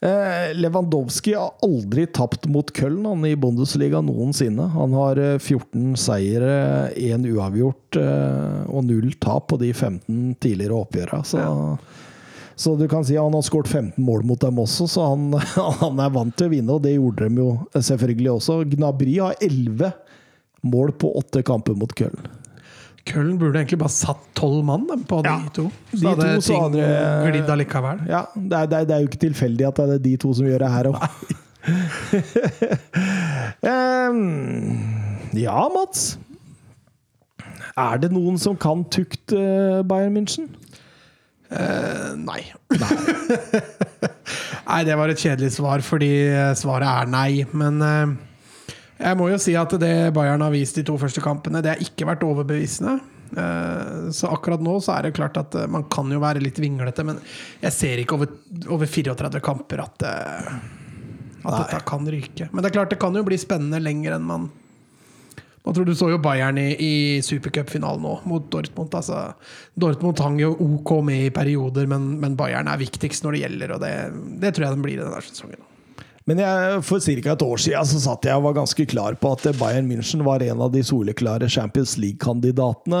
[0.00, 4.68] Eh, Lewandowski har aldri tapt mot Köln han, i Bundesliga noensinne.
[4.74, 6.52] Han har eh, 14 seire,
[6.94, 11.22] 1 uavgjort eh, og 0 tap på de 15 tidligere oppgjøra.
[11.26, 11.42] Så,
[12.54, 15.32] så du kan si han har skåret 15 mål mot dem også, så han,
[15.82, 18.60] han er vant til å vinne, og det gjorde de jo selvfølgelig også.
[18.76, 19.96] Gnabry har 11
[20.68, 22.28] mål på 8 kamper mot Köln.
[23.08, 25.64] Köln burde egentlig bare satt tolv mann dem, på de Ja, to.
[25.92, 26.86] de hadde to, ting andre...
[27.26, 27.98] glidd allikevel.
[28.10, 30.28] Ja, det er, det, er, det er jo ikke tilfeldig at det er de to
[30.36, 30.98] som gjør det her òg.
[35.44, 36.00] ja, Mats.
[37.78, 40.46] Er det noen som kan tukt eh, Bayern München?
[41.48, 42.42] Uh, nei.
[44.68, 47.44] nei, det var et kjedelig svar, fordi eh, svaret er nei.
[47.56, 48.06] Men eh,
[48.98, 51.82] jeg må jo si at det Bayern har vist de to første kampene, det har
[51.84, 52.98] ikke vært overbevisende.
[53.36, 56.58] Eh, så akkurat nå så er det klart at eh, man kan jo være litt
[56.62, 57.20] vinglete, men
[57.62, 58.32] jeg ser ikke over,
[58.72, 60.54] over 34 kamper at, eh,
[61.44, 62.48] at dette kan ryke.
[62.50, 64.48] Men det er klart det kan jo bli spennende lenger enn man
[65.68, 68.94] man tror Du så jo Bayern i, i supercupfinalen nå, mot Dortmund.
[68.96, 69.34] Altså,
[69.76, 73.74] Dortmund hang jo OK med i perioder, men, men Bayern er viktigst når det gjelder.
[73.74, 73.90] Og det,
[74.40, 75.67] det tror jeg den blir i denne sesongen.
[76.28, 77.32] Men jeg, for ca.
[77.32, 80.44] et år siden så satt jeg og var ganske klar på at Bayern München var
[80.44, 83.00] en av de soleklare Champions League-kandidatene.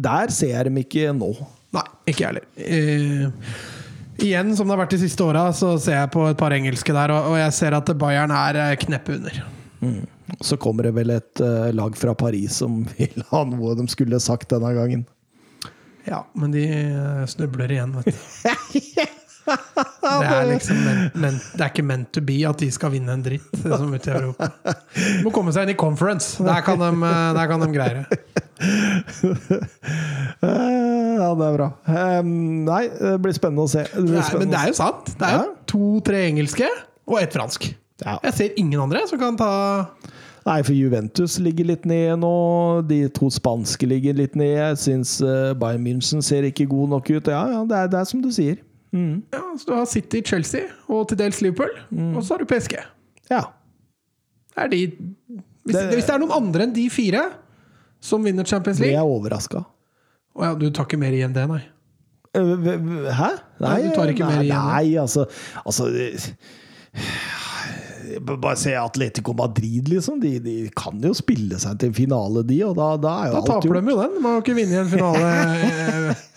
[0.00, 1.34] Der ser jeg dem ikke nå.
[1.76, 2.46] Nei, ikke jeg heller.
[2.56, 3.28] Eh,
[4.24, 6.96] igjen, som det har vært de siste åra, så ser jeg på et par engelske
[6.96, 9.44] der, og, jeg ser at Bayern er eh, kneppet under.
[10.40, 14.20] Så kommer det vel et uh, lag fra Paris som vil ha noe de skulle
[14.24, 15.04] sagt denne gangen.
[16.08, 19.08] Ja, men de eh, snubler igjen, vet du.
[20.00, 23.12] Det er liksom men, men, Det er ikke meant to be at de skal vinne
[23.14, 24.48] en dritt, det som ute i Europa.
[24.94, 26.38] De må komme seg inn i conference.
[26.44, 28.20] Der kan de, eh, der kan de greie det.
[30.40, 31.66] Eh, Ja, det er bra.
[31.88, 33.84] Eh, Nei, det blir spennende å se.
[33.92, 35.10] Det Nei, men det er jo sant.
[35.20, 36.68] Det er jo to-tre engelske
[37.08, 37.70] og ett fransk.
[38.00, 38.16] Ja.
[38.24, 39.50] Jeg ser ingen andre som kan ta
[40.46, 42.32] Nei, for Juventus ligger litt ned nå.
[42.88, 44.54] De to spanske ligger litt ned.
[44.56, 47.28] Jeg syns eh, Bayern München ser ikke god nok ut.
[47.28, 48.56] Ja, ja, det er, det er som du sier.
[48.92, 51.70] Ja, så Du har City, Chelsea og til dels Liverpool.
[51.94, 52.16] Mm.
[52.16, 52.74] Og så har du PSG.
[53.30, 53.42] Ja.
[54.58, 54.80] Er de,
[55.64, 57.26] hvis, Det- hvis det er noen andre enn de fire
[58.00, 59.64] som vinner Champions League jeg overraska?
[60.36, 61.62] Å ja, Du tar ikke mer igjen det, nei?
[62.34, 63.30] Hæ?
[63.60, 65.26] Nei, du tar ikke nei, mer igjen, Nei, altså,
[65.66, 66.34] altså det-
[68.26, 70.18] Bare se Atletico Madrid, liksom.
[70.20, 73.32] De, de kan jo spille seg til en finale, de, og da, da er jo
[73.36, 74.16] Da alt taper de jo den.
[74.16, 76.16] De har jo ikke vunnet en finale.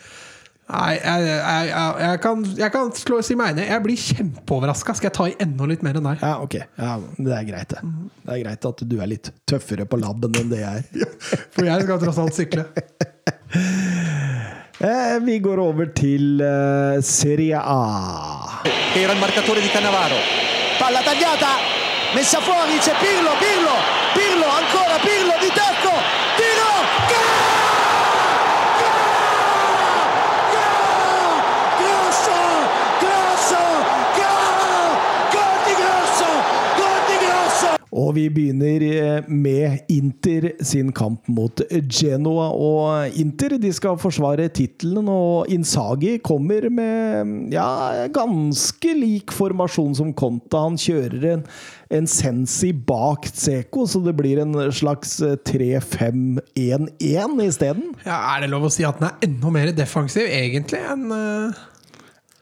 [0.73, 3.67] Nei, jeg, jeg, jeg, jeg kan, jeg kan slå, si meg enig.
[3.69, 4.95] Jeg blir kjempeoverraska.
[4.97, 6.23] Skal jeg ta i enda litt mer enn deg?
[6.23, 6.57] Ja, ok.
[6.81, 7.81] Ja, det er greit, det.
[8.23, 11.13] Det er greit at du er litt tøffere på labben enn det jeg er.
[11.53, 12.67] For jeg skal tross alt sykle.
[14.83, 18.59] Eh, vi går over til uh, Serie A.
[18.97, 20.17] era il marcatore di Cannavaro.
[20.77, 21.55] Palla tagliata,
[22.15, 24.02] messa fuori, c'è Pirlo, Pirlo,
[37.93, 42.47] Og vi begynner eh, med Inter sin kamp mot Genoa.
[42.57, 50.13] Og Inter de skal forsvare tittelen, og Insagi kommer med ja, ganske lik formasjon som
[50.17, 50.63] Conta.
[50.65, 51.43] Han kjører en,
[51.93, 57.93] en Sensi bak Tseko, så det blir en slags 3-5-1-1 isteden.
[58.07, 61.72] Ja, er det lov å si at den er enda mer defensiv, egentlig, enn uh,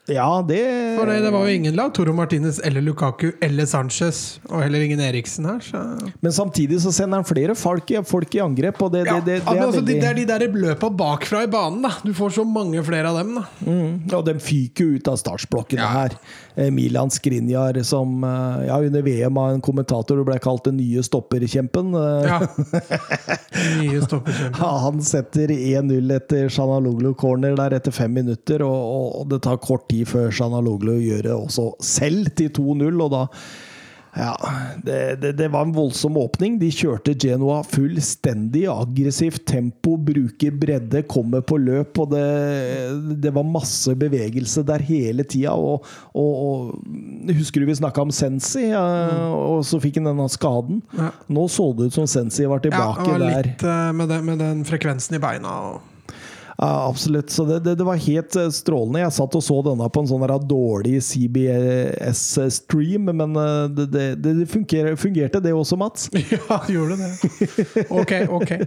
[0.09, 0.57] Ja, det
[0.97, 1.91] For det, det var jo ingen lag.
[1.93, 5.81] Toro Martinez eller Lukaku eller Sanchez, og heller ingen Eriksen her, så
[6.21, 9.25] Men samtidig så sender han flere folk i, folk i angrep, og det, ja, det,
[9.25, 11.93] det, er altså, veldig Det er de der løpa bakfra i banen, da.
[12.03, 13.45] Du får så mange flere av dem, da.
[13.61, 15.91] Mm, Og de fyker jo ut av startsblokkene Ja.
[16.01, 16.17] her.
[16.61, 21.01] Eh, Milan Skriniar, som eh, ja, under VM av en kommentator ble kalt den nye
[21.03, 21.93] stopperkjempen.
[21.95, 22.39] eh, Ja.
[23.81, 24.61] Nye stopperkjempen.
[24.85, 29.57] Han setter 1-0 etter Shanaloglu corner der etter fem minutter, og, og- og det tar
[29.63, 33.25] kort tid før Shanaloglu gjør det også selv til 2-0, og da
[34.17, 34.31] ja,
[34.83, 36.57] det, det, det var en voldsom åpning.
[36.59, 42.25] De kjørte Genoa fullstendig aggressivt tempo, bruker bredde, kommer på løp, og det,
[43.23, 45.53] det var masse bevegelse der hele tida.
[45.55, 48.83] Og, og, og Husker du vi snakka om Sensi, ja,
[49.31, 50.81] og så fikk han denne skaden?
[50.97, 51.11] Ja.
[51.31, 53.95] Nå så det ut som Sensi var Ja, tilbake det var litt der.
[53.95, 55.55] med, den, med den frekvensen i beina.
[55.71, 55.90] Og
[56.61, 57.29] Ja, absolutt.
[57.29, 58.99] Så det, det, det var helt eh, strålende.
[59.01, 64.45] Jeg satt og så denne på en sånn dårlig CBS-stream, men eh, det, det, det
[64.45, 66.05] fungerte, det også, Mats.
[66.37, 67.09] ja, gjorde det.
[67.89, 68.53] Ok, ok.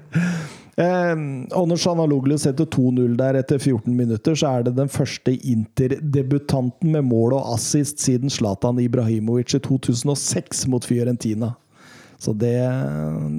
[0.75, 1.15] Eh,
[1.55, 6.91] og når Shanaloglu setter 2-0 der etter 14 minutter, så er det den første Inter-debutanten
[6.97, 11.55] med mål og assist siden Zlatan Ibrahimovic i 2006 mot Fiorentina.
[12.19, 12.57] Så det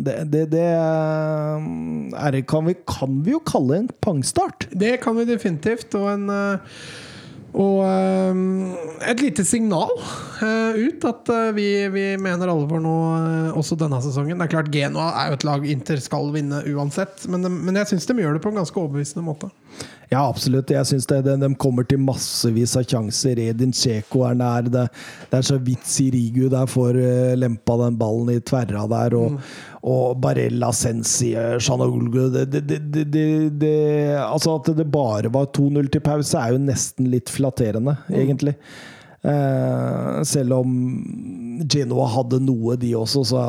[0.06, 4.68] Det, det, det er, kan, vi, kan vi jo kalle en pangstart.
[4.72, 5.96] Det kan vi definitivt.
[5.98, 6.78] Og en eh,
[7.56, 8.40] og eh,
[9.12, 9.92] et lite signal
[10.44, 14.36] eh, ut at eh, vi, vi mener alvor nå eh, også denne sesongen.
[14.36, 17.94] Det er klart Genoa er jo et lag Inter skal vinne uansett, men, men jeg
[17.94, 19.52] syns de gjør det på en ganske overbevisende måte.
[20.12, 20.70] Ja, absolutt.
[20.70, 23.40] Jeg synes det, de, de kommer til massevis av sjanser.
[23.42, 24.70] Edin Dzeko er nær.
[24.70, 24.86] Det,
[25.32, 29.18] det er så vidt Sirigu der får uh, lempa den ballen i tverra der.
[29.18, 29.40] Og,
[29.86, 32.46] og Barella Sensi, uh, Shanoglu det,
[34.26, 38.56] Altså At det bare var 2-0 til pause, er jo nesten litt flatterende, egentlig.
[39.26, 40.74] Eh, selv om
[41.72, 43.44] Genoa hadde noe, de også, så,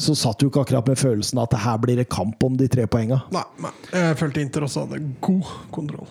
[0.00, 2.88] så satt du ikke akkurat med følelsen at her blir det kamp om de tre
[2.90, 3.20] poenga.
[3.34, 3.72] Nei, nei.
[3.92, 6.10] Jeg følte Inter også hadde god kontroll.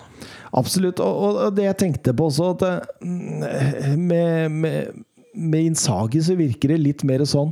[0.56, 1.02] Absolutt.
[1.04, 5.04] Og, og det jeg tenkte på også, at eh, med, med,
[5.34, 7.52] med Insagi så virker det litt mer sånn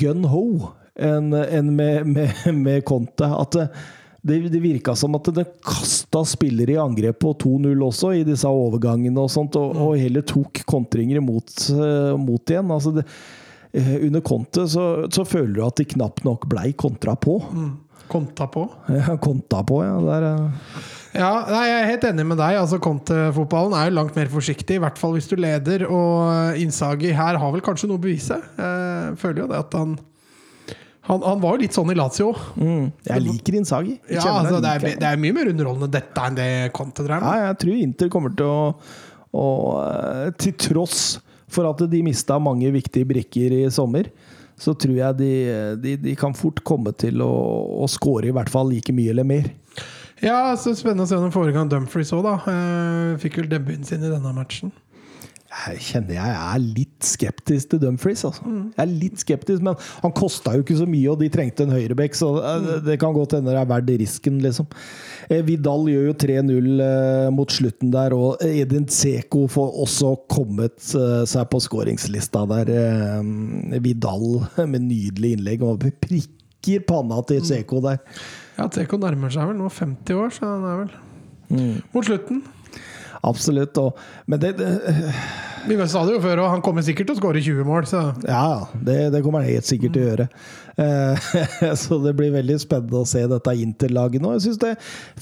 [0.00, 0.44] gun ho
[0.98, 3.28] enn en med, med, med Conte.
[3.28, 3.60] At
[4.28, 8.48] det, det, virka som at det kasta spillere i angrep på 2-0 også, i disse
[8.48, 12.70] overgangene og sånt, og, og heller tok kontringer mot, eh, mot igjen.
[12.74, 13.04] Altså det,
[13.72, 17.40] eh, under Conte så, så føler du at de knapt nok blei kontra på.
[18.08, 18.64] Konta på.
[18.88, 19.98] Ja, konta på, ja.
[20.06, 20.86] Der, eh.
[21.18, 22.58] Ja, nei, Jeg er helt enig med deg.
[22.60, 25.86] altså Conte-fotballen er jo langt mer forsiktig, i hvert fall hvis du leder.
[25.88, 28.38] Og Innsagi her har vel kanskje noe å bevise.
[28.60, 29.96] Jeg føler jo det at han
[31.08, 32.30] Han, han var jo litt sånn i Lazio.
[32.60, 32.88] Mm.
[33.08, 33.94] Jeg liker Insagi.
[34.10, 37.24] Jeg Ja, altså, det, er, det er mye mer underholdende dette enn det Conte drev
[37.24, 38.66] Ja, jeg tror Inter kommer til å,
[39.32, 39.46] å
[39.82, 41.00] eh, Til tross
[41.48, 44.10] for at de mista mange viktige brikker i sommer,
[44.60, 45.30] så tror jeg de,
[45.80, 47.30] de, de kan fort komme til å,
[47.80, 49.48] å score i hvert fall like mye eller mer.
[50.20, 52.34] Ja, så Spennende å se om forrige gang Dumfries òg, da.
[52.52, 54.74] Eh, Fikk vel debuten sin i denne matchen.
[55.48, 58.20] Jeg kjenner jeg er litt skeptisk til Dumfries.
[58.28, 58.44] Altså.
[58.76, 61.72] Jeg er litt skeptisk, Men han kosta jo ikke så mye, og de trengte en
[61.72, 62.28] høyrebekk, så
[62.84, 64.66] det- kan godt hende det er verdt risken, liksom.
[65.30, 70.76] Eh, Vidal gjør jo 3-0 eh, mot slutten der, og Edin Dzeko får også kommet
[70.94, 73.22] eh, seg på skåringslista der.
[73.80, 77.98] Vidal med nydelig innlegg og prikker panna til Dzeko der.
[78.58, 80.96] Ja, Teko nærmer seg vel nå 50 år, så han er vel
[81.48, 81.80] Mm.
[81.94, 82.42] mot slutten.
[83.26, 83.78] Absolutt.
[83.80, 84.68] Og, men det, det
[85.68, 88.08] Vi sa det jo før, òg, han kommer sikkert til å skåre 20 mål, så
[88.26, 88.68] Ja.
[88.74, 90.28] Det, det kommer han helt sikkert til å gjøre.
[90.78, 94.36] Eh, så det blir veldig spennende å se dette Inter-laget nå.
[94.36, 94.74] Jeg synes det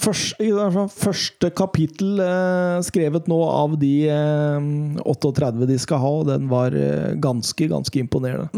[0.05, 4.71] første, første kapittel eh, skrevet nå av de eh,
[5.07, 6.77] 38 de skal ha, og den var
[7.23, 8.51] ganske, ganske imponerende.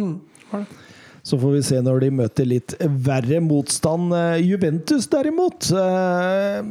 [0.51, 0.88] var det.
[1.29, 2.73] Så får vi se når de møter litt
[3.05, 4.15] verre motstand.
[4.17, 5.69] Eh, Juventus, derimot.
[5.77, 6.63] eh,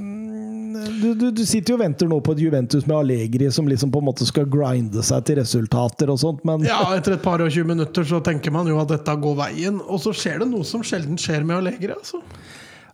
[1.01, 3.89] Du, du, du sitter jo og venter nå på et Juventus med Allegri som liksom
[3.93, 7.41] på en måte skal grinde seg til resultater og sånt, men Ja, etter et par
[7.43, 10.49] og 20 minutter så tenker man jo at dette går veien, og så skjer det
[10.51, 12.21] noe som sjelden skjer med Allegri, altså.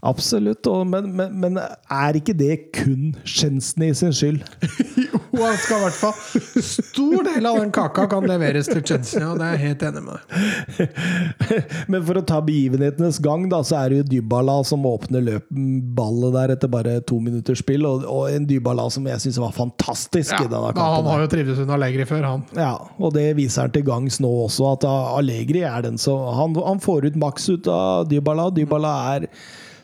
[0.04, 4.42] Absolutt, og, men, men, men er ikke det kun Chesney sin skyld?
[5.00, 9.24] jo, Han skal i hvert fall Stor del av den kaka kan leveres til Chelsea,
[9.24, 10.92] og det er jeg helt enig med.
[11.94, 16.36] Men for å ta begivenhetenes gang, da, så er det jo Dybala som åpner løpballet
[16.36, 17.88] der etter bare to minutters spill.
[17.88, 21.32] Og, og en Dybala som jeg syns var fantastisk Ja, i denne han har jo
[21.32, 22.46] trivdes under Allegri før, han.
[22.60, 26.56] Ja, og det viser han til gangs nå også, at Allegri er den som Han,
[26.60, 28.50] han får ut maks ut av Dybala.
[28.54, 29.32] Dybala er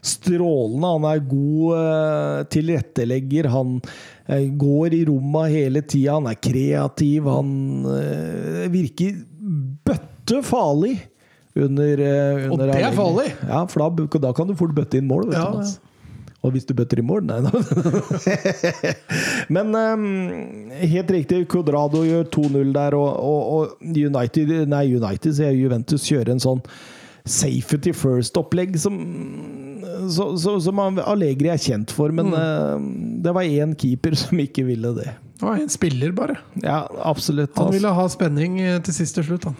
[0.05, 0.93] strålende.
[0.95, 3.49] Han er god eh, tilrettelegger.
[3.53, 3.75] Han
[4.27, 6.17] eh, går i romma hele tida.
[6.19, 7.27] Han er kreativ.
[7.29, 7.51] Han
[7.97, 9.19] eh, virker
[9.85, 10.95] bøtte farlig
[11.59, 12.01] under,
[12.51, 13.29] under Og det er farlig.
[13.49, 15.29] Ja, for da, da kan du fort bøtte inn mål.
[15.31, 15.61] Vet Ja, du.
[15.63, 15.77] Mats.
[16.39, 17.51] Og hvis du bøtter i mål, nei da.
[19.55, 20.05] Men um,
[20.79, 26.43] helt riktig, Codrado gjør 2-0 der, og, og, og United, nei, United Juventus kjører en
[26.43, 26.61] sånn
[27.25, 28.99] safety first-opplegg som,
[30.09, 32.85] som Allegri er kjent for, men mm.
[33.25, 35.11] det var én keeper som ikke ville det.
[35.39, 36.35] Det var en spiller, bare.
[36.53, 37.57] Ja, absolutt.
[37.57, 39.55] Han ville ha spenning eh, til sist til slutt, han.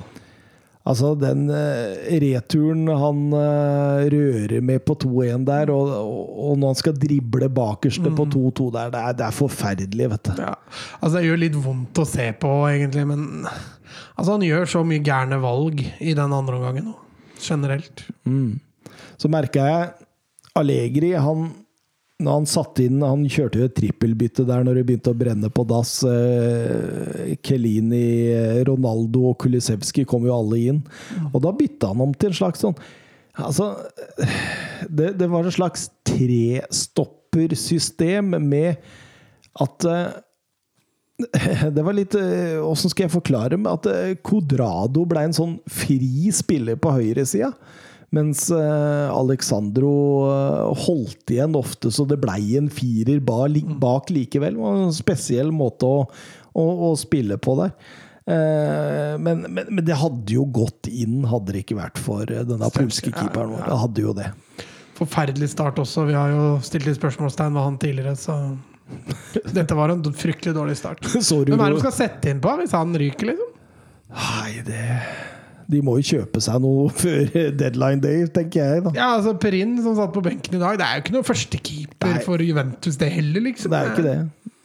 [0.89, 6.79] Altså, den eh, returen han eh, rører med på 2-1 der, og, og, når han
[6.81, 10.41] skal drible bakerste på 2-2 der, det er, det er forferdelig, vet du.
[10.43, 10.55] Ja.
[10.99, 15.05] Altså, det gjør litt vondt å se på, egentlig, men altså, han gjør så mye
[15.05, 16.97] gærne valg i den andre omgangen nå.
[17.39, 18.03] Generelt.
[19.19, 19.89] Så merka jeg
[20.59, 21.49] Allegri, han
[22.19, 25.49] når han satte inn Han kjørte jo et trippelbytte der når det begynte å brenne
[25.55, 25.91] på dass.
[26.03, 30.81] Eh, Kelini, eh, Ronaldo og Kulisevskij kom jo alle inn.
[31.31, 32.77] Og da bytta han om til en slags sånn
[33.39, 33.65] Altså
[34.89, 38.75] Det, det var et slags trestoppersystem med
[39.63, 40.11] at eh,
[41.75, 45.57] det var litt eh, Åssen skal jeg forklare med at eh, Codrado ble en sånn
[45.67, 47.51] fri spiller på høyresida?
[48.15, 49.93] Mens eh, Alexandro
[50.31, 54.55] eh, holdt igjen ofte, så det blei en firer bak likevel.
[54.57, 56.05] Det var en spesiell måte å,
[56.57, 57.75] å, å spille på der.
[58.29, 62.45] Eh, men, men, men det hadde jo gått inn, hadde det ikke vært for eh,
[62.45, 63.63] denne polske keeperen vår.
[63.65, 64.27] Det hadde jo det.
[64.99, 66.07] Forferdelig start også.
[66.09, 68.35] Vi har jo stilt litt spørsmålstegn ved han tidligere, så
[69.53, 71.03] Dette var en fryktelig dårlig start.
[71.09, 73.51] Hvem er det de skal sette inn på hvis han ryker, liksom?
[74.09, 74.83] Nei, det
[75.69, 77.27] De må jo kjøpe seg noe før
[77.59, 78.83] deadline day, tenker jeg.
[78.87, 78.93] da.
[78.97, 82.15] Ja, altså Perin som satt på benken i dag, det er jo ikke noen førstekeeper
[82.15, 82.23] Nei.
[82.25, 83.69] for Juventus, det heller, liksom.
[83.75, 84.17] Det er jo ikke det.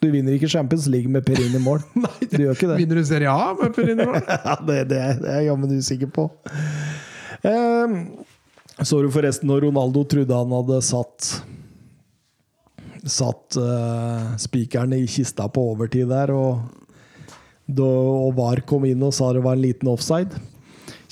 [0.04, 1.84] Du vinner ikke Champions League med Perin i mål.
[2.06, 2.78] Nei, Du gjør ikke det.
[2.80, 4.18] Vinner du Serie A med Perin i mål?
[4.24, 6.26] Ja, det, det, er- det er jeg jammen usikker på.
[7.44, 7.94] Um,
[8.84, 11.28] så du forresten når Ronaldo trodde han hadde satt
[13.04, 16.62] Satt uh, spikeren i kista på overtid der, og,
[17.66, 20.40] da, og VAR kom inn og sa det var en liten offside.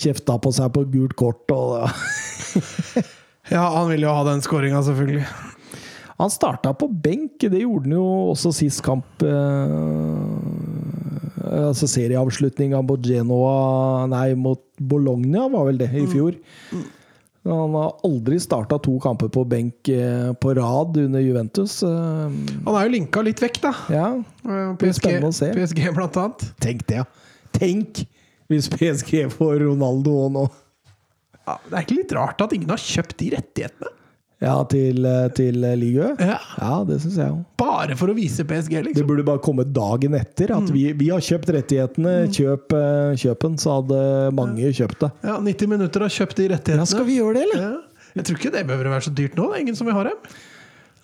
[0.00, 1.84] Kjefta på seg på gult kort og
[3.52, 5.26] Ja, han ville jo ha den skåringa, selvfølgelig.
[6.22, 9.24] Han starta på benk, det gjorde han jo også sist kamp.
[9.24, 10.38] Uh,
[11.42, 16.38] altså serieavslutninga mot Genoa Nei, mot Bologna var vel det, i fjor.
[17.44, 21.80] Han har aldri starta to kamper på benk eh, på rad under Juventus.
[21.82, 23.72] Eh, Han er jo linka litt vekk, da.
[23.90, 24.08] ja,
[24.46, 25.48] Eh, PSG, se.
[25.56, 26.44] PSG blant annet.
[26.62, 27.04] tenk det, ja.
[27.52, 28.04] Tenk
[28.52, 30.44] hvis PSG får Ronaldo òg nå.
[31.46, 33.90] Ja, det er ikke litt rart at ingen har kjøpt de rettighetene?
[34.42, 36.08] Ja, til, eh, til Ligø?
[36.18, 36.38] Ja.
[36.58, 37.44] Ja, det syns jeg òg.
[37.62, 38.98] Bare for å vise PSG, liksom.
[38.98, 40.50] Det burde bare komme dagen etter.
[40.56, 42.16] At vi, vi har kjøpt rettighetene.
[42.26, 44.00] Kjøp, kjøpen, kjøp den, så hadde
[44.36, 45.10] mange kjøpt det.
[45.28, 46.86] Ja, 90 minutter har kjøpt de rettighetene.
[46.86, 47.72] Ja, Skal vi gjøre det, Ja.
[48.12, 49.46] Jeg tror ikke det behøver å være så dyrt nå.
[49.48, 50.32] Det er ingen som vil ha dem.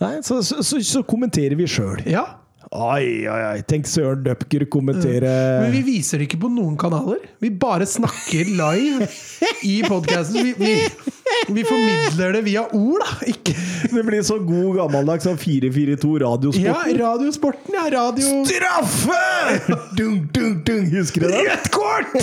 [0.03, 2.03] Nei, så, så, så, så kommenterer vi sjøl.
[2.05, 2.27] Ja,
[2.69, 3.61] Oi, oi, oi.
[3.65, 5.31] Tenk Søren Dupker kommentere
[5.63, 7.23] Men vi viser det ikke på noen kanaler.
[7.41, 9.07] Vi bare snakker live
[9.65, 10.51] i podkasten.
[10.51, 10.75] Vi, vi,
[11.49, 13.27] vi formidler det via ord, da.
[13.27, 13.55] Ikke
[13.93, 16.67] Det blir så god gammeldags som 442 Radiosporten.
[16.67, 17.87] Ja, Radiosporten, ja.
[17.99, 19.25] Radio Straffe!
[19.97, 20.91] Dung, dung, dung.
[20.93, 21.39] Husker du det?
[21.49, 22.15] Rødt kort!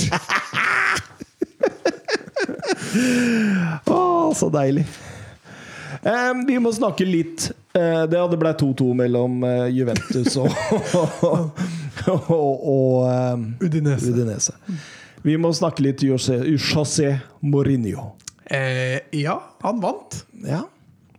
[3.85, 4.85] Å, så deilig.
[6.05, 10.51] Um, vi må snakke litt uh, Det hadde blitt 2-2 mellom uh, Juventus og,
[12.11, 14.11] og, og, eh, Udinese.
[14.13, 14.53] Udinese.
[15.25, 18.11] Vi må snakke litt José, José Mourinho.
[18.53, 20.63] Eh, ja, han vant Ja,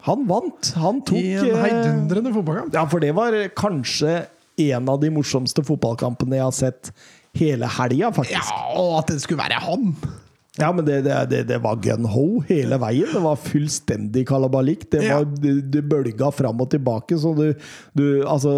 [0.07, 0.69] han vant.
[0.79, 2.75] Han tok i en eh, heidundrende fotballkamp.
[2.77, 4.21] Ja, for det var kanskje
[4.63, 6.93] en av de morsomste fotballkampene jeg har sett
[7.37, 8.47] hele helga, faktisk.
[8.53, 9.91] Ja, og at det skulle være han!
[10.57, 13.11] Ja, men det, det, det, var gun ho hele veien.
[13.13, 14.87] Det var fullstendig kalabalikk.
[14.89, 15.19] Det, Ja.
[15.19, 17.19] var, det, det bølga fram og tilbake.
[17.21, 17.51] Så, du,
[17.93, 18.55] du, altså,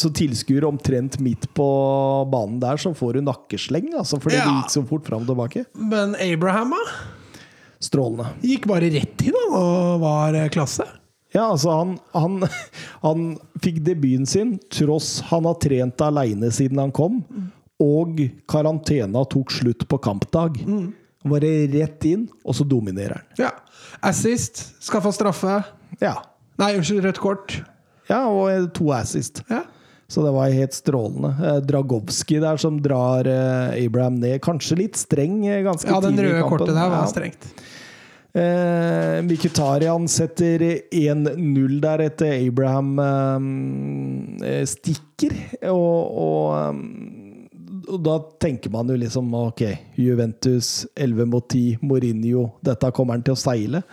[0.00, 1.66] så tilskuer omtrent midt på
[2.32, 3.90] banen der, så får du nakkesleng.
[3.98, 4.46] Altså, fordi Ja.
[4.48, 5.66] det gikk så fort fram og tilbake.
[5.76, 6.80] Men Abraham da,
[7.86, 8.30] Strålende.
[8.42, 10.86] gikk bare rett inn han, og var eh, klasse.
[11.34, 12.38] Ja, altså han, han,
[13.06, 13.24] han
[13.62, 17.22] fikk debuten sin tross han har trent aleine siden han kom,
[17.82, 20.62] og karantena tok slutt på kampdag.
[21.26, 23.26] Bare rett inn, og så dominerer han.
[23.40, 23.50] Ja.
[24.06, 25.58] Assist, skaffa straffe.
[26.00, 26.14] Ja.
[26.60, 27.56] Nei, unnskyld, rødt kort.
[28.08, 29.42] ja, og to assist.
[29.50, 29.64] Ja.
[30.08, 31.32] Så det var helt strålende.
[31.66, 34.38] Dragowski der som drar eh, Abraham ned.
[34.44, 35.96] Kanskje litt streng ganske tidlig i kampen.
[35.96, 37.08] ja, den røde kortet der var Ja.
[37.10, 37.48] strengt.
[38.36, 40.60] Eh, setter
[40.92, 42.98] 1-0 der etter Abraham
[44.44, 45.32] eh, stikker.
[45.72, 49.62] Og, og, eh, og da tenker man jo liksom ok,
[49.96, 53.84] Juventus 11 mot 10, Mourinho, dette kommer han til å seile.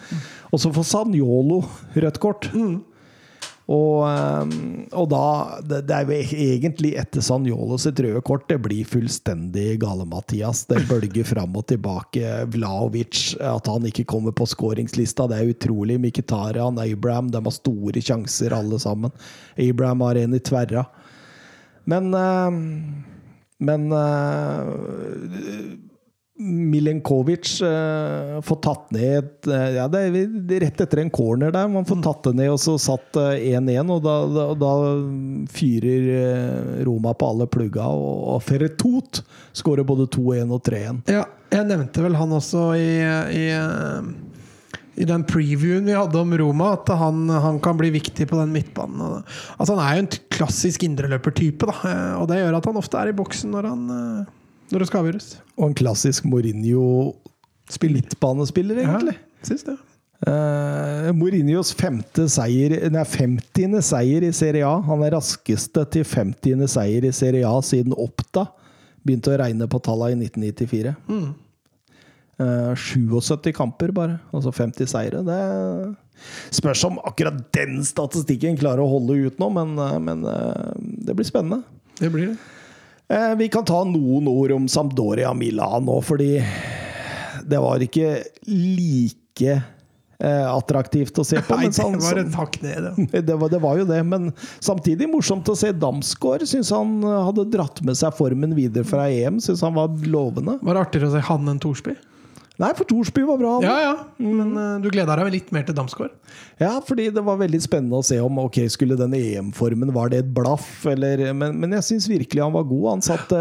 [0.52, 1.62] Og så får Sanjolo
[1.96, 2.50] rødt kort.
[3.72, 4.56] Og, eh,
[4.92, 5.26] og da
[5.64, 6.18] det, det er jo
[6.48, 10.66] egentlig etter Sanjolo sitt røde kort det blir fullstendig gale, Mathias.
[10.68, 12.44] Det bølger fram og tilbake.
[12.54, 16.00] Vlaovic, at han ikke kommer på skåringslista, det er utrolig.
[16.04, 19.16] Mkhitaryan, Abraham, de har store sjanser alle sammen.
[19.56, 20.88] Abraham har en i tverra.
[21.88, 22.62] Men eh,
[23.64, 24.68] Men eh,
[26.40, 31.70] Milenkovic eh, får tatt ned eh, Ja, det er rett etter en corner der.
[31.70, 33.92] Man får tatt det ned, og så satt eh, 1-1.
[33.94, 34.74] Og da, da, da
[35.54, 39.22] fyrer eh, Roma på alle plugga, og, og Ferretot
[39.54, 41.04] skårer både 2-1 og 3-1.
[41.14, 42.92] Ja, jeg nevnte vel han også i,
[43.38, 48.26] i, eh, i den previewen vi hadde om Roma, at han, han kan bli viktig
[48.30, 49.22] på den midtbanen.
[49.58, 53.14] Altså, han er jo en klassisk indreløpertype, eh, og det gjør at han ofte er
[53.14, 54.40] i boksen når, han, eh,
[54.74, 55.30] når det skal avgjøres.
[55.58, 57.14] Og en klassisk Mourinho
[57.80, 59.16] midtbanespiller, egentlig.
[59.16, 59.78] Ja, synes det.
[60.24, 63.80] Uh, Mourinhos femte seier, nei, 50.
[63.84, 64.78] seier i Serie A.
[64.88, 66.68] Han er raskeste til 50.
[66.72, 68.48] seier i Serie A siden Oppda
[69.04, 70.94] begynte å regne på tallene i 1994.
[72.42, 74.18] Eh, 77 kamper, bare.
[74.34, 75.22] Altså 50 seire.
[75.28, 75.42] Det
[76.56, 80.74] spørs om akkurat den statistikken klarer å holde ut nå, men, uh, men eh,
[81.08, 81.64] det blir spennende.
[82.00, 82.38] Det blir det.
[83.10, 86.38] Eh, Vi kan ta noen ord om Sampdoria Milan nå, fordi
[87.44, 88.12] det var ikke
[88.48, 89.50] like
[90.24, 91.56] eh, attraktivt å se på.
[91.60, 92.88] Nei, sånn- det var en et hakk ned.
[92.88, 93.22] Ja.
[93.30, 94.32] det var, det var jo det, men
[94.64, 96.48] samtidig morsomt å se Damsgaard.
[96.50, 99.42] Syns han hadde dratt med seg formen videre fra EM.
[99.44, 100.60] Syns han var lovende.
[100.64, 101.98] Var det artigere å se han enn Thorsby?
[102.62, 103.52] Nei, for Thorsby var bra.
[103.66, 103.94] Ja, ja.
[104.22, 106.12] Men uh, du gleda deg litt mer til Damsgaard?
[106.62, 110.20] Ja, fordi det var veldig spennende å se om ok, skulle den EM-formen Var det
[110.22, 112.86] et blaff, eller Men, men jeg syns virkelig han var god.
[112.92, 113.40] Han satte,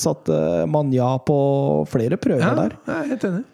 [0.00, 0.38] satte
[0.72, 1.36] Manja på
[1.92, 2.78] flere prøver Ja, der.
[2.88, 3.44] jeg er helt enig.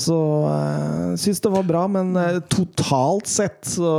[0.00, 0.16] Så
[0.48, 3.90] jeg syns det var bra, men eh, totalt sett så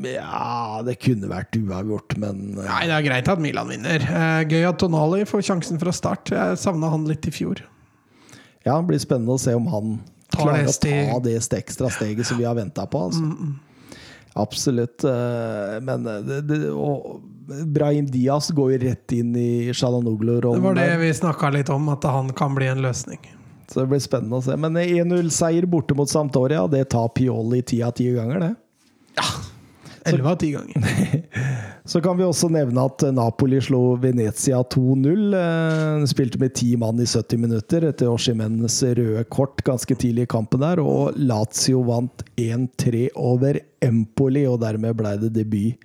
[0.00, 4.00] Ja, det kunne vært uavgjort, men eh, Nei, det er greit at Milan vinner.
[4.08, 6.32] Eh, Gøy at Tonali får sjansen fra start.
[6.32, 7.60] Jeg savna han litt i fjor.
[8.64, 9.94] Ja, det blir spennende å se om han
[10.34, 13.04] Tar klarer det å ta det ekstra steget som vi har venta på.
[13.06, 13.52] Altså.
[14.34, 15.04] Absolutt.
[15.04, 17.20] eh, Men eh, det, det, og
[17.70, 20.62] Brahim Diaz går jo rett inn i Det Shalanoglu-rollen.
[20.64, 23.20] var det vi snakka litt om, at han kan bli en løsning.
[23.70, 24.56] Så det blir spennende å se.
[24.60, 28.54] Men 1-0-seier borte mot Sampdoria, det tar Pioli ti av ti ganger, det.
[30.04, 30.84] Elleve av ti ganger.
[31.84, 35.34] Så kan vi også nevne at Napoli slo Venezia 2-0.
[35.40, 40.32] Eh, Spilte med ti mann i 70 minutter etter Oshimens røde kort ganske tidlig i
[40.36, 40.80] kampen der.
[40.80, 45.76] Og Lazio vant 1-3 over Empoli, og dermed ble det debut.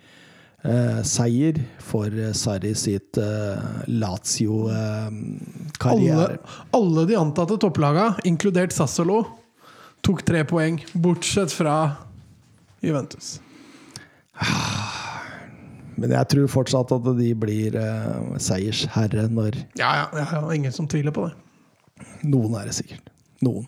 [0.59, 6.37] Eh, seier for eh, Sarri sitt eh, Lazio-karriere.
[6.75, 9.23] alle de antatte topplaga, inkludert Sassolo,
[10.03, 11.95] tok tre poeng, bortsett fra
[12.83, 13.39] Juventus.
[15.99, 20.71] Men jeg tror fortsatt at de blir eh, seiersherre når Ja, ja, ja, ja, ingen
[20.75, 21.33] som tviler på det.
[22.29, 23.11] Noen er det sikkert.
[23.43, 23.67] Noen.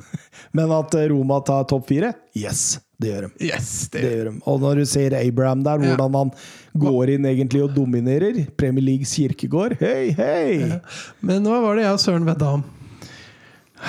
[0.56, 2.14] Men at eh, Roma tar topp fire?
[2.36, 3.48] Yes, det gjør de.
[3.50, 4.34] Yes, det Det gjør de.
[4.48, 6.32] Og når du ser Abraham der, hvordan han
[6.78, 10.80] går inn egentlig og dominerer Premier Leagues kirkegård Hei, hei!
[11.20, 12.66] Men hva var det jeg og Søren vedda om?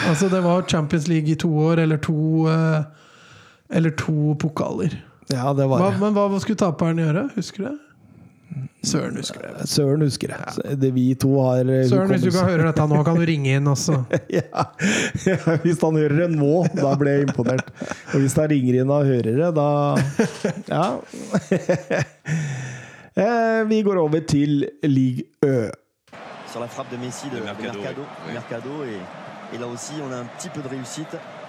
[0.10, 2.84] Altså, det var Champions League i to år, eller to eh,
[3.70, 4.94] Eller to pokaler.
[5.30, 6.00] Ja, det var Hva, det.
[6.02, 7.28] men hva skulle taperen gjøre?
[7.36, 7.78] Husker du det?
[8.90, 9.66] Søren husker det.
[9.70, 10.38] Søren husker det.
[10.64, 10.76] Ja.
[10.82, 13.58] Det vi to har eh, Søren, hvis du kan høre dette nå, kan du ringe
[13.60, 14.00] inn også.
[14.34, 14.64] ja.
[15.28, 15.36] ja,
[15.66, 17.70] Hvis han hører det nå, da ble jeg imponert.
[18.16, 19.70] Og hvis han ringer inn og hører det, da
[20.72, 20.86] Ja.
[23.20, 25.70] Eh, Vi går over til Ligue Ø.
[26.54, 28.34] sur la frappe de Messi de, De de Mercado, Mercado, oui.
[28.34, 31.18] Mercado, et, et là aussi on a un petit peu de réussite.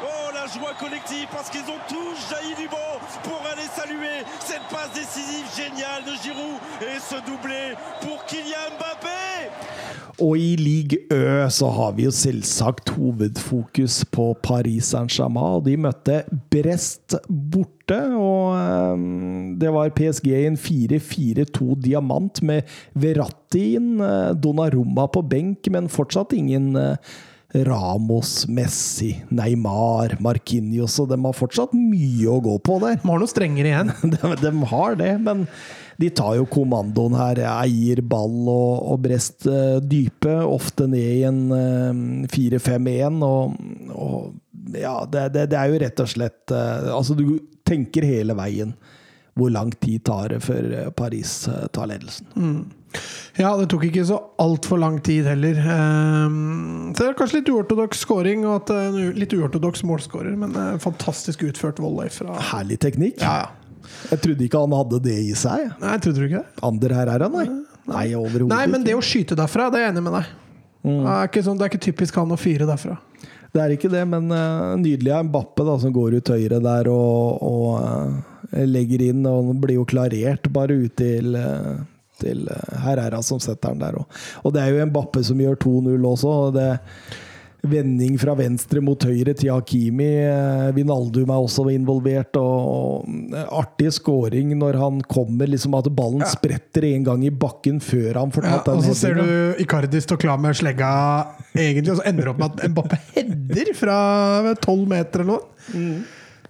[0.00, 4.62] Oh, la joie collective parce qu'ils ont tous jailli du banc pour aller saluer cette
[4.70, 9.50] passe décisive géniale de Giroud et ce doublé pour Kylian Mbappé.
[10.22, 15.58] Og i league Ø så har vi jo selvsagt hovedfokus på Paris Saint-Germain.
[15.58, 19.06] og De møtte Brest borte, og eh,
[19.58, 25.90] det var PSG i en 4-4-2 diamant med Verratti inn, eh, Donnarumma på benk, men
[25.90, 27.18] fortsatt ingen eh,
[27.54, 32.98] Ramos, Messi, Neymar, Marquinhos, og de har fortsatt mye å gå på der.
[33.00, 33.92] De har noe strengere igjen.
[34.14, 35.46] de, de har det, men
[35.98, 37.40] de tar jo kommandoen her.
[37.56, 43.24] Eier ball og, og Brest eh, dype, ofte ned i en eh, 4-5-1.
[43.24, 43.56] Og,
[43.96, 48.36] og ja, det, det, det er jo rett og slett eh, Altså, du tenker hele
[48.36, 48.76] veien.
[49.38, 52.28] Hvor lang tid tar det før eh, Paris eh, tar ledelsen?
[53.38, 55.60] Ja, det tok ikke så altfor lang tid heller.
[55.60, 60.56] Ehm, Så det er kanskje litt uortodoks scoring og at en litt uortodoks målscorer, men
[60.56, 63.22] eh, fantastisk utført volley fra Herlig teknikk.
[63.22, 63.52] Ja.
[64.10, 65.70] Jeg trodde ikke han hadde det i seg.
[65.80, 66.62] Nei, trodde du ikke det?
[66.66, 67.46] Ander her er han, nei.
[67.88, 70.32] Nei, overhodet Nei, men det å skyte derfra, det er jeg enig med deg.
[70.88, 72.96] Det, er ikke sånn, det er ikke typisk han å fyre derfra.
[73.54, 76.90] Det er ikke det, men uh, nydelig av Mbappe da, som går ut høyre der
[76.92, 79.24] og, og uh, legger inn.
[79.26, 81.80] Og han blir jo klarert bare ut til, eh,
[82.20, 83.96] til eh, Herrera som setter den der.
[84.00, 86.36] Og, og det er jo Mbappe som gjør 2-0 også.
[86.48, 86.70] og det
[87.68, 90.06] Vending fra venstre mot høyre til Hakimi.
[90.22, 92.36] eh, Vinaldum er også involvert.
[92.38, 97.80] Og, og artig scoring når han kommer, liksom at ballen spretter en gang i bakken
[97.82, 100.92] før han får Ja, den og så ser du Icardi stå klar med slegga,
[101.56, 103.98] egentlig, og så ender det opp med at Mbappe header fra
[104.62, 105.74] tolv meter eller noe.
[105.74, 105.98] Mm.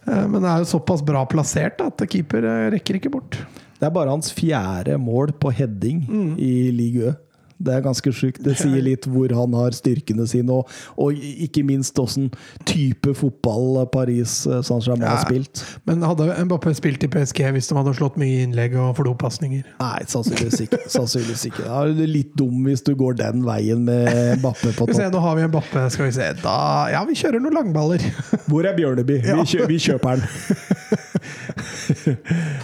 [0.08, 3.40] Men det er jo såpass bra plassert at keeper eh, rekker ikke bort.
[3.78, 6.04] Det er bare hans fjerde mål på heading
[6.38, 7.16] i Ligue Ø.
[7.58, 8.36] Det er ganske sjukt.
[8.46, 12.28] Det sier litt hvor han har styrkene sine, og, og ikke minst åssen
[12.70, 15.64] type fotball Paris Saint-Germain har spilt.
[15.88, 19.66] Men hadde Mbappé spilt i PSG hvis de hadde slått mye innlegg og flopasninger?
[19.82, 20.80] Nei, sannsynligvis ikke.
[20.86, 21.66] Sannsynligvis ikke.
[21.66, 25.12] Da er du litt dum hvis du går den veien med Bappe på se, topp.
[25.18, 26.30] nå har vi Mbappé, Skal vi se.
[26.46, 26.56] Da,
[26.94, 28.06] ja, vi kjører noen langballer.
[28.46, 29.18] Hvor er Bjørneby?
[29.26, 29.34] Ja.
[29.42, 30.28] Vi, kjø vi kjøper den.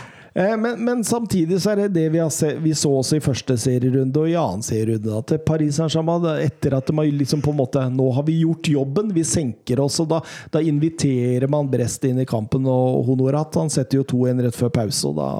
[0.35, 3.57] Eh, Men, men samtidig så er det det vi, se, vi så også i første
[3.61, 5.15] serierunde og i annen serierunde.
[5.21, 9.13] At Paris Saint-Germain, etter at de liksom på en måte Nå har vi gjort jobben,
[9.15, 10.01] vi senker oss.
[10.03, 10.21] og Da,
[10.51, 12.67] da inviterer man Brest inn i kampen.
[12.67, 15.31] Og Honorat han setter jo 2-1 rett før pause, og da,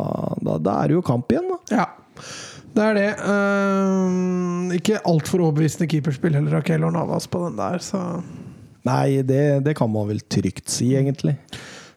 [0.47, 1.51] da, da er det jo kamp igjen.
[1.51, 1.83] da.
[1.83, 1.89] Ja,
[2.75, 3.11] det er det.
[3.23, 8.01] Uh, ikke altfor overbevisende keeperspill heller av Keylor Navas på den der, så
[8.85, 11.39] Nei, det, det kan man vel trygt si, egentlig.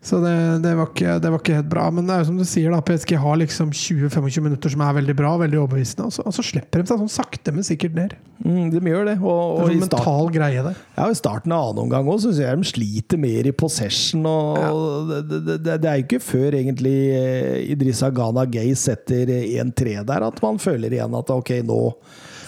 [0.08, 1.90] Så det, det, var ikke, det var ikke helt bra.
[1.92, 4.94] Men det er jo som du sier, da, PSG har liksom 20-25 minutter som er
[5.02, 7.98] veldig bra, veldig overbevisende, og så, og så slipper de seg sånn sakte, men sikkert
[7.98, 8.16] ned.
[8.46, 9.18] Mm, de gjør det.
[9.20, 10.80] Og, Det er en sånn mental greie der.
[10.96, 14.24] ja, I starten av annen omgang òg syns jeg de sliter mer i possession.
[14.32, 19.34] Og det, det, det, det er jo ikke før egentlig eh, Idrissa Ghana Gay setter
[19.36, 21.82] 1-3 der, at man føler igjen at ok, nå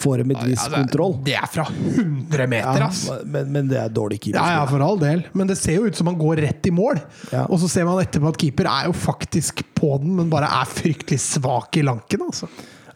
[0.00, 1.16] får dem et visst kontroll.
[1.26, 5.00] Det er fra 100 meter, Ja, men, men det er dårlig Ja, ja, for all
[5.00, 5.24] del.
[5.36, 7.00] Men det ser jo ut som han går rett i mål.
[7.32, 7.46] Ja.
[7.48, 10.68] Og så ser man etterpå at keeper er jo faktisk på den, men bare er
[10.70, 12.26] fryktelig svak i lanken.
[12.28, 12.50] Altså.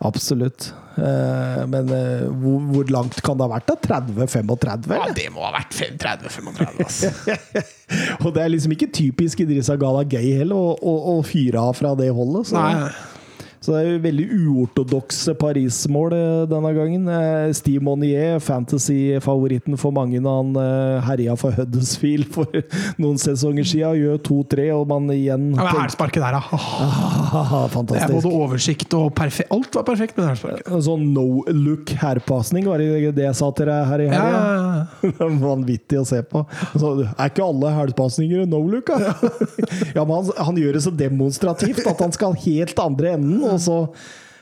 [0.05, 0.72] Absolutt.
[0.97, 3.70] Eh, men eh, hvor, hvor langt kan det ha vært?
[3.70, 4.01] da?
[4.05, 4.93] 30-35?
[4.94, 7.10] Ja, det må ha vært 30-35, altså.
[8.24, 11.74] Og det er liksom ikke typisk Idrissa Gala Gay heller å, å, å fyre av
[11.78, 12.51] fra det holdet.
[12.51, 12.59] Så.
[12.59, 12.90] Nei,
[13.64, 17.06] Så det er jo veldig uortodokse Paris-mål eh, denne gangen.
[17.08, 22.50] Eh, Steve Monnier, fantasy-favoritten for mange når han eh, herja for Huddersfield for
[23.00, 26.58] noen sesonger siden, gjør 2-3, og man igjen Ja, men hælsparket der, da.
[26.60, 28.04] Ah, fantastisk.
[28.04, 29.48] Det er både oversikt og perfekt.
[29.56, 30.68] Alt var perfekt med det hælsparket.
[30.84, 34.44] Sånn no look herpasning, var det det jeg sa til deg her i helga?
[34.44, 35.30] ja, ja.
[35.44, 36.44] Vanvittig å se på.
[36.76, 39.16] Så, er ikke alle hælpasninger no look, da?
[39.96, 43.62] ja, men han, han gjør det så demonstrativt at han skal helt andre enden, og
[43.62, 43.78] så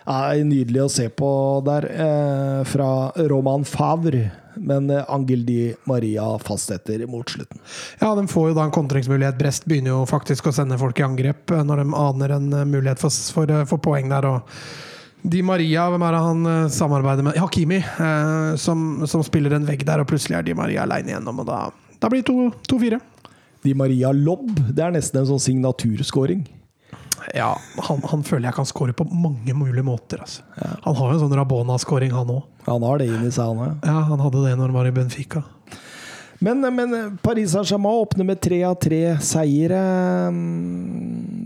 [0.09, 1.33] er det nydelig å se på
[1.67, 1.89] der.
[1.91, 2.91] Eh, fra
[3.31, 7.61] Roman Favre, men eh, Angel Di Maria fastsetter mot slutten.
[8.01, 9.39] Ja, de får jo da en kontringsmulighet.
[9.39, 12.67] Brest begynner jo faktisk å sende folk i angrep eh, når de aner en eh,
[12.69, 14.29] mulighet for, for, for poeng der.
[14.29, 17.39] Og Di Maria, hvem er det han samarbeider med?
[17.39, 21.45] Hakimi, eh, som, som spiller en vegg der, og plutselig er Di Maria aleine igjennom,
[21.45, 21.69] og da,
[22.03, 22.99] da blir det 2-4.
[23.63, 26.43] Di Maria Lobb, det er nesten en sånn signaturskåring.
[27.37, 27.53] Ja,
[27.89, 30.23] han, han føler jeg kan score på mange mulige måter.
[30.25, 30.43] Altså.
[30.85, 32.45] Han har jo en sånn Rabona-scoring, han òg.
[32.69, 33.89] Han har det inni seg, han òg.
[33.89, 35.45] Ja, han hadde det når han var i Benfica.
[36.43, 39.83] Men, men Paris Saint-Germain åpner med tre av tre seire.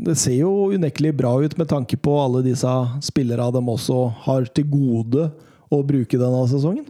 [0.06, 2.72] Det ser jo unektelig bra ut med tanke på alle disse
[3.04, 5.28] spillerne de også har til gode
[5.74, 6.84] å bruke denne sesongen?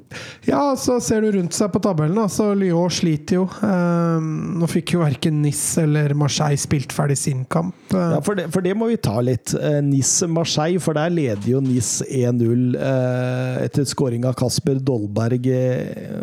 [0.44, 3.44] Ja, så ser du rundt seg på tabellen, Altså, så Lyon sliter jo.
[3.64, 4.26] Eh,
[4.60, 7.74] nå fikk jo verken Nis eller Marseille spilt ferdig sin kamp.
[7.94, 9.54] Eh, Ja, for det, for det må vi ta litt.
[9.56, 15.48] Eh, Nis-Marseille, for der leder jo Nis 1-0 eh, etter skåring av Kasper Dolberg.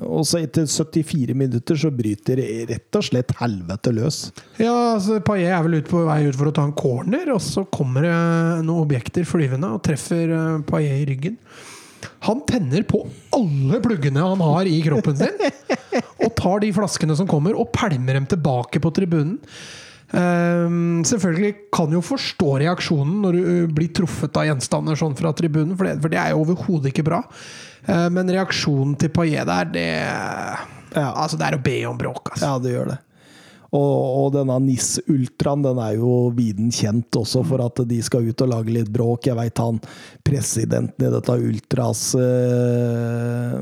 [0.05, 4.21] Og så etter 74 minutter så bryter rett og slett helvete løs.
[4.61, 7.41] Ja, altså Paillet er vel ute på vei ut for å ta en corner, og
[7.41, 8.15] så kommer det
[8.67, 10.37] noen objekter flyvende og treffer
[10.69, 11.39] Paillet i ryggen.
[12.27, 13.03] Han tenner på
[13.35, 15.39] alle pluggene han har i kroppen sin,
[16.23, 19.39] og tar de flaskene som kommer, og pælmer dem tilbake på tribunen.
[20.13, 25.73] Um, selvfølgelig kan jo forstå reaksjonen når du blir truffet av gjenstander sånn fra tribunen,
[25.79, 27.23] for det, for det er jo overhodet ikke bra.
[27.87, 29.89] Uh, men reaksjonen til Paillet der, det
[30.93, 32.51] Altså, det er å be om bråk, altså.
[32.51, 32.99] Ja, det gjør det.
[33.73, 38.27] Og, og denne NIS Ultraen den er jo viden kjent også for at de skal
[38.29, 39.25] ut og lage litt bråk.
[39.31, 39.79] Jeg veit han
[40.21, 43.57] presidenten i dette Ultras eh,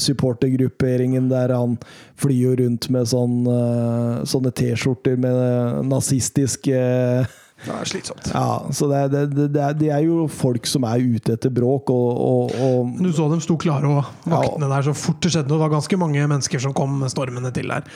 [0.00, 1.76] supportergrupperingen der han
[2.22, 7.28] flyr jo rundt med sånn, eh, sånne T-skjorter med nazistisk eh,
[7.62, 8.32] Det er slitsomt.
[8.32, 11.36] Ja, så det, er- det, det, det, er, det er jo folk som er ute
[11.36, 15.20] etter bråk, og, og, og Du så dem sto klare og vaktene der så fort
[15.22, 15.60] det skjedde noe.
[15.60, 17.86] Det var ganske mange mennesker som kom stormende til der.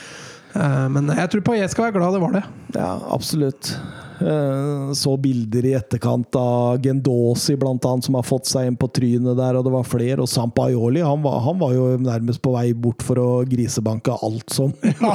[0.57, 2.43] Eh, Men jeg tror Paillet skal være glad det var det.
[2.75, 3.75] Ja, absolutt.
[4.17, 8.87] Eh, Så bilder i etterkant av Gendosi, blant annet, som har fått seg inn på
[8.89, 10.17] trynet der, og det var flere.
[10.23, 14.49] Og Sampaioli, han var, han var jo nærmest på vei bort for å grisebanke alt
[14.55, 15.13] som Ja,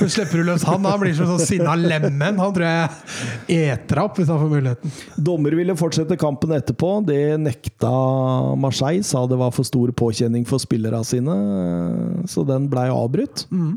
[0.00, 2.40] men slipper du løs han, han blir som sånn sinna lemen.
[2.40, 4.96] Han tror jeg eter opp hvis han får muligheten.
[5.28, 6.94] Dommer ville fortsette kampen etterpå.
[7.12, 7.92] Det nekta
[8.56, 11.36] Marseille, sa det var for stor påkjenning for spillerne sine,
[12.32, 13.44] så den blei avbrutt.
[13.52, 13.72] Eh,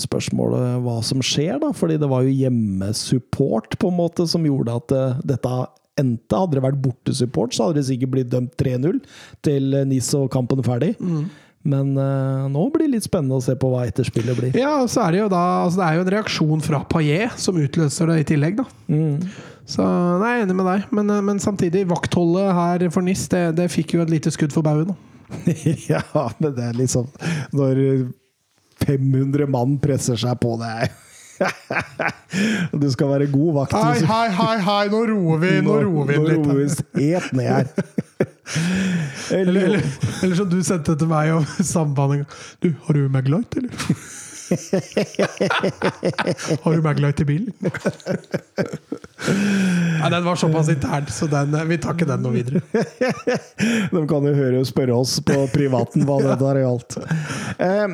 [0.00, 4.74] Spørsmålet hva som skjer, da, fordi det var jo hjemmesupport på en måte som gjorde
[4.80, 5.54] at eh, dette
[6.00, 6.38] endte.
[6.38, 9.00] Hadde det vært bortesupport, så hadde det sikkert blitt dømt 3-0
[9.46, 10.94] til eh, NIS og kampen ferdig.
[11.62, 14.56] Men uh, nå blir det litt spennende å se på hva etterspillet blir.
[14.58, 17.60] Ja, så er det jo da altså Det er jo en reaksjon fra Paillet som
[17.62, 18.66] utløser det i tillegg, da.
[19.70, 20.88] Så nei, jeg er enig med deg.
[20.90, 24.54] Men, eh, men samtidig, vaktholdet her for NIS, det, det fikk jo et lite skudd
[24.54, 24.96] for baugen.
[25.92, 26.02] ja,
[26.42, 27.06] men det er liksom
[27.56, 27.78] Når
[28.86, 30.90] 500 mann presser seg på deg
[32.82, 33.72] Du skal være god vakt.
[33.74, 36.46] Hei, hei, hei, hei, nå roer vi, nå roer vi Nå litt.
[36.46, 37.66] roer vi helt ned her.
[39.32, 39.84] Eller, eller,
[40.22, 42.26] eller som du sendte til meg om sambandet.
[42.60, 43.72] Du, har du Maglite, eller?
[46.62, 47.54] har du Maglite i bilen?
[50.02, 52.60] Nei, den var såpass intern, så den, vi tar ikke den noe videre.
[53.94, 56.98] De kan jo høre og spørre oss på privaten hva det er i gjaldt.
[57.62, 57.88] Eh,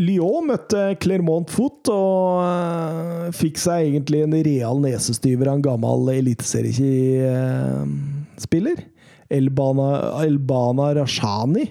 [0.00, 6.08] Lyon møtte Clermont Foot og eh, fikk seg egentlig en real nesestyver av en gammel
[6.16, 8.78] eliteseriespiller.
[9.32, 9.86] Elbana,
[10.22, 11.64] Elbana Rashani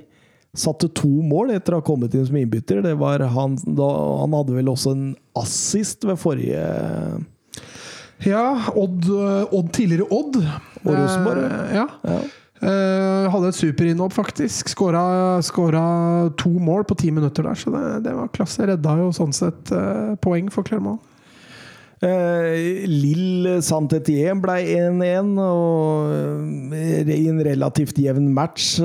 [0.56, 2.82] satte to mål etter å ha kommet inn som innbytter.
[2.84, 3.88] Det var han, da,
[4.22, 5.06] han hadde vel også en
[5.40, 6.64] assist ved forrige
[8.24, 8.46] Ja,
[8.80, 9.04] Odd,
[9.52, 10.36] Odd tidligere Odd.
[10.86, 11.86] Og Rosenborg, Eh, ja.
[12.08, 12.20] ja.
[12.64, 14.70] Eh, hadde et superinnhopp, faktisk.
[14.72, 18.70] Skåra, to mål på ti minutter der, så det, det var klasse.
[18.70, 21.04] Redda jo sånn sett uh, poeng for Clermont.
[22.06, 26.76] Eh, Lill Saint-Étienne ble 1-1, og
[27.12, 28.76] i en relativt jevn match.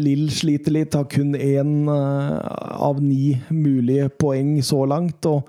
[0.00, 5.28] Lill sliter litt, har kun én av ni mulige poeng så langt.
[5.30, 5.46] Og,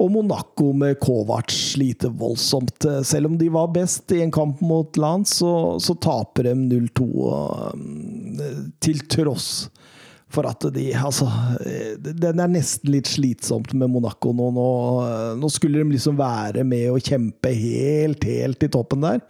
[0.00, 2.86] og Monaco med Kovac sliter voldsomt.
[2.88, 6.54] Eh, Selv om de var best i en kamp mot Land, så, så taper de
[6.56, 9.68] 0-2 eh, til tross
[10.30, 11.26] for at de Altså,
[11.66, 14.50] eh, den er nesten litt slitsomt med Monaco nå.
[14.56, 14.68] Nå,
[15.40, 19.22] nå skulle de liksom være med og kjempe helt, helt i toppen der.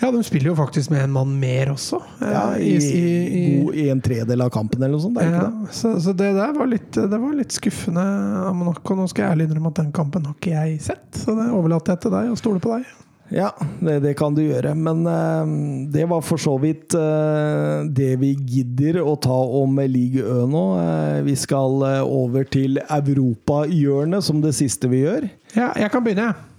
[0.00, 2.02] Ja, de spiller jo faktisk med en mann mer også.
[2.20, 3.06] eh, Ja, i, i,
[3.40, 3.46] i,
[3.86, 5.18] I en tredel av kampen eller noe sånt.
[5.22, 5.78] Er det ja, ikke det?
[5.80, 8.04] så, så det der var litt, det var litt skuffende
[8.46, 8.98] av Monaco.
[8.98, 11.96] Nå skal jeg ærlig innrømme at den kampen har ikke jeg sett, så det overlater
[11.96, 12.94] jeg til deg og stoler på deg.
[13.34, 13.48] Ja,
[13.82, 14.70] det, det kan du gjøre.
[14.78, 15.42] Men uh,
[15.90, 20.62] det var for så vidt uh, det vi gidder å ta om Ligue Ø nå.
[20.78, 25.26] Uh, vi skal over til europahjørnet som det siste vi gjør.
[25.56, 26.52] Ja, jeg kan begynne, jeg.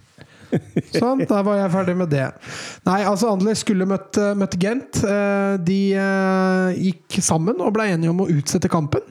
[0.96, 2.26] Sånn, da var jeg ferdig med det.
[2.88, 5.02] Nei, altså Anderlecht skulle møtt, møtt Gent.
[5.04, 9.04] Eh, De eh, gikk sammen og ble enige om å utsette kampen.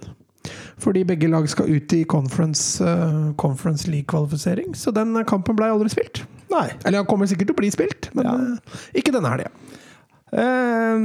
[0.82, 4.74] Fordi begge lag skal ut i Conference, eh, conference League-kvalifisering.
[4.76, 6.24] Så den kampen ble aldri spilt.
[6.52, 6.68] Nei.
[6.84, 8.34] Eller han kommer sikkert til å bli spilt, men Ja.
[8.36, 9.50] eh, ikke denne helga.
[10.36, 10.98] Eh,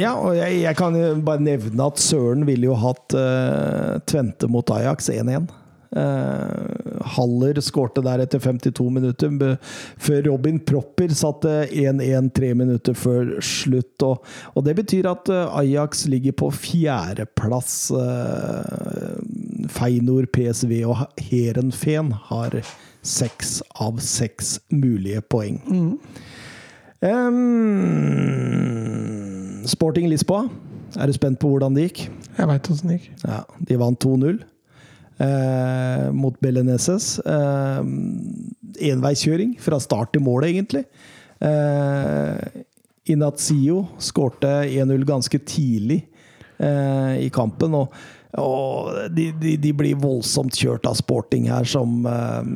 [0.00, 4.48] ja, og jeg, jeg kan jo bare nevne at Søren ville jo hatt uh, Tvente
[4.50, 5.46] mot Ajax 1-1.
[5.94, 9.56] Eh, Haller skårte der etter 52 minutter,
[10.00, 14.02] før Robin Propper satte 1-1 tre minutter før slutt.
[14.02, 17.92] Og, og det betyr at eh, Ajax ligger på fjerdeplass.
[17.94, 19.14] Uh,
[19.70, 20.96] Feinor, PSV og
[21.28, 22.58] Herenfen har
[23.04, 25.60] seks av seks mulige poeng.
[27.04, 27.36] Em,
[29.68, 30.48] Sporting Lisboa.
[30.94, 32.04] Er du spent på hvordan det gikk?
[32.38, 33.08] Jeg veit åssen det gikk.
[33.26, 34.42] Ja, de vant 2-0
[35.18, 37.18] eh, mot Beleneses.
[37.18, 37.82] Eh,
[38.90, 40.84] enveiskjøring fra start til mål, egentlig.
[41.44, 42.62] Eh,
[43.12, 46.00] Inazio skårte 1-0 ganske tidlig
[46.58, 47.76] eh, i kampen.
[47.76, 47.94] Og,
[48.40, 52.52] og de, de, de blir voldsomt kjørt av sporting her, som eh,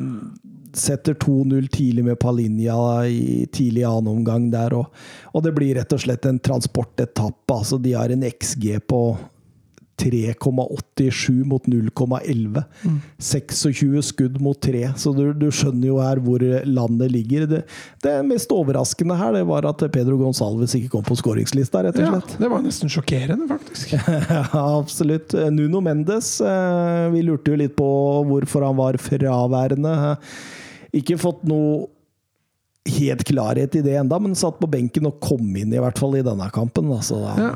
[0.78, 4.74] setter 2-0 tidlig med Palinja i tidlig annen omgang der.
[4.78, 4.94] Og,
[5.32, 7.54] og det blir rett og slett en transportetappe.
[7.54, 9.02] Altså, de har en XG på
[9.98, 12.62] 3,87 mot 0,11.
[13.18, 17.46] 26 skudd mot 3, så du, du skjønner jo her hvor landet ligger.
[17.50, 17.62] Det,
[18.04, 22.06] det mest overraskende her det var at Pedro Gonsalves ikke kom på skåringslista, rett og
[22.08, 23.96] Ja, det var nesten sjokkerende, faktisk.
[24.28, 25.34] Ja, absolutt.
[25.52, 27.88] Nuno Mendes, eh, vi lurte jo litt på
[28.28, 29.94] hvorfor han var fraværende.
[30.96, 31.86] Ikke fått noe
[32.88, 36.16] helt klarhet i det enda, men satt på benken og kom inn i hvert fall
[36.16, 36.88] i denne kampen.
[36.94, 37.50] Altså, Ja.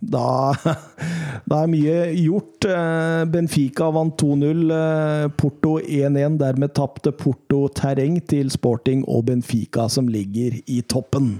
[0.00, 0.54] Da,
[1.50, 2.64] da er mye gjort.
[2.64, 4.64] Eh, Benfica vant 2-0.
[4.72, 6.38] eh, Porto 1-1.
[6.40, 11.36] Dermed tapte Porto terreng til Sporting og Benfica, som ligger i toppen.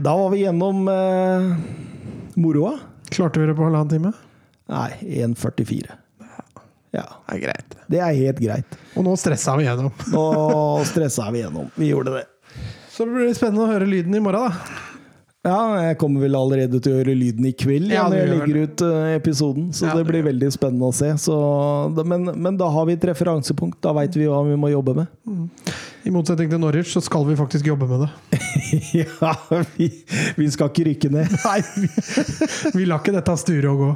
[0.00, 1.48] Da var vi gjennom eh,
[2.40, 2.76] moroa.
[3.10, 4.12] Klarte vi det på halvannen time?
[4.70, 4.90] Nei,
[5.26, 5.96] 1,44.
[6.94, 7.74] Ja, Det er greit.
[7.90, 8.76] det er helt greit.
[8.98, 9.92] Og nå stressa vi gjennom.
[10.10, 10.22] Nå
[10.88, 11.68] stressa vi gjennom.
[11.78, 12.24] Vi gjorde det.
[12.90, 14.89] Så det spennende å høre lyden i morgen, da.
[15.40, 15.56] Ja,
[15.86, 18.82] jeg kommer vel allerede til å gjøre lyden i kveld Ja, når jeg legger ut
[18.84, 19.70] eh, episoden.
[19.72, 21.08] Så Ja, det blir veldig spennende å se.
[21.22, 21.36] Så,
[21.96, 23.78] da- men, men da har vi et referansepunkt.
[23.80, 25.06] Da veit vi hva vi må jobbe med.
[26.04, 28.40] I motsetning til Norwich så skal vi faktisk jobbe med det.
[29.00, 29.32] ja,
[29.78, 29.88] vi,
[30.36, 31.32] vi skal ikke rykke ned.
[31.48, 31.88] Nei, vi,
[32.76, 33.90] vi lar ikke dette sture og gå.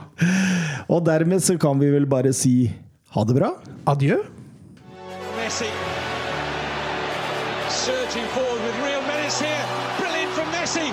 [0.97, 2.71] Og dermed så kan vi vel bare si
[3.19, 3.53] ha det bra.
[3.93, 4.17] Adjø.
[5.37, 5.69] Messi
[7.85, 9.65] surging forward with real menace here.
[10.01, 10.89] Brilliant from Messi.